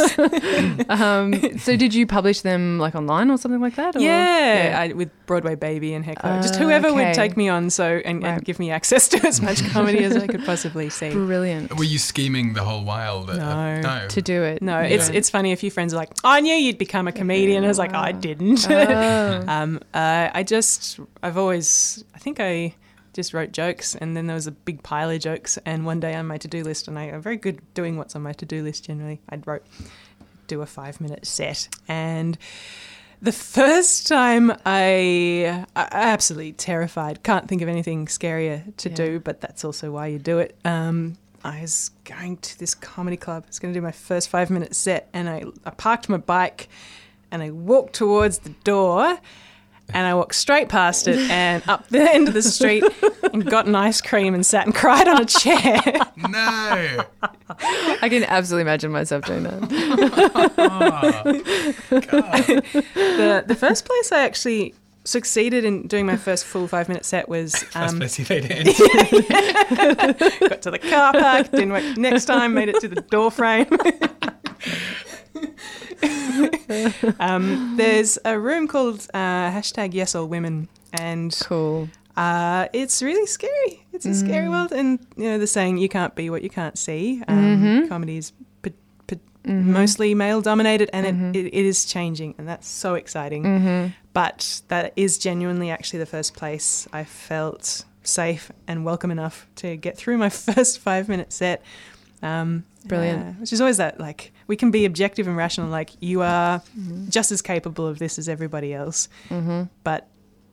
Um, 0.87 1.57
so, 1.59 1.75
did 1.75 1.93
you 1.93 2.05
publish 2.07 2.41
them 2.41 2.77
like 2.79 2.95
online 2.95 3.29
or 3.31 3.37
something 3.37 3.59
like 3.61 3.75
that? 3.75 3.95
Or? 3.95 3.99
yeah, 3.99 4.77
I, 4.89 4.93
with 4.93 5.09
Broadway 5.25 5.55
Baby 5.55 5.93
and 5.93 6.05
Heckler, 6.05 6.41
just 6.41 6.55
Ah, 6.55 6.59
whoever 6.59 6.87
okay. 6.89 7.05
would 7.07 7.13
take 7.13 7.35
me 7.35 7.49
on, 7.49 7.69
so 7.69 8.01
and, 8.05 8.21
Right. 8.23 8.29
and 8.35 8.45
give 8.45 8.59
me 8.59 8.71
access 8.71 9.07
to 9.09 9.25
as 9.27 9.41
much 9.41 9.63
comedy 9.71 10.03
as 10.03 10.15
I 10.15 10.27
could 10.27 10.45
possibly 10.45 10.89
see. 10.89 11.09
brilliant 11.11 11.75
Were 11.77 11.83
you 11.83 11.97
scheming 11.99 12.53
the 12.53 12.63
whole 12.63 12.83
while? 12.83 13.23
That, 13.23 13.37
No. 13.37 13.81
no. 13.81 14.07
to 14.07 14.21
do 14.21 14.43
it. 14.43 14.61
No, 14.61 14.79
it's 14.79 15.09
Yeah. 15.09 15.15
it's 15.17 15.29
funny. 15.29 15.51
A 15.51 15.55
few 15.55 15.71
friends 15.71 15.93
are 15.93 15.97
like, 15.97 16.11
"I 16.23 16.39
knew 16.41 16.53
you'd 16.53 16.77
become 16.77 17.07
a 17.07 17.11
comedian." 17.11 17.63
I 17.63 17.67
was 17.67 17.79
like, 17.79 17.93
"I 17.93 18.11
didn't." 18.11 18.67
Oh. 18.69 19.43
um, 19.47 19.79
uh, 19.93 20.29
I 20.33 20.43
just, 20.43 20.99
I've 21.23 21.37
always, 21.37 22.03
I 22.13 22.19
think 22.19 22.39
I 22.39 22.75
just 23.15 23.33
wrote 23.33 23.51
jokes, 23.51 23.95
and 23.95 24.15
then 24.15 24.27
there 24.27 24.35
was 24.35 24.45
a 24.45 24.51
big 24.51 24.83
pile 24.83 25.09
of 25.09 25.19
jokes. 25.19 25.57
And 25.65 25.85
one 25.85 25.99
day 25.99 26.13
on 26.13 26.27
my 26.27 26.37
to-do 26.37 26.63
list, 26.63 26.87
and 26.87 26.99
I, 26.99 27.05
I'm 27.05 27.21
very 27.21 27.37
good 27.37 27.61
doing 27.73 27.97
what's 27.97 28.15
on 28.15 28.21
my 28.21 28.33
to-do 28.33 28.61
list. 28.61 28.85
Generally, 28.85 29.21
I 29.29 29.39
wrote 29.45 29.63
do 30.47 30.61
a 30.61 30.65
five 30.67 31.01
minute 31.01 31.25
set. 31.25 31.67
And 31.87 32.37
the 33.21 33.31
first 33.31 34.05
time 34.07 34.51
I, 34.65 35.65
I 35.75 35.87
absolutely 35.91 36.53
terrified, 36.53 37.23
can't 37.23 37.47
think 37.47 37.61
of 37.63 37.69
anything 37.69 38.05
scarier 38.05 38.75
to 38.77 38.89
Yeah. 38.89 38.95
do, 38.95 39.19
but 39.19 39.41
that's 39.41 39.65
also 39.65 39.91
why 39.91 40.07
you 40.07 40.19
do 40.19 40.37
it. 40.37 40.55
Um, 40.63 41.17
I 41.43 41.61
was 41.61 41.91
going 42.03 42.37
to 42.37 42.59
this 42.59 42.75
comedy 42.75 43.17
club. 43.17 43.43
I 43.45 43.47
was 43.47 43.59
going 43.59 43.73
to 43.73 43.79
do 43.79 43.83
my 43.83 43.91
first 43.91 44.29
five 44.29 44.49
minute 44.51 44.75
set, 44.75 45.07
and 45.13 45.29
I, 45.29 45.45
I 45.63 45.69
parked 45.71 46.09
my 46.09 46.17
bike 46.17 46.67
and 47.31 47.41
I 47.41 47.49
walked 47.51 47.93
towards 47.93 48.39
the 48.39 48.49
door. 48.63 49.19
And 49.93 50.07
I 50.07 50.13
walked 50.13 50.35
straight 50.35 50.67
past 50.67 51.07
it 51.07 51.19
and 51.29 51.63
up 51.69 51.87
the 51.89 52.01
end 52.01 52.27
of 52.27 52.33
the 52.33 52.41
street 52.41 52.83
and 53.31 53.45
got 53.45 53.67
an 53.67 53.75
ice 53.75 54.01
cream 54.01 54.33
and 54.33 54.45
sat 54.45 54.65
and 54.65 54.73
cried 54.75 55.07
on 55.07 55.21
a 55.21 55.25
chair. 55.25 55.81
No. 56.17 57.05
I 58.01 58.09
can 58.09 58.23
absolutely 58.23 58.63
imagine 58.63 58.91
myself 58.91 59.25
doing 59.25 59.43
that. 59.43 59.61
the 62.93 63.43
the 63.45 63.55
first 63.55 63.85
place 63.85 64.11
I 64.11 64.23
actually 64.23 64.73
succeeded 65.05 65.63
in 65.63 65.87
doing 65.87 66.05
my 66.05 66.17
first 66.17 66.45
full 66.45 66.67
five 66.67 66.87
minute 66.89 67.05
set 67.05 67.29
was 67.29 67.55
First 67.63 67.75
um, 67.75 67.99
place 67.99 68.19
you 68.19 68.25
made 68.27 68.45
it 68.49 68.51
in. 68.51 68.65
got 70.49 70.61
to 70.63 70.71
the 70.71 70.79
car 70.79 71.13
park, 71.13 71.51
didn't 71.51 71.71
work 71.71 71.97
next 71.97 72.25
time, 72.25 72.53
made 72.53 72.69
it 72.69 72.81
to 72.81 72.87
the 72.87 73.01
door 73.01 73.31
frame. 73.31 73.67
um, 77.19 77.73
there's 77.77 78.17
a 78.25 78.39
room 78.39 78.67
called 78.67 79.07
uh, 79.13 79.17
hashtag 79.51 79.93
Yes 79.93 80.15
All 80.15 80.27
Women, 80.27 80.67
and 80.93 81.35
Cool. 81.43 81.89
uh, 82.15 82.67
it's 82.73 83.01
really 83.01 83.25
scary. 83.25 83.85
It's 83.93 84.05
a 84.05 84.13
scary 84.13 84.49
world, 84.49 84.71
and 84.71 84.99
you 85.17 85.25
know 85.25 85.37
the 85.37 85.47
saying 85.47 85.77
"you 85.77 85.89
can't 85.89 86.15
be 86.15 86.29
what 86.29 86.41
you 86.43 86.49
can't 86.49 86.77
see." 86.77 87.23
Um, 87.27 87.87
Comedy 87.89 88.17
is 88.17 88.33
p- 88.61 88.73
p- 89.07 89.19
mostly 89.45 90.13
male 90.15 90.41
dominated, 90.41 90.89
and 90.93 91.35
it, 91.35 91.39
it, 91.39 91.45
it 91.53 91.65
is 91.65 91.85
changing, 91.85 92.35
and 92.37 92.47
that's 92.47 92.67
so 92.67 92.95
exciting. 92.95 93.93
But 94.13 94.61
that 94.69 94.93
is 94.95 95.17
genuinely 95.17 95.69
actually 95.69 95.99
the 95.99 96.05
first 96.05 96.33
place 96.35 96.87
I 96.93 97.03
felt 97.03 97.83
safe 98.03 98.51
and 98.67 98.85
welcome 98.85 99.11
enough 99.11 99.47
to 99.55 99.75
get 99.75 99.97
through 99.97 100.17
my 100.17 100.29
first 100.29 100.79
five 100.79 101.09
minute 101.09 101.33
set. 101.33 101.61
Um, 102.21 102.63
Brilliant. 102.85 103.21
uh, 103.21 103.31
which 103.39 103.53
is 103.53 103.61
always 103.61 103.77
that 103.77 103.99
like 103.99 104.31
we 104.47 104.55
can 104.55 104.71
be 104.71 104.85
objective 104.85 105.27
and 105.27 105.35
rational, 105.35 105.69
like 105.69 105.91
you 105.99 106.21
are 106.21 106.59
mm-hmm. 106.77 107.09
just 107.09 107.31
as 107.31 107.41
capable 107.41 107.87
of 107.87 107.99
this 107.99 108.17
as 108.19 108.29
everybody 108.29 108.73
else. 108.73 109.09
Mm-hmm. 109.29 109.63
But 109.83 110.07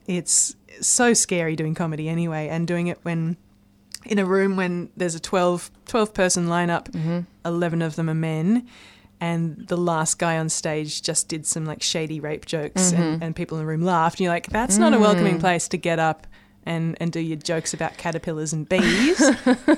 it's 0.07 0.55
so 0.81 1.13
scary 1.13 1.55
doing 1.55 1.75
comedy 1.75 2.09
anyway, 2.09 2.47
and 2.49 2.67
doing 2.67 2.87
it 2.87 2.99
when 3.03 3.37
in 4.05 4.19
a 4.19 4.25
room 4.25 4.55
when 4.55 4.89
there's 4.97 5.15
a 5.15 5.19
12, 5.19 5.71
12 5.85 6.13
person 6.13 6.47
lineup, 6.47 6.91
mm-hmm. 6.91 7.19
11 7.45 7.81
of 7.81 7.95
them 7.95 8.09
are 8.09 8.15
men. 8.15 8.67
And 9.21 9.65
the 9.69 9.77
last 9.77 10.19
guy 10.19 10.37
on 10.37 10.49
stage 10.49 11.01
just 11.01 11.29
did 11.29 11.45
some 11.45 11.65
like 11.65 11.81
shady 11.81 12.19
rape 12.19 12.45
jokes, 12.45 12.91
and, 12.91 13.23
and 13.23 13.33
people 13.33 13.57
in 13.57 13.63
the 13.63 13.67
room 13.67 13.81
laughed. 13.81 14.15
And 14.15 14.25
you're 14.25 14.33
like, 14.33 14.47
that's 14.47 14.77
not 14.77 14.93
a 14.93 14.99
welcoming 14.99 15.39
place 15.39 15.69
to 15.69 15.77
get 15.77 15.97
up 15.97 16.27
and, 16.65 16.97
and 16.99 17.11
do 17.11 17.19
your 17.19 17.37
jokes 17.37 17.73
about 17.73 17.97
caterpillars 17.97 18.53
and 18.53 18.67
bees. 18.67 19.17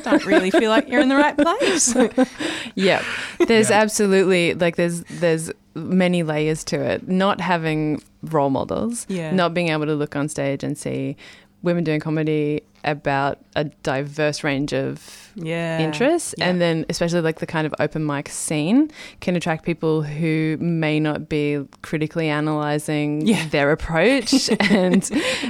Don't 0.04 0.26
really 0.26 0.52
feel 0.52 0.70
like 0.70 0.88
you're 0.88 1.02
in 1.02 1.10
the 1.10 1.16
right 1.16 1.38
place. 1.38 1.96
Yeah. 2.76 3.04
There's 3.48 3.70
Yeah. 3.70 3.80
absolutely 3.82 4.54
like 4.54 4.76
there's 4.76 5.02
there's 5.04 5.50
many 5.76 6.24
layers 6.24 6.64
to 6.66 6.82
it. 6.82 7.08
Not 7.08 7.40
having 7.40 8.02
role 8.24 8.50
models, 8.50 9.06
Yeah. 9.08 9.32
not 9.32 9.54
being 9.54 9.70
able 9.70 9.86
to 9.86 9.96
look 9.96 10.16
on 10.16 10.28
stage 10.28 10.64
and 10.64 10.78
see 10.78 11.16
women 11.64 11.84
doing 11.86 12.00
comedy 12.02 12.64
about 12.84 13.40
a 13.56 13.64
diverse 13.64 14.44
range 14.44 14.74
of 14.74 15.25
yeah. 15.36 15.80
interests 15.80 16.34
Yeah. 16.38 16.48
and 16.50 16.60
then 16.62 16.86
especially 16.90 17.22
like 17.22 17.40
the 17.40 17.46
kind 17.46 17.68
of 17.68 17.74
open 17.80 18.06
mic 18.06 18.30
scene 18.30 18.90
can 19.20 19.36
attract 19.36 19.66
people 19.66 20.02
who 20.04 20.58
may 20.60 21.00
not 21.00 21.28
be 21.30 21.66
critically 21.82 22.30
analyzing 22.30 23.26
Yeah. 23.28 23.48
their 23.50 23.72
approach 23.72 24.50
and 24.72 25.04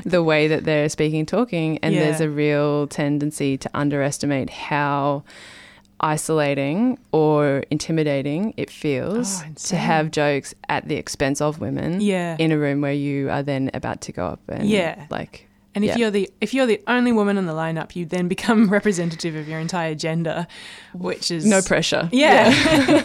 the 0.05 0.21
way 0.23 0.47
that 0.47 0.63
they're 0.63 0.89
speaking 0.89 1.25
talking 1.25 1.77
and 1.83 1.95
there's 1.95 2.21
a 2.21 2.29
real 2.29 2.87
tendency 2.87 3.57
to 3.57 3.69
underestimate 3.73 4.49
how 4.49 5.23
isolating 6.01 6.97
or 7.13 7.63
intimidating 7.71 8.53
it 8.57 8.69
feels 8.69 9.41
Oh, 9.41 9.47
to 9.69 9.75
have 9.77 10.11
jokes 10.11 10.53
at 10.67 10.87
the 10.87 10.95
expense 10.95 11.39
of 11.41 11.59
women 11.61 12.01
Yeah. 12.01 12.35
in 12.37 12.51
a 12.51 12.57
room 12.57 12.81
where 12.81 12.91
you 12.93 13.29
are 13.29 13.41
then 13.41 13.71
about 13.73 14.01
to 14.01 14.11
go 14.11 14.25
up 14.27 14.41
and 14.49 14.67
Yeah. 14.67 15.05
like 15.09 15.47
And 15.75 15.83
if 15.83 15.89
Yeah. 15.91 15.97
you're 15.97 16.11
the 16.11 16.29
if 16.41 16.53
you're 16.53 16.65
the 16.65 16.81
only 16.87 17.11
woman 17.11 17.37
in 17.37 17.45
the 17.45 17.53
lineup, 17.53 17.95
you 17.95 18.05
then 18.05 18.27
become 18.29 18.69
representative 18.79 19.35
of 19.35 19.47
your 19.47 19.59
entire 19.59 19.93
gender, 19.93 20.47
which 20.93 21.29
is 21.31 21.45
no 21.45 21.61
pressure 21.61 22.09
Yeah. 22.11 22.49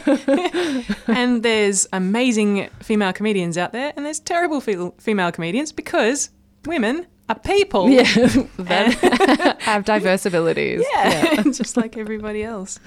and 1.09 1.43
there's 1.43 1.87
amazing 1.93 2.69
female 2.81 3.13
comedians 3.13 3.59
out 3.59 3.73
there, 3.73 3.93
and 3.97 4.07
there's 4.07 4.21
terrible 4.21 4.61
fe- 4.61 4.93
female 4.99 5.33
comedians 5.33 5.73
because 5.73 6.31
women 6.65 7.07
are 7.29 7.39
people. 7.39 7.89
Yeah, 7.89 8.03
that 8.59 9.57
have 9.61 9.85
diverse 9.85 10.27
abilities. 10.27 10.85
Yeah, 10.93 11.43
just 11.45 11.77
like 11.77 11.97
everybody 11.97 12.43
else. 12.45 12.79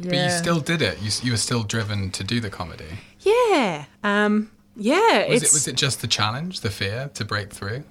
But 0.00 0.12
you 0.14 0.30
still 0.30 0.60
did 0.60 0.80
it. 0.82 1.00
You, 1.02 1.10
you 1.22 1.30
were 1.32 1.36
still 1.38 1.62
driven 1.64 2.10
to 2.12 2.22
do 2.24 2.38
the 2.40 2.50
comedy. 2.50 2.98
Yeah. 3.20 3.84
Um, 4.04 4.50
yeah. 4.76 5.26
Was 5.28 5.42
it's 5.42 5.52
it, 5.52 5.56
was 5.56 5.68
it 5.68 5.76
just 5.76 6.00
the 6.02 6.06
challenge, 6.06 6.60
the 6.60 6.70
fear 6.70 7.10
to 7.14 7.24
break 7.24 7.52
through? 7.52 7.84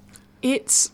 it's 0.43 0.91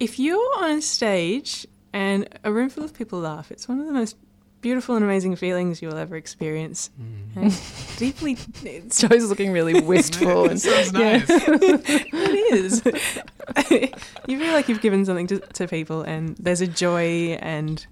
if 0.00 0.18
you're 0.18 0.52
on 0.58 0.82
stage 0.82 1.66
and 1.92 2.28
a 2.44 2.52
room 2.52 2.68
full 2.68 2.84
of 2.84 2.94
people 2.94 3.20
laugh, 3.20 3.50
it's 3.50 3.68
one 3.68 3.80
of 3.80 3.86
the 3.86 3.92
most 3.92 4.16
beautiful 4.60 4.96
and 4.96 5.04
amazing 5.04 5.36
feelings 5.36 5.80
you'll 5.80 5.96
ever 5.96 6.16
experience. 6.16 6.90
And 7.36 7.54
deeply, 7.96 8.34
Joe's 8.88 9.28
looking 9.28 9.52
really 9.52 9.80
wistful 9.92 10.48
and 10.48 10.60
Sounds 10.60 10.92
nice. 10.92 11.24
it 11.28 12.54
is. 12.54 12.82
you 14.26 14.38
feel 14.38 14.52
like 14.52 14.68
you've 14.68 14.80
given 14.80 15.04
something 15.04 15.26
to, 15.28 15.38
to 15.38 15.68
people, 15.68 16.02
and 16.02 16.36
there's 16.36 16.60
a 16.60 16.66
joy, 16.66 17.36
and 17.40 17.86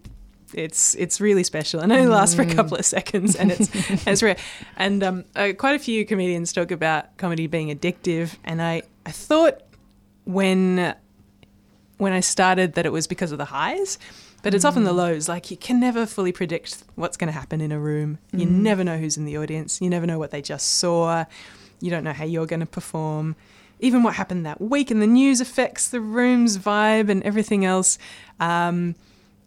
it's 0.53 0.95
it's 0.97 1.21
really 1.21 1.45
special. 1.45 1.81
And 1.81 1.93
it 1.93 1.97
only 1.97 2.09
lasts 2.09 2.35
for 2.35 2.43
a 2.43 2.53
couple 2.55 2.77
of 2.77 2.85
seconds, 2.85 3.37
and 3.37 3.53
it's 3.53 3.91
and 3.91 4.03
it's 4.09 4.23
rare. 4.23 4.37
And 4.77 5.03
um, 5.05 5.25
uh, 5.37 5.53
quite 5.57 5.77
a 5.77 5.79
few 5.79 6.05
comedians 6.05 6.53
talk 6.53 6.71
about 6.71 7.17
comedy 7.19 7.47
being 7.47 7.69
addictive, 7.77 8.37
and 8.45 8.61
I 8.61 8.83
I 9.07 9.11
thought 9.13 9.61
when 10.25 10.95
when 12.05 12.13
I 12.13 12.21
started 12.21 12.75
that 12.75 12.87
it 12.87 12.93
was 12.93 13.09
because 13.09 13.33
of 13.33 13.39
the 13.39 13.47
highs. 13.47 13.99
But 14.43 14.55
it's 14.55 14.67
often 14.67 14.85
the 14.85 14.93
lows. 14.93 15.27
Like 15.27 15.51
you 15.51 15.57
can 15.57 15.81
never 15.81 16.05
fully 16.05 16.31
predict 16.31 16.85
what's 16.97 17.17
going 17.17 17.29
to 17.29 17.33
happen 17.33 17.63
in 17.63 17.73
a 17.73 17.79
room. 17.81 18.19
You 18.31 18.45
never 18.45 18.85
know 18.85 18.99
who's 18.99 19.17
in 19.17 19.25
the 19.25 19.39
audience. 19.39 19.81
You 19.81 19.89
never 19.89 20.07
know 20.07 20.19
what 20.19 20.33
they 20.33 20.43
just 20.43 20.75
saw. 20.77 21.25
You 21.81 21.91
don't 21.91 22.05
know 22.05 22.13
how 22.13 22.27
you're 22.27 22.45
going 22.45 22.61
to 22.61 22.67
perform. 22.67 23.37
Even 23.81 24.03
what 24.03 24.15
happened 24.15 24.45
that 24.45 24.61
week 24.61 24.91
in 24.91 25.01
the 25.01 25.07
news 25.07 25.41
affects 25.41 25.89
the 25.89 26.01
room's 26.01 26.59
vibe 26.59 27.09
and 27.09 27.23
everything 27.23 27.65
else. 27.65 27.97
Um, 28.39 28.97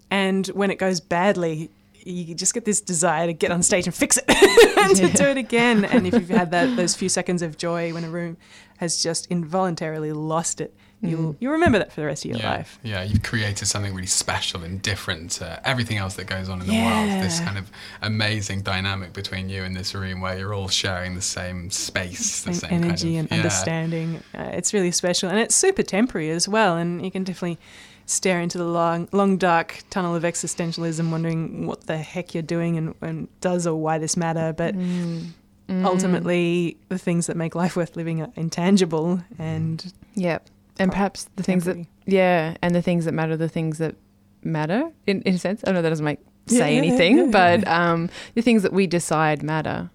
and 0.09 0.47
when 0.47 0.71
it 0.71 0.79
goes 0.79 0.99
badly, 0.99 1.69
you 2.03 2.33
just 2.33 2.53
get 2.53 2.65
this 2.65 2.81
desire 2.81 3.27
to 3.27 3.33
get 3.33 3.51
on 3.51 3.61
stage 3.61 3.85
and 3.85 3.93
fix 3.93 4.17
it 4.17 4.25
and 4.77 4.95
to 4.95 5.09
do 5.09 5.25
it 5.25 5.37
again. 5.37 5.85
And 5.85 6.07
if 6.07 6.13
you've 6.15 6.29
had 6.29 6.51
that 6.51 6.75
those 6.75 6.95
few 6.95 7.09
seconds 7.09 7.41
of 7.41 7.57
joy 7.57 7.93
when 7.93 8.03
a 8.03 8.09
room 8.09 8.37
has 8.77 9.01
just 9.01 9.27
involuntarily 9.27 10.11
lost 10.11 10.59
it, 10.61 10.73
you'll 11.01 11.33
mm. 11.33 11.37
you'll 11.39 11.51
remember 11.53 11.79
that 11.79 11.91
for 11.91 12.01
the 12.01 12.07
rest 12.07 12.25
of 12.25 12.31
your 12.31 12.39
yeah, 12.39 12.51
life. 12.51 12.79
yeah, 12.83 13.03
you've 13.03 13.23
created 13.23 13.67
something 13.67 13.93
really 13.93 14.07
special 14.07 14.63
and 14.63 14.81
different 14.81 15.31
to 15.31 15.61
everything 15.67 15.97
else 15.97 16.15
that 16.15 16.25
goes 16.25 16.49
on 16.49 16.61
in 16.61 16.67
the 16.67 16.73
world. 16.73 17.09
This 17.23 17.39
kind 17.39 17.57
of 17.57 17.69
amazing 18.01 18.61
dynamic 18.61 19.13
between 19.13 19.49
you 19.49 19.63
and 19.63 19.75
this 19.75 19.93
room 19.93 20.21
where 20.21 20.37
you're 20.37 20.53
all 20.53 20.67
sharing 20.67 21.15
the 21.15 21.21
same 21.21 21.69
space, 21.69 22.41
the 22.41 22.49
and 22.49 22.57
same 22.57 22.71
energy 22.71 23.15
kind 23.15 23.19
and 23.19 23.29
yeah. 23.29 23.37
understanding. 23.37 24.23
Uh, 24.33 24.49
it's 24.53 24.73
really 24.73 24.91
special, 24.91 25.29
and 25.29 25.39
it's 25.39 25.55
super 25.55 25.83
temporary 25.83 26.31
as 26.31 26.47
well. 26.47 26.77
And 26.77 27.03
you 27.03 27.11
can 27.11 27.23
definitely 27.23 27.59
stare 28.07 28.39
into 28.39 28.57
the 28.57 28.65
long, 28.65 29.07
long 29.11 29.37
dark 29.37 29.83
tunnel 29.89 30.15
of 30.15 30.23
existentialism, 30.23 31.11
wondering 31.11 31.67
what 31.67 31.85
the 31.87 31.97
heck 31.97 32.33
you're 32.33 32.41
doing 32.41 32.77
and, 32.77 32.95
and 33.01 33.27
does 33.41 33.67
or 33.67 33.75
why 33.75 33.97
this 33.99 34.17
matter. 34.17 34.53
But 34.53 34.75
mm. 34.75 35.27
Mm. 35.67 35.85
ultimately, 35.85 36.77
the 36.89 36.97
things 36.97 37.27
that 37.27 37.35
make 37.35 37.53
life 37.53 37.75
worth 37.75 37.95
living 37.95 38.21
are 38.21 38.31
intangible 38.35 39.21
and 39.37 39.93
yeah, 40.15 40.39
and 40.79 40.91
perhaps 40.91 41.27
the 41.35 41.43
things 41.43 41.65
that 41.65 41.77
yeah, 42.05 42.55
and 42.61 42.73
the 42.75 42.81
things 42.81 43.05
that 43.05 43.13
matter, 43.13 43.35
the 43.37 43.49
things 43.49 43.77
that 43.79 43.95
matter 44.43 44.91
in, 45.05 45.21
in 45.23 45.35
a 45.35 45.39
sense. 45.39 45.63
I 45.67 45.71
know 45.71 45.81
that 45.81 45.89
doesn't 45.89 46.05
make 46.05 46.19
Yeah, 46.47 46.59
say 46.59 46.75
yeah, 46.75 46.81
yeah, 46.81 46.87
anything, 46.87 47.17
yeah, 47.17 47.25
but 47.31 47.67
um, 47.67 48.09
the 48.35 48.41
things 48.41 48.63
that 48.63 48.73
we 48.73 48.87
decide 48.87 49.43
matter 49.43 49.89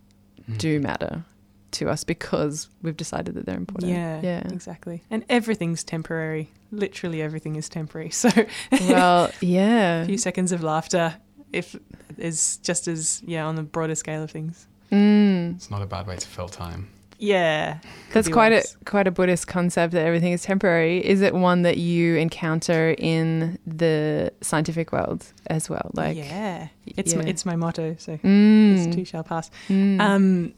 Mm. 0.51 0.59
do 0.59 0.81
matter 0.81 1.25
to 1.71 1.89
us 1.89 2.03
because 2.03 2.69
we've 2.83 2.97
decided 2.97 3.35
that 3.37 3.47
they're 3.47 3.57
important. 3.57 3.93
Yeah, 3.93 4.21
yeah. 4.23 4.41
exactly. 4.53 5.05
And 5.09 5.25
everything's 5.29 5.85
temporary. 5.85 6.51
Literally 6.73 7.23
everything 7.23 7.55
is 7.55 7.69
temporary. 7.69 8.11
So 8.23 8.29
Well, 8.73 9.31
yeah. 9.41 10.03
a 10.03 10.07
few 10.07 10.19
seconds 10.19 10.51
of 10.51 10.63
laughter, 10.65 11.15
if 11.53 11.77
is 12.19 12.57
just 12.59 12.89
as 12.89 13.23
yeah 13.25 13.47
on 13.47 13.55
the 13.55 13.63
broader 13.63 13.95
scale 13.95 14.23
of 14.25 14.33
things. 14.33 14.67
Mm. 14.91 15.55
It's 15.55 15.71
not 15.71 15.81
a 15.81 15.87
bad 15.87 16.09
way 16.09 16.17
to 16.17 16.27
fill 16.27 16.49
time. 16.49 16.89
Yeah, 17.25 17.79
That's 18.13 18.29
quite 18.29 18.53
a 18.53 18.65
quite 18.85 19.07
a 19.07 19.13
Buddhist 19.13 19.47
concept 19.47 19.93
that 19.93 20.05
everything 20.05 20.33
is 20.33 20.43
temporary. 20.43 20.99
Is 21.07 21.21
it 21.21 21.33
one 21.35 21.63
that 21.63 21.79
you 21.79 22.17
encounter 22.17 22.97
in 22.99 23.59
the 23.65 24.33
scientific 24.41 24.91
world 24.91 25.25
as 25.47 25.71
well? 25.71 25.93
Like, 25.95 26.17
yeah, 26.17 26.69
it's 26.85 27.13
yeah. 27.13 27.19
My, 27.21 27.25
it's 27.29 27.47
my 27.47 27.55
motto. 27.55 27.95
So 28.01 28.17
Mm, 28.19 28.73
this 28.87 28.95
too 28.97 29.05
shall 29.05 29.23
pass. 29.23 29.51
mm, 29.69 30.01
Um, 30.01 30.53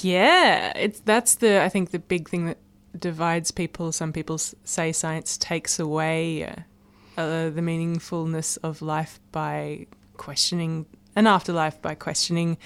Yeah, 0.00 0.72
it's 0.76 1.00
that's 1.00 1.34
the 1.36 1.60
I 1.60 1.68
think 1.68 1.90
the 1.90 1.98
big 1.98 2.28
thing 2.28 2.46
that 2.46 2.58
divides 2.96 3.50
people. 3.50 3.90
Some 3.90 4.12
people 4.12 4.38
say 4.38 4.92
science 4.92 5.36
takes 5.36 5.80
away 5.80 6.44
uh, 6.44 7.20
uh, 7.20 7.50
the 7.50 7.60
meaningfulness 7.62 8.58
of 8.62 8.80
life 8.80 9.18
by 9.32 9.86
questioning 10.16 10.86
an 11.16 11.26
afterlife, 11.26 11.82
by 11.82 11.96
questioning 11.96 12.58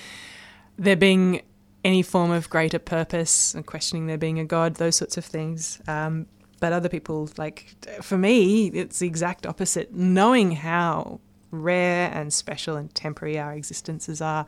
there 0.77 0.97
being 0.97 1.41
any 1.85 2.03
form 2.03 2.31
of 2.31 2.49
greater 2.49 2.79
purpose, 2.79 3.55
and 3.55 3.67
questioning 3.67 4.07
there 4.07 4.19
being 4.19 4.39
a 4.39 4.45
god, 4.45 4.77
those 4.77 4.97
sorts 4.97 5.17
of 5.17 5.25
things. 5.25 5.81
Um, 5.87 6.27
but 6.61 6.73
other 6.73 6.89
people, 6.89 7.29
like 7.37 7.75
for 8.01 8.17
me, 8.17 8.69
it's 8.69 9.01
the 9.01 9.07
exact 9.07 9.47
opposite. 9.47 9.93
Knowing 9.95 10.53
how 10.53 11.21
rare 11.51 12.11
and 12.13 12.33
special 12.33 12.77
and 12.77 12.93
temporary 12.95 13.39
our 13.39 13.53
existences 13.53 14.21
are 14.21 14.47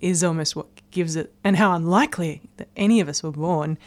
is 0.00 0.24
almost 0.24 0.56
what 0.56 0.66
gives 0.90 1.16
it, 1.16 1.32
and 1.44 1.56
how 1.56 1.74
unlikely 1.74 2.42
that 2.56 2.68
any 2.76 3.00
of 3.00 3.08
us 3.08 3.22
were 3.22 3.30
born, 3.30 3.78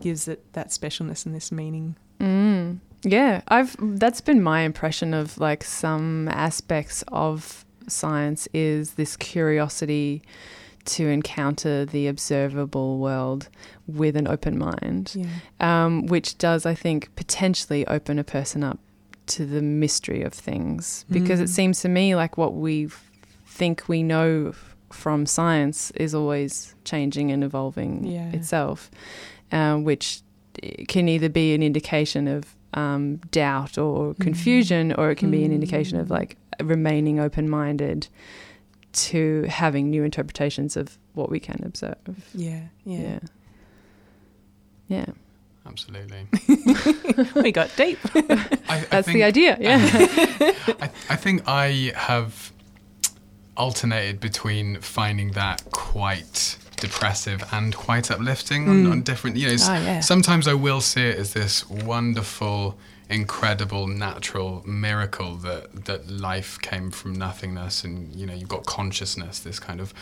gives 0.00 0.28
it 0.28 0.52
that 0.52 0.68
specialness 0.68 1.24
and 1.24 1.34
this 1.34 1.50
meaning. 1.50 1.96
Mm. 2.20 2.80
Yeah, 3.02 3.40
I've 3.48 3.76
that's 3.98 4.20
been 4.20 4.42
my 4.42 4.60
impression 4.60 5.14
of 5.14 5.38
like 5.38 5.64
some 5.64 6.28
aspects 6.28 7.02
of 7.08 7.64
science 7.88 8.48
is 8.52 8.94
this 8.94 9.16
curiosity 9.16 10.22
to 10.86 11.08
encounter 11.08 11.84
the 11.84 12.06
observable 12.06 12.98
world 12.98 13.48
with 13.86 14.16
an 14.16 14.26
open 14.28 14.58
mind, 14.58 15.12
Yeah. 15.14 15.26
um, 15.60 16.06
which 16.06 16.38
does, 16.38 16.64
I 16.66 16.74
think, 16.74 17.14
potentially 17.16 17.86
open 17.86 18.18
a 18.18 18.24
person 18.24 18.62
up 18.64 18.78
to 19.28 19.44
the 19.44 19.62
mystery 19.62 20.22
of 20.22 20.32
things. 20.32 21.04
Because 21.10 21.40
it 21.40 21.46
Mm. 21.48 21.54
seems 21.54 21.80
to 21.80 21.88
me 21.88 22.14
like 22.14 22.36
what 22.38 22.54
we 22.54 22.88
think 23.46 23.84
we 23.88 24.02
know 24.02 24.52
from 24.90 25.26
science 25.26 25.90
is 25.92 26.14
always 26.14 26.74
changing 26.84 27.30
and 27.32 27.42
evolving 27.42 28.04
Yeah. 28.06 28.30
itself, 28.30 28.90
um, 29.52 29.82
which 29.84 30.20
can 30.88 31.08
either 31.08 31.28
be 31.28 31.54
an 31.54 31.62
indication 31.62 32.28
of 32.28 32.54
um, 32.74 33.16
doubt 33.30 33.78
or 33.78 34.12
confusion, 34.14 34.92
or 34.92 35.10
it 35.10 35.16
can 35.16 35.30
be 35.30 35.44
an 35.44 35.52
indication 35.52 35.98
of 35.98 36.08
Mm. 36.08 36.10
like 36.10 36.36
remaining 36.62 37.18
open 37.18 37.48
minded 37.48 38.06
to 38.96 39.42
having 39.48 39.90
new 39.90 40.02
interpretations 40.04 40.76
of 40.76 40.98
what 41.14 41.30
we 41.30 41.38
can 41.40 41.62
observe. 41.64 41.96
Yeah. 42.34 42.60
Yeah. 42.84 43.00
Yeah. 43.00 43.18
Yeah. 44.88 45.06
Absolutely. 45.66 46.26
we 47.42 47.50
got 47.52 47.74
deep. 47.76 47.98
I, 48.14 48.48
I 48.68 48.78
That's 48.90 49.06
think, 49.06 49.16
the 49.18 49.24
idea. 49.24 49.56
Yeah. 49.60 49.78
I, 50.80 50.90
I 51.10 51.16
think 51.16 51.42
I 51.48 51.92
have 51.96 52.52
alternated 53.56 54.20
between 54.20 54.80
finding 54.80 55.32
that 55.32 55.64
quite 55.72 56.56
depressive 56.76 57.42
and 57.52 57.74
quite 57.74 58.10
uplifting 58.10 58.68
on, 58.68 58.84
Mm. 58.84 58.90
on 58.92 59.02
different, 59.02 59.36
you 59.38 59.48
know, 59.48 59.54
s- 59.54 59.66
Ah, 59.68 59.78
yeah. 59.78 60.00
sometimes 60.00 60.46
I 60.46 60.54
will 60.54 60.80
see 60.82 61.02
it 61.08 61.18
as 61.18 61.32
this 61.32 61.68
wonderful, 61.68 62.78
incredible, 63.08 63.86
natural 63.86 64.62
miracle 64.66 65.36
that, 65.36 65.84
that 65.84 66.10
life 66.10 66.58
came 66.60 66.90
from 66.90 67.12
nothingness 67.12 67.84
and, 67.84 68.14
you 68.14 68.26
know, 68.26 68.34
you've 68.34 68.48
got 68.48 68.66
consciousness, 68.66 69.38
this 69.38 69.58
kind 69.58 69.80
of, 69.80 69.94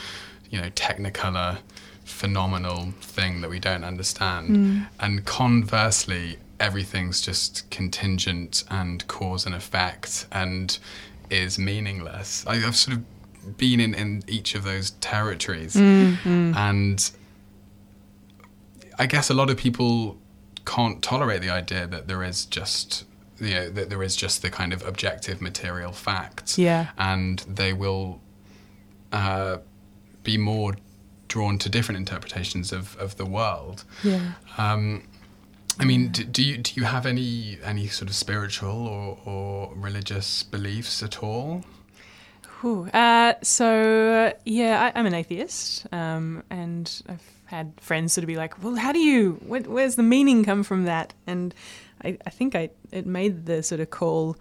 you 0.50 0.60
know, 0.60 0.70
technicolor, 0.70 1.58
phenomenal 2.04 2.92
thing 3.00 3.40
that 3.42 3.50
we 3.50 3.58
don't 3.58 3.84
understand. 3.84 4.50
Mm. 4.50 4.86
And 5.00 5.24
conversely, 5.24 6.38
everything's 6.60 7.20
just 7.20 7.68
contingent 7.70 8.64
and 8.70 9.06
cause 9.06 9.44
and 9.44 9.54
effect 9.54 10.26
and 10.32 10.78
is 11.30 11.58
meaningless. 11.58 12.44
I, 12.46 12.54
I've 12.66 12.76
sort 12.76 12.96
of 12.98 13.56
been 13.58 13.80
in, 13.80 13.94
in 13.94 14.22
each 14.26 14.54
of 14.54 14.64
those 14.64 14.92
territories. 14.92 15.74
Mm, 15.74 16.56
And 16.56 17.10
I 18.98 19.06
guess 19.06 19.28
a 19.28 19.34
lot 19.34 19.50
of 19.50 19.56
people 19.56 20.16
can't 20.66 21.02
tolerate 21.02 21.40
the 21.42 21.50
idea 21.50 21.86
that 21.86 22.08
there 22.08 22.22
is 22.22 22.44
just 22.46 23.04
you 23.40 23.50
know 23.54 23.68
that 23.70 23.90
there 23.90 24.02
is 24.02 24.14
just 24.16 24.42
the 24.42 24.50
kind 24.50 24.72
of 24.72 24.86
objective 24.86 25.40
material 25.40 25.92
facts 25.92 26.56
Yeah. 26.58 26.88
and 26.96 27.40
they 27.40 27.72
will 27.72 28.20
uh, 29.12 29.58
be 30.22 30.38
more 30.38 30.76
drawn 31.28 31.58
to 31.58 31.68
different 31.68 31.98
interpretations 31.98 32.72
of, 32.72 32.96
of 32.98 33.16
the 33.16 33.26
world 33.26 33.84
Yeah. 34.02 34.32
um, 34.58 35.02
I 35.80 35.84
mean, 35.84 36.12
do, 36.12 36.22
do 36.22 36.40
you 36.44 36.58
do 36.58 36.70
you 36.80 36.84
have 36.86 37.04
any 37.04 37.58
any 37.64 37.88
sort 37.88 38.08
of 38.08 38.14
spiritual 38.14 38.86
or, 38.86 39.18
or 39.24 39.72
religious 39.74 40.44
beliefs 40.44 41.02
at 41.02 41.20
all? 41.20 41.64
Whew. 42.60 42.88
Uh, 42.94 43.34
so 43.42 44.32
yeah, 44.44 44.84
I, 44.94 44.98
I'm 44.98 45.06
an 45.06 45.14
atheist, 45.14 45.86
um, 45.92 46.44
and 46.48 47.02
I've 47.08 47.28
had 47.46 47.72
friends 47.80 48.12
sort 48.12 48.24
of 48.24 48.28
be 48.28 48.36
like, 48.36 48.62
"Well, 48.62 48.76
how 48.76 48.92
do 48.92 48.98
you? 48.98 49.34
Where, 49.46 49.60
where's 49.62 49.96
the 49.96 50.02
meaning 50.02 50.44
come 50.44 50.62
from 50.62 50.84
that?" 50.84 51.14
And 51.26 51.54
I, 52.02 52.18
I 52.26 52.30
think 52.30 52.54
I 52.54 52.70
it 52.92 53.06
made 53.06 53.46
the 53.46 53.62
sort 53.62 53.80
of 53.80 53.90
call 53.90 54.36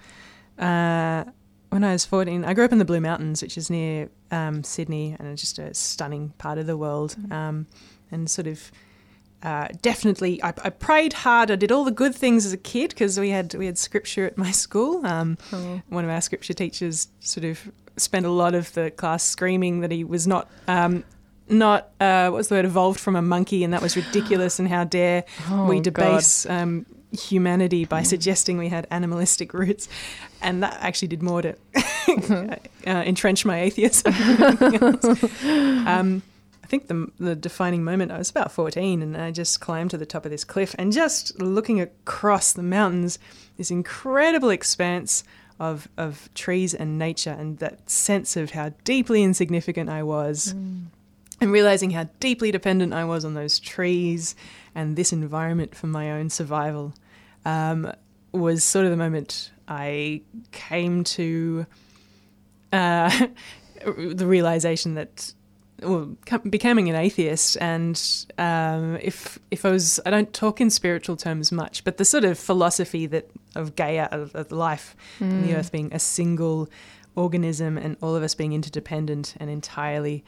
uh, 0.59 1.23
when 1.69 1.83
I 1.83 1.91
was 1.93 2.05
14. 2.05 2.45
I 2.45 2.53
grew 2.53 2.65
up 2.65 2.71
in 2.71 2.77
the 2.77 2.85
Blue 2.85 3.01
Mountains, 3.01 3.41
which 3.41 3.57
is 3.57 3.69
near 3.69 4.09
um, 4.31 4.63
Sydney, 4.63 5.15
and 5.19 5.27
it's 5.27 5.41
just 5.41 5.59
a 5.59 5.73
stunning 5.73 6.33
part 6.37 6.57
of 6.57 6.67
the 6.67 6.77
world, 6.77 7.15
um, 7.31 7.67
and 8.11 8.29
sort 8.29 8.47
of. 8.47 8.71
Uh, 9.41 9.67
definitely, 9.81 10.41
I, 10.41 10.53
I 10.63 10.69
prayed 10.69 11.11
hard. 11.11 11.51
I 11.51 11.57
did 11.57 11.69
all 11.69 11.83
the 11.83 11.91
good 11.91 12.15
things 12.15 12.45
as 12.45 12.53
a 12.53 12.57
kid 12.57 12.91
because 12.91 13.19
we 13.19 13.29
had 13.31 13.53
we 13.55 13.65
had 13.65 13.77
scripture 13.77 14.25
at 14.25 14.37
my 14.37 14.51
school. 14.51 15.05
Um, 15.05 15.37
Oh. 15.51 15.81
one 15.89 16.05
of 16.05 16.09
our 16.09 16.21
scripture 16.21 16.53
teachers 16.53 17.09
sort 17.19 17.43
of 17.43 17.59
spent 17.97 18.25
a 18.25 18.29
lot 18.31 18.55
of 18.55 18.71
the 18.73 18.89
class 18.91 19.21
screaming 19.21 19.81
that 19.81 19.91
he 19.91 20.05
was 20.05 20.25
not 20.27 20.49
um, 20.69 21.03
not 21.53 21.89
uh, 21.99 22.29
what's 22.29 22.49
the 22.49 22.55
word 22.55 22.65
evolved 22.65 22.99
from 22.99 23.15
a 23.15 23.21
monkey 23.21 23.63
and 23.63 23.73
that 23.73 23.81
was 23.81 23.95
ridiculous 23.95 24.59
and 24.59 24.67
how 24.67 24.83
dare 24.83 25.23
Oh, 25.49 25.65
we 25.65 25.79
debase 25.79 26.45
um, 26.45 26.85
humanity 27.13 27.85
by 27.85 28.03
suggesting 28.03 28.57
we 28.57 28.69
had 28.69 28.87
animalistic 28.91 29.53
roots. 29.53 29.87
And 30.41 30.63
that 30.63 30.77
actually 30.81 31.09
did 31.09 31.23
more 31.23 31.41
to 31.41 31.55
uh, 32.87 32.91
entrench 32.91 33.45
my 33.45 33.61
atheism. 33.61 34.11
Than 34.13 34.41
anything 34.41 34.75
else. 34.75 35.23
um, 35.87 36.21
I 36.63 36.67
think 36.67 36.87
the, 36.87 37.11
the 37.19 37.35
defining 37.35 37.83
moment, 37.83 38.11
I 38.11 38.17
was 38.17 38.29
about 38.29 38.51
14 38.51 39.01
and 39.01 39.15
I 39.15 39.31
just 39.31 39.59
climbed 39.59 39.91
to 39.91 39.97
the 39.97 40.05
top 40.05 40.25
of 40.25 40.31
this 40.31 40.43
cliff 40.43 40.75
and 40.77 40.91
just 40.91 41.39
looking 41.39 41.79
across 41.79 42.53
the 42.53 42.63
mountains, 42.63 43.19
this 43.57 43.69
incredible 43.69 44.49
expanse 44.49 45.23
of, 45.59 45.87
of 45.97 46.29
trees 46.33 46.73
and 46.73 46.97
nature 46.97 47.35
and 47.37 47.59
that 47.59 47.89
sense 47.89 48.35
of 48.35 48.51
how 48.51 48.69
deeply 48.83 49.21
insignificant 49.23 49.89
I 49.89 50.03
was 50.03 50.55
and 51.41 51.51
realizing 51.51 51.91
how 51.91 52.07
deeply 52.19 52.51
dependent 52.51 52.93
I 52.93 53.05
was 53.05 53.25
on 53.25 53.33
those 53.33 53.59
trees 53.59 54.35
and 54.75 54.95
this 54.95 55.11
environment 55.13 55.75
for 55.75 55.87
my 55.87 56.11
own 56.11 56.29
survival 56.29 56.93
um, 57.45 57.91
was 58.31 58.63
sort 58.63 58.85
of 58.85 58.91
the 58.91 58.97
moment 58.97 59.51
I 59.67 60.21
came 60.51 61.03
to 61.05 61.65
uh, 62.71 63.27
the 63.85 64.25
realization 64.25 64.95
that 64.95 65.33
well, 65.81 66.15
becoming 66.49 66.89
an 66.89 66.95
atheist, 66.95 67.57
and 67.59 68.01
um, 68.37 68.97
if 69.01 69.39
if 69.51 69.65
I 69.65 69.71
was, 69.71 69.99
I 70.05 70.09
don't 70.09 70.31
talk 70.33 70.61
in 70.61 70.69
spiritual 70.69 71.17
terms 71.17 71.51
much, 71.51 71.83
but 71.83 71.97
the 71.97 72.05
sort 72.05 72.23
of 72.23 72.39
philosophy 72.39 73.05
that 73.07 73.29
of 73.55 73.75
Gaia 73.75 74.07
of, 74.11 74.33
of 74.35 74.51
life 74.51 74.95
and 75.19 75.43
the 75.43 75.55
Earth 75.55 75.71
being 75.71 75.93
a 75.93 75.99
single 75.99 76.69
organism, 77.15 77.77
and 77.77 77.97
all 78.01 78.15
of 78.15 78.23
us 78.23 78.33
being 78.33 78.53
interdependent 78.53 79.35
and 79.39 79.49
entirely, 79.49 80.23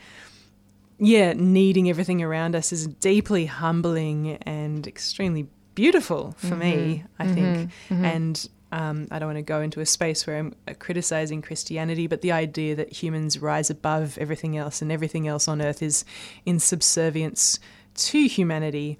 yeah, 0.97 1.33
needing 1.33 1.89
everything 1.89 2.21
around 2.21 2.55
us 2.55 2.71
is 2.71 2.87
deeply 2.87 3.45
humbling 3.45 4.37
and 4.43 4.87
extremely 4.87 5.47
beautiful 5.75 6.35
for 6.37 6.55
me. 6.55 7.03
I 7.19 7.27
think, 7.27 7.71
and 7.89 8.49
um, 8.71 9.07
I 9.11 9.19
don't 9.19 9.27
want 9.29 9.37
to 9.37 9.43
go 9.43 9.61
into 9.61 9.79
a 9.79 9.85
space 9.85 10.25
where 10.25 10.37
I'm 10.37 10.55
uh, 10.67 10.73
criticizing 10.79 11.41
Christianity, 11.41 12.07
but 12.07 12.21
the 12.21 12.31
idea 12.31 12.75
that 12.75 12.91
humans 12.91 13.39
rise 13.39 13.69
above 13.69 14.17
everything 14.17 14.57
else 14.57 14.81
and 14.81 14.91
everything 14.91 15.27
else 15.27 15.47
on 15.47 15.61
earth 15.61 15.81
is 15.81 16.03
in 16.45 16.59
subservience 16.59 17.59
to 17.95 18.27
humanity 18.27 18.97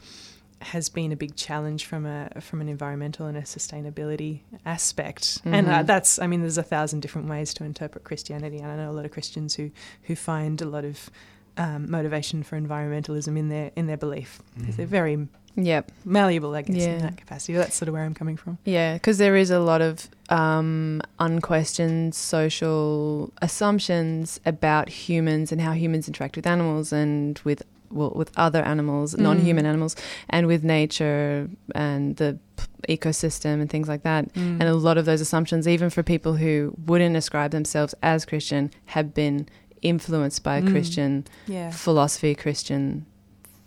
has 0.62 0.88
been 0.88 1.12
a 1.12 1.16
big 1.16 1.36
challenge 1.36 1.86
from 1.86 2.06
a 2.06 2.30
from 2.40 2.62
an 2.62 2.70
environmental 2.70 3.26
and 3.26 3.38
a 3.38 3.42
sustainability 3.42 4.42
aspect. 4.66 5.42
And 5.46 5.68
uh, 5.68 5.84
that's 5.84 6.20
I 6.20 6.28
mean 6.28 6.42
there's 6.42 6.58
a 6.58 6.64
thousand 6.64 7.02
different 7.02 7.28
ways 7.28 7.54
to 7.56 7.64
interpret 7.64 8.04
Christianity 8.04 8.60
and 8.60 8.68
I 8.68 8.78
know 8.78 8.90
a 8.90 8.94
lot 8.94 9.06
of 9.06 9.12
Christians 9.12 9.56
who 9.56 9.72
who 10.04 10.16
find 10.16 10.62
a 10.62 10.66
lot 10.66 10.86
of 10.86 11.10
um, 11.58 11.90
motivation 11.90 12.44
for 12.44 12.60
environmentalism 12.60 13.38
in 13.38 13.50
their 13.50 13.72
in 13.76 13.88
their 13.88 13.98
belief. 13.98 14.42
They're 14.58 14.86
very 14.86 15.28
Yep. 15.58 15.90
malleable, 16.04 16.54
I 16.54 16.64
guess, 16.64 16.84
in 16.84 16.98
that 17.00 17.16
capacity. 17.16 17.54
That's 17.54 17.76
sort 17.78 17.88
of 17.88 17.94
where 17.94 18.04
I'm 18.04 18.14
coming 18.14 18.36
from. 18.36 18.58
Yeah, 18.66 18.96
because 18.96 19.20
there 19.20 19.38
is 19.38 19.52
a 19.52 19.60
lot 19.60 19.82
of 19.82 20.10
um, 20.30 21.02
unquestioned 21.18 22.14
social 22.14 23.32
assumptions 23.42 24.40
about 24.46 24.90
humans 24.90 25.52
and 25.52 25.62
how 25.62 25.72
humans 25.72 26.08
interact 26.08 26.36
with 26.36 26.46
animals 26.46 26.92
and 26.92 27.40
with 27.46 27.64
well, 27.92 28.12
with 28.16 28.32
other 28.36 28.62
animals, 28.64 29.16
non-human 29.16 29.66
animals, 29.66 29.96
and 30.30 30.48
with 30.48 30.64
nature 30.64 31.48
and 31.76 32.18
the 32.18 32.38
p- 32.58 32.98
ecosystem 32.98 33.62
and 33.62 33.70
things 33.70 33.88
like 33.88 34.04
that. 34.04 34.34
Mm. 34.34 34.60
And 34.60 34.64
a 34.64 34.74
lot 34.74 34.98
of 34.98 35.06
those 35.06 35.22
assumptions, 35.22 35.68
even 35.68 35.90
for 35.90 36.04
people 36.04 36.34
who 36.34 36.74
wouldn't 36.88 37.14
describe 37.14 37.52
themselves 37.52 37.96
as 38.04 38.26
Christian, 38.26 38.72
have 38.88 39.14
been 39.14 39.48
influenced 39.90 40.44
by 40.44 40.62
Mm. 40.62 40.72
Christian 40.72 41.26
Yeah. 41.48 41.70
philosophy, 41.72 42.34
Christian 42.36 43.06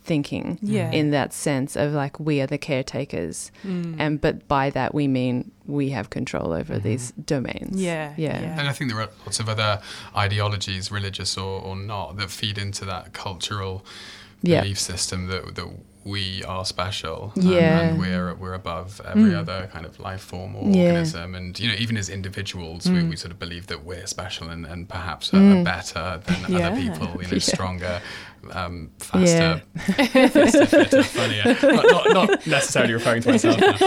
thinking 0.04 0.58
Yeah. 0.62 0.90
in 0.90 1.10
that 1.10 1.34
sense 1.34 1.76
of 1.76 1.92
like 1.92 2.18
we 2.18 2.40
are 2.40 2.46
the 2.46 2.56
caretakers 2.56 3.50
Mm. 3.62 3.96
and 3.98 4.20
but 4.20 4.48
by 4.48 4.70
that 4.70 4.94
we 4.94 5.06
mean 5.06 5.50
we 5.66 5.90
have 5.90 6.08
control 6.08 6.52
over 6.54 6.78
these 6.78 7.12
domains 7.26 7.76
Yeah, 7.80 8.14
yeah, 8.16 8.40
yeah. 8.40 8.58
And 8.58 8.66
I 8.68 8.72
think 8.72 8.90
there 8.90 9.00
are 9.02 9.10
lots 9.26 9.38
of 9.38 9.48
other 9.50 9.80
ideologies, 10.16 10.90
religious 10.90 11.36
or, 11.36 11.60
or 11.60 11.76
not, 11.76 12.16
that 12.16 12.30
feed 12.30 12.56
into 12.56 12.84
that 12.86 13.12
cultural 13.12 13.84
Yeah. 14.42 14.62
belief 14.62 14.78
system 14.78 15.26
that 15.26 15.54
that 15.56 15.66
we 16.08 16.42
are 16.44 16.64
special 16.64 17.32
Yeah. 17.36 17.80
and, 17.80 17.90
and 17.90 17.98
we're 18.00 18.34
we're 18.34 18.54
above 18.54 19.00
every 19.12 19.32
Mm. 19.32 19.38
other 19.42 19.68
kind 19.72 19.84
of 19.84 19.98
life 20.08 20.22
form 20.22 20.56
or 20.56 20.64
Yeah. 20.70 20.84
organism 20.86 21.34
and 21.34 21.58
you 21.60 21.68
know 21.68 21.74
even 21.84 21.96
as 21.96 22.08
individuals 22.08 22.88
we, 22.90 22.98
Mm. 23.00 23.10
we 23.10 23.16
sort 23.16 23.32
of 23.32 23.38
believe 23.38 23.66
that 23.66 23.80
we're 23.84 24.06
special 24.06 24.48
and, 24.48 24.64
and 24.72 24.88
perhaps 24.88 25.24
are, 25.34 25.38
Mm. 25.38 25.60
are 25.60 25.64
better 25.64 26.06
than 26.26 26.38
Yeah. 26.48 26.68
other 26.68 26.80
people 26.80 27.06
you 27.20 27.28
know 27.30 27.32
Yeah. 27.32 27.38
stronger 27.54 28.00
um, 28.52 28.90
faster 29.00 29.62
Yeah. 29.66 30.28
faster, 30.28 30.66
fitter, 30.66 31.02
funnier 31.02 31.44
not, 31.62 31.84
not, 31.96 32.04
not 32.18 32.46
necessarily 32.46 32.94
referring 32.94 33.22
to 33.22 33.30
myself 33.32 33.58
not 33.60 33.80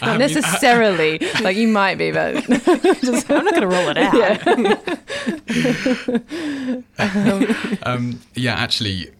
haven't- 0.00 0.18
necessarily 0.20 1.18
like 1.42 1.56
you 1.56 1.68
might 1.68 1.96
be 1.98 2.10
but 2.12 2.30
Just- 3.02 3.28
I'm 3.30 3.44
not 3.44 3.54
going 3.54 3.68
to 3.68 3.74
roll 3.76 3.88
it 3.90 3.98
out. 3.98 4.40
um, 7.82 8.20
yeah, 8.34 8.54
actually, 8.54 9.10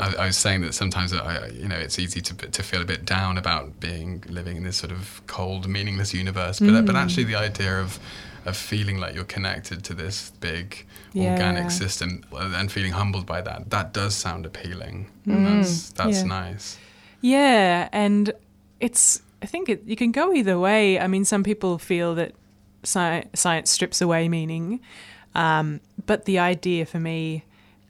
I, 0.00 0.14
I 0.14 0.26
was 0.26 0.36
saying 0.36 0.60
that 0.62 0.74
sometimes 0.74 1.12
I, 1.12 1.48
you 1.48 1.68
know 1.68 1.76
it's 1.76 1.98
easy 1.98 2.20
to 2.20 2.34
to 2.34 2.62
feel 2.62 2.80
a 2.82 2.84
bit 2.84 3.04
down 3.04 3.38
about 3.38 3.80
being 3.80 4.22
living 4.28 4.56
in 4.56 4.64
this 4.64 4.76
sort 4.76 4.92
of 4.92 5.22
cold, 5.26 5.66
meaningless 5.68 6.14
universe. 6.14 6.60
But 6.60 6.84
but 6.86 6.96
actually, 6.96 7.24
the 7.24 7.36
idea 7.36 7.80
of 7.80 7.98
of 8.46 8.56
feeling 8.56 8.98
like 8.98 9.14
you're 9.14 9.24
connected 9.24 9.82
to 9.84 9.94
this 9.94 10.30
big 10.40 10.86
Yeah. 11.12 11.32
organic 11.32 11.70
system 11.70 12.22
and 12.32 12.70
feeling 12.72 12.92
humbled 12.92 13.26
by 13.26 13.40
that 13.42 13.70
that 13.70 13.92
does 13.92 14.14
sound 14.14 14.46
appealing. 14.46 15.06
Mm. 15.26 15.44
That's 15.44 15.90
that's 15.90 16.18
Yeah. 16.18 16.24
nice. 16.24 16.78
Yeah, 17.20 17.88
and 17.92 18.32
it's 18.80 19.22
I 19.42 19.46
think 19.46 19.68
it, 19.68 19.82
you 19.86 19.96
can 19.96 20.12
go 20.12 20.32
either 20.32 20.58
way. 20.58 20.98
I 21.00 21.06
mean, 21.08 21.24
some 21.24 21.42
people 21.44 21.78
feel 21.78 22.14
that 22.14 22.32
sci- 22.84 23.24
science 23.34 23.70
strips 23.70 24.00
away 24.00 24.28
meaning, 24.28 24.80
um, 25.34 25.80
but 26.06 26.24
the 26.24 26.38
idea 26.38 26.86
for 26.86 27.00
me, 27.00 27.44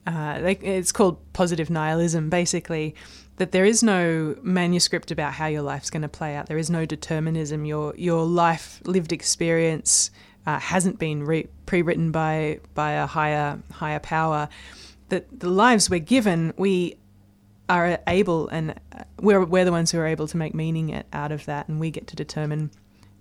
uh, 0.09 0.39
it's 0.63 0.93
called 0.93 1.19
positive 1.33 1.71
nihilism, 1.71 2.31
basically. 2.31 2.95
That 3.37 3.53
there 3.53 3.65
is 3.65 3.85
no 3.85 4.35
manuscript 4.43 5.13
about 5.13 5.35
how 5.35 5.47
your 5.47 5.63
life's 5.63 5.91
going 5.91 6.03
to 6.03 6.09
play 6.09 6.35
out. 6.35 6.47
There 6.47 6.59
is 6.59 6.71
no 6.71 6.85
determinism. 6.85 7.65
Your 7.65 7.95
your 7.97 8.25
life 8.25 8.81
lived 8.85 9.13
experience 9.13 10.11
uh, 10.47 10.59
hasn't 10.59 10.99
been 10.99 11.23
re- 11.25 11.47
pre-written 11.67 12.11
by 12.11 12.59
by 12.75 12.93
a 12.93 13.07
higher 13.07 13.61
higher 13.71 14.01
power. 14.01 14.49
That 15.11 15.41
the 15.41 15.51
lives 15.51 15.89
we're 15.89 16.01
given, 16.01 16.53
we 16.57 16.97
are 17.69 17.99
able 18.07 18.49
and 18.49 18.75
uh, 18.93 19.05
we're, 19.21 19.45
we're 19.45 19.65
the 19.65 19.71
ones 19.71 19.91
who 19.91 19.99
are 19.99 20.07
able 20.07 20.27
to 20.27 20.37
make 20.37 20.55
meaning 20.55 21.03
out 21.13 21.33
of 21.33 21.45
that 21.45 21.69
and 21.69 21.79
we 21.79 21.91
get 21.91 22.07
to 22.07 22.17
determine 22.17 22.71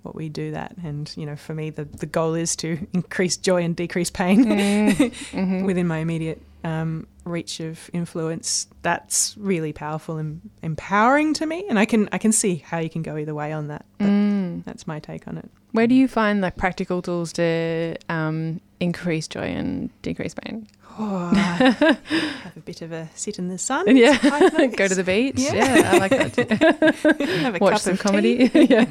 what 0.04 0.16
we 0.16 0.30
do 0.30 0.52
that 0.52 0.74
and 0.84 1.14
you 1.18 1.26
know 1.26 1.36
for 1.36 1.54
me 1.54 1.70
the, 1.70 1.84
the 1.84 2.06
goal 2.06 2.34
is 2.34 2.56
to 2.56 2.88
increase 2.94 3.36
joy 3.36 3.62
and 3.62 3.76
decrease 3.76 4.10
pain 4.10 4.46
Mm-hmm. 4.46 5.64
within 5.66 5.86
my 5.86 5.98
immediate 5.98 6.42
um, 6.68 7.08
reach 7.24 7.60
of 7.60 7.90
influence 7.94 8.68
that's 8.82 9.36
really 9.38 9.74
powerful 9.74 10.18
and 10.18 10.42
empowering 10.64 11.34
to 11.34 11.46
me 11.46 11.60
and 11.70 11.78
I 11.80 11.86
can 11.86 12.02
I 12.12 12.18
can 12.18 12.32
see 12.32 12.56
how 12.70 12.80
you 12.80 12.90
can 12.90 13.02
go 13.04 13.16
either 13.18 13.36
way 13.42 13.52
on 13.54 13.68
that 13.68 13.86
but 13.98 14.08
Mm. 14.08 14.64
that's 14.66 14.86
my 14.88 15.00
take 15.00 15.28
on 15.28 15.38
it. 15.38 15.50
Where 15.74 15.88
do 15.88 15.94
you 15.96 16.08
find 16.08 16.42
like 16.42 16.56
practical 16.58 17.02
tools 17.02 17.34
to 17.34 17.96
um, 18.10 18.60
increase 18.80 19.28
joy 19.28 19.48
and 19.60 19.90
decrease 20.02 20.34
pain? 20.34 20.68
Oh, 21.00 21.28
have 21.36 22.58
a 22.58 22.60
bit 22.66 22.82
of 22.82 22.92
a 22.92 23.08
sit 23.14 23.38
in 23.38 23.50
the 23.50 23.58
sun 23.60 23.86
yeah. 23.96 24.18
nice. 24.24 24.76
go 24.76 24.88
to 24.88 24.96
the 24.96 25.04
beach. 25.04 25.36
Yeah. 25.38 25.54
yeah, 25.54 25.92
i 25.94 25.98
like 26.00 26.12
that 26.12 26.34
too. 26.34 27.26
Have 27.46 27.56
a 27.56 27.60
watch 27.60 27.74
cup 27.74 27.82
some 27.82 27.94
of 27.94 28.00
comedy. 28.00 28.50
yeah. 28.54 28.86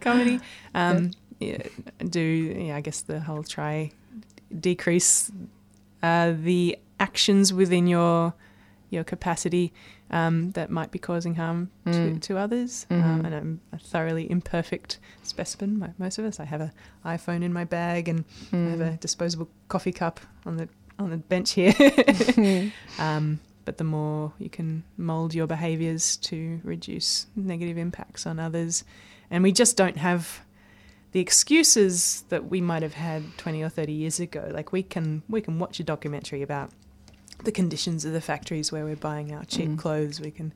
Comedy. 0.00 0.40
Um, 0.74 1.12
yeah, 1.40 1.62
do 2.18 2.20
yeah, 2.20 2.76
I 2.76 2.80
guess 2.82 3.00
the 3.02 3.20
whole 3.20 3.42
try 3.42 3.90
decrease 4.60 5.30
uh, 6.02 6.32
the 6.36 6.78
actions 7.00 7.52
within 7.52 7.86
your 7.86 8.34
your 8.90 9.04
capacity 9.04 9.72
um, 10.10 10.50
that 10.50 10.68
might 10.68 10.90
be 10.90 10.98
causing 10.98 11.34
harm 11.36 11.70
to, 11.86 11.90
Mm. 11.92 12.20
to 12.20 12.36
others. 12.36 12.86
Mhm. 12.90 13.02
Um, 13.02 13.24
and 13.24 13.34
I'm 13.34 13.60
a 13.72 13.78
thoroughly 13.78 14.30
imperfect 14.30 14.98
specimen. 15.22 15.78
Like 15.80 15.98
most 15.98 16.18
of 16.18 16.26
us, 16.26 16.38
I 16.38 16.44
have 16.44 16.60
an 16.60 16.72
iPhone 17.06 17.42
in 17.42 17.54
my 17.54 17.64
bag 17.64 18.06
and 18.10 18.24
I 18.52 18.56
have 18.56 18.80
Mm. 18.80 18.94
a 18.94 18.96
disposable 18.98 19.48
coffee 19.68 19.92
cup 19.92 20.20
on 20.44 20.58
the 20.58 20.68
on 20.98 21.08
the 21.08 21.16
bench 21.16 21.52
here. 21.52 21.72
um, 22.98 23.40
but 23.64 23.78
the 23.78 23.84
more 23.84 24.32
you 24.38 24.50
can 24.50 24.82
mold 24.98 25.34
your 25.34 25.46
behaviors 25.46 26.16
to 26.18 26.60
reduce 26.62 27.26
negative 27.34 27.78
impacts 27.78 28.26
on 28.26 28.38
others, 28.38 28.84
and 29.30 29.42
we 29.42 29.52
just 29.52 29.76
don't 29.76 29.96
have 29.96 30.41
the 31.12 31.20
excuses 31.20 32.24
that 32.30 32.48
we 32.50 32.60
might 32.60 32.82
have 32.82 32.94
had 32.94 33.22
20 33.38 33.62
or 33.62 33.68
30 33.68 33.92
years 33.92 34.18
ago. 34.20 34.50
Like 34.52 34.72
we 34.72 34.82
can 34.82 35.22
we 35.28 35.40
can 35.40 35.58
watch 35.58 35.78
a 35.80 35.84
documentary 35.84 36.42
about 36.42 36.70
the 37.44 37.52
conditions 37.52 38.04
of 38.04 38.12
the 38.12 38.20
factories 38.20 38.70
where 38.72 38.84
we're 38.84 38.96
buying 38.96 39.32
our 39.34 39.44
cheap 39.44 39.68
Mm. 39.70 39.78
clothes. 39.78 40.20
We 40.20 40.30
can 40.30 40.52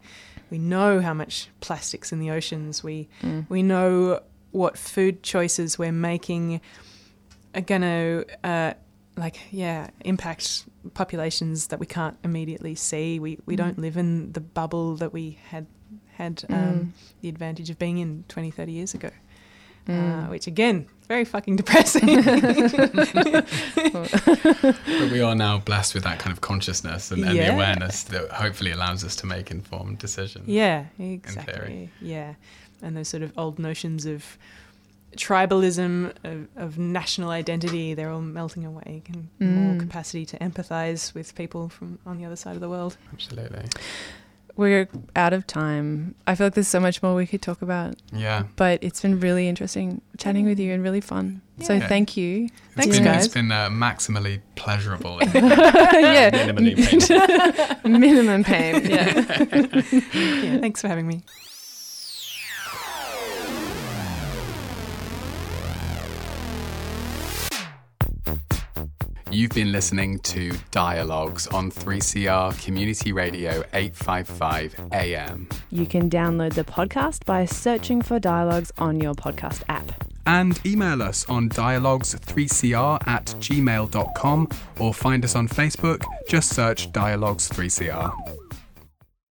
we 0.50 0.58
know 0.58 1.00
how 1.00 1.12
much 1.14 1.48
plastics 1.60 2.12
in 2.12 2.20
the 2.20 2.30
oceans. 2.30 2.82
We 2.82 3.08
Mm. 3.22 3.46
we 3.48 3.62
know 3.62 4.20
what 4.52 4.78
food 4.78 5.22
choices 5.22 5.78
we're 5.78 5.92
making 5.92 6.60
are 7.54 7.60
going 7.60 7.82
to, 7.82 8.24
uh, 8.44 8.72
like, 9.16 9.38
yeah, 9.50 9.88
impact 10.04 10.64
populations 10.94 11.66
that 11.68 11.78
we 11.80 11.86
can't 11.86 12.16
immediately 12.24 12.74
see. 12.74 13.18
We 13.18 13.38
we 13.46 13.54
Mm. 13.54 13.58
don't 13.58 13.78
live 13.78 13.96
in 13.96 14.32
the 14.32 14.40
bubble 14.40 14.96
that 14.96 15.12
we 15.12 15.38
had 15.50 15.66
had 16.16 16.44
um, 16.48 16.56
Mm. 16.56 16.88
the 17.20 17.28
advantage 17.28 17.68
of 17.68 17.78
being 17.78 17.98
in 17.98 18.24
20, 18.28 18.50
30 18.50 18.72
years 18.72 18.94
ago. 18.94 19.10
Uh, 19.88 19.92
Mm. 19.92 20.30
which 20.30 20.46
again, 20.48 20.86
very 21.06 21.24
fucking 21.24 21.54
depressing. 21.56 22.06
But 23.92 25.10
we 25.12 25.20
are 25.20 25.34
now 25.34 25.58
blessed 25.58 25.94
with 25.94 26.04
that 26.04 26.18
kind 26.18 26.32
of 26.32 26.40
consciousness 26.40 27.10
and, 27.10 27.24
and 27.24 27.38
the 27.38 27.52
awareness 27.52 28.02
that 28.04 28.30
hopefully 28.30 28.72
allows 28.72 29.04
us 29.04 29.14
to 29.16 29.26
make 29.26 29.50
informed 29.50 29.98
decisions. 29.98 30.48
yeah, 30.48 30.86
theory. 30.96 31.12
exactly. 31.12 31.90
Yeah, 32.00 32.34
and 32.82 32.96
those 32.96 33.08
sort 33.08 33.22
of 33.22 33.32
old 33.38 33.58
notions 33.58 34.06
of 34.06 34.36
tribalism, 35.16 36.12
of, 36.24 36.48
of 36.56 36.78
national 36.78 37.30
identity, 37.30 37.94
they're 37.94 38.10
all 38.10 38.20
melting 38.20 38.64
away. 38.66 39.02
And 39.08 39.28
more 39.40 39.74
Mm. 39.74 39.80
capacity 39.80 40.26
to 40.26 40.38
empathise 40.38 41.14
with 41.14 41.34
people 41.34 41.68
from 41.68 41.98
on 42.04 42.18
the 42.18 42.24
other 42.24 42.36
side 42.36 42.54
of 42.54 42.60
the 42.60 42.68
world. 42.68 42.96
Absolutely. 43.12 43.64
We're 44.56 44.88
out 45.14 45.32
of 45.32 45.46
time 45.46 46.14
i 46.26 46.34
feel 46.34 46.46
like 46.46 46.54
there's 46.54 46.66
so 46.68 46.80
much 46.80 47.02
more 47.02 47.14
we 47.14 47.26
could 47.26 47.42
talk 47.42 47.60
about 47.62 47.94
Yeah. 48.12 48.44
but 48.56 48.82
it's 48.82 49.00
been 49.02 49.20
really 49.20 49.48
interesting 49.48 50.00
chatting 50.18 50.44
with 50.46 50.58
you 50.58 50.72
and 50.72 50.82
really 50.82 51.00
fun 51.00 51.42
so 51.60 51.74
Yeah. 51.74 51.88
thank 51.88 52.16
you 52.16 52.44
It's 52.44 52.52
Thanks, 52.76 52.96
been, 52.96 53.04
guys. 53.04 53.24
It's 53.26 53.34
been 53.34 53.50
uh, 53.52 53.68
maximally 53.70 54.40
pleasurable. 54.56 55.18
and 55.20 55.32
yeah 55.34 56.30
minimally 56.30 56.76
painful. 56.76 57.90
minimum 57.90 58.44
pain 58.44 58.84
yeah 58.90 59.22
Yeah, 60.22 60.58
thanks 60.60 60.80
for 60.80 60.88
having 60.88 61.06
me. 61.06 61.22
You've 69.30 69.50
been 69.50 69.72
listening 69.72 70.20
to 70.20 70.52
Dialogues 70.70 71.48
on 71.48 71.70
3CR 71.70 72.62
Community 72.64 73.12
Radio 73.12 73.64
855 73.72 74.88
AM. 74.92 75.48
you 75.70 75.84
can 75.84 76.08
download 76.08 76.54
the 76.54 76.62
podcast 76.64 77.24
by 77.24 77.44
searching 77.44 78.00
for 78.02 78.20
dialogues 78.20 78.70
on 78.78 79.00
your 79.00 79.14
podcast 79.14 79.62
app 79.68 80.04
And 80.26 80.60
email 80.64 81.02
us 81.02 81.28
on 81.28 81.48
dialogues3cr 81.48 83.06
at 83.06 83.26
gmail.com 83.26 84.48
or 84.78 84.94
find 84.94 85.24
us 85.24 85.34
on 85.34 85.48
Facebook. 85.48 86.02
Just 86.28 86.54
search 86.54 86.90
Dialogues3CR. 86.92 88.45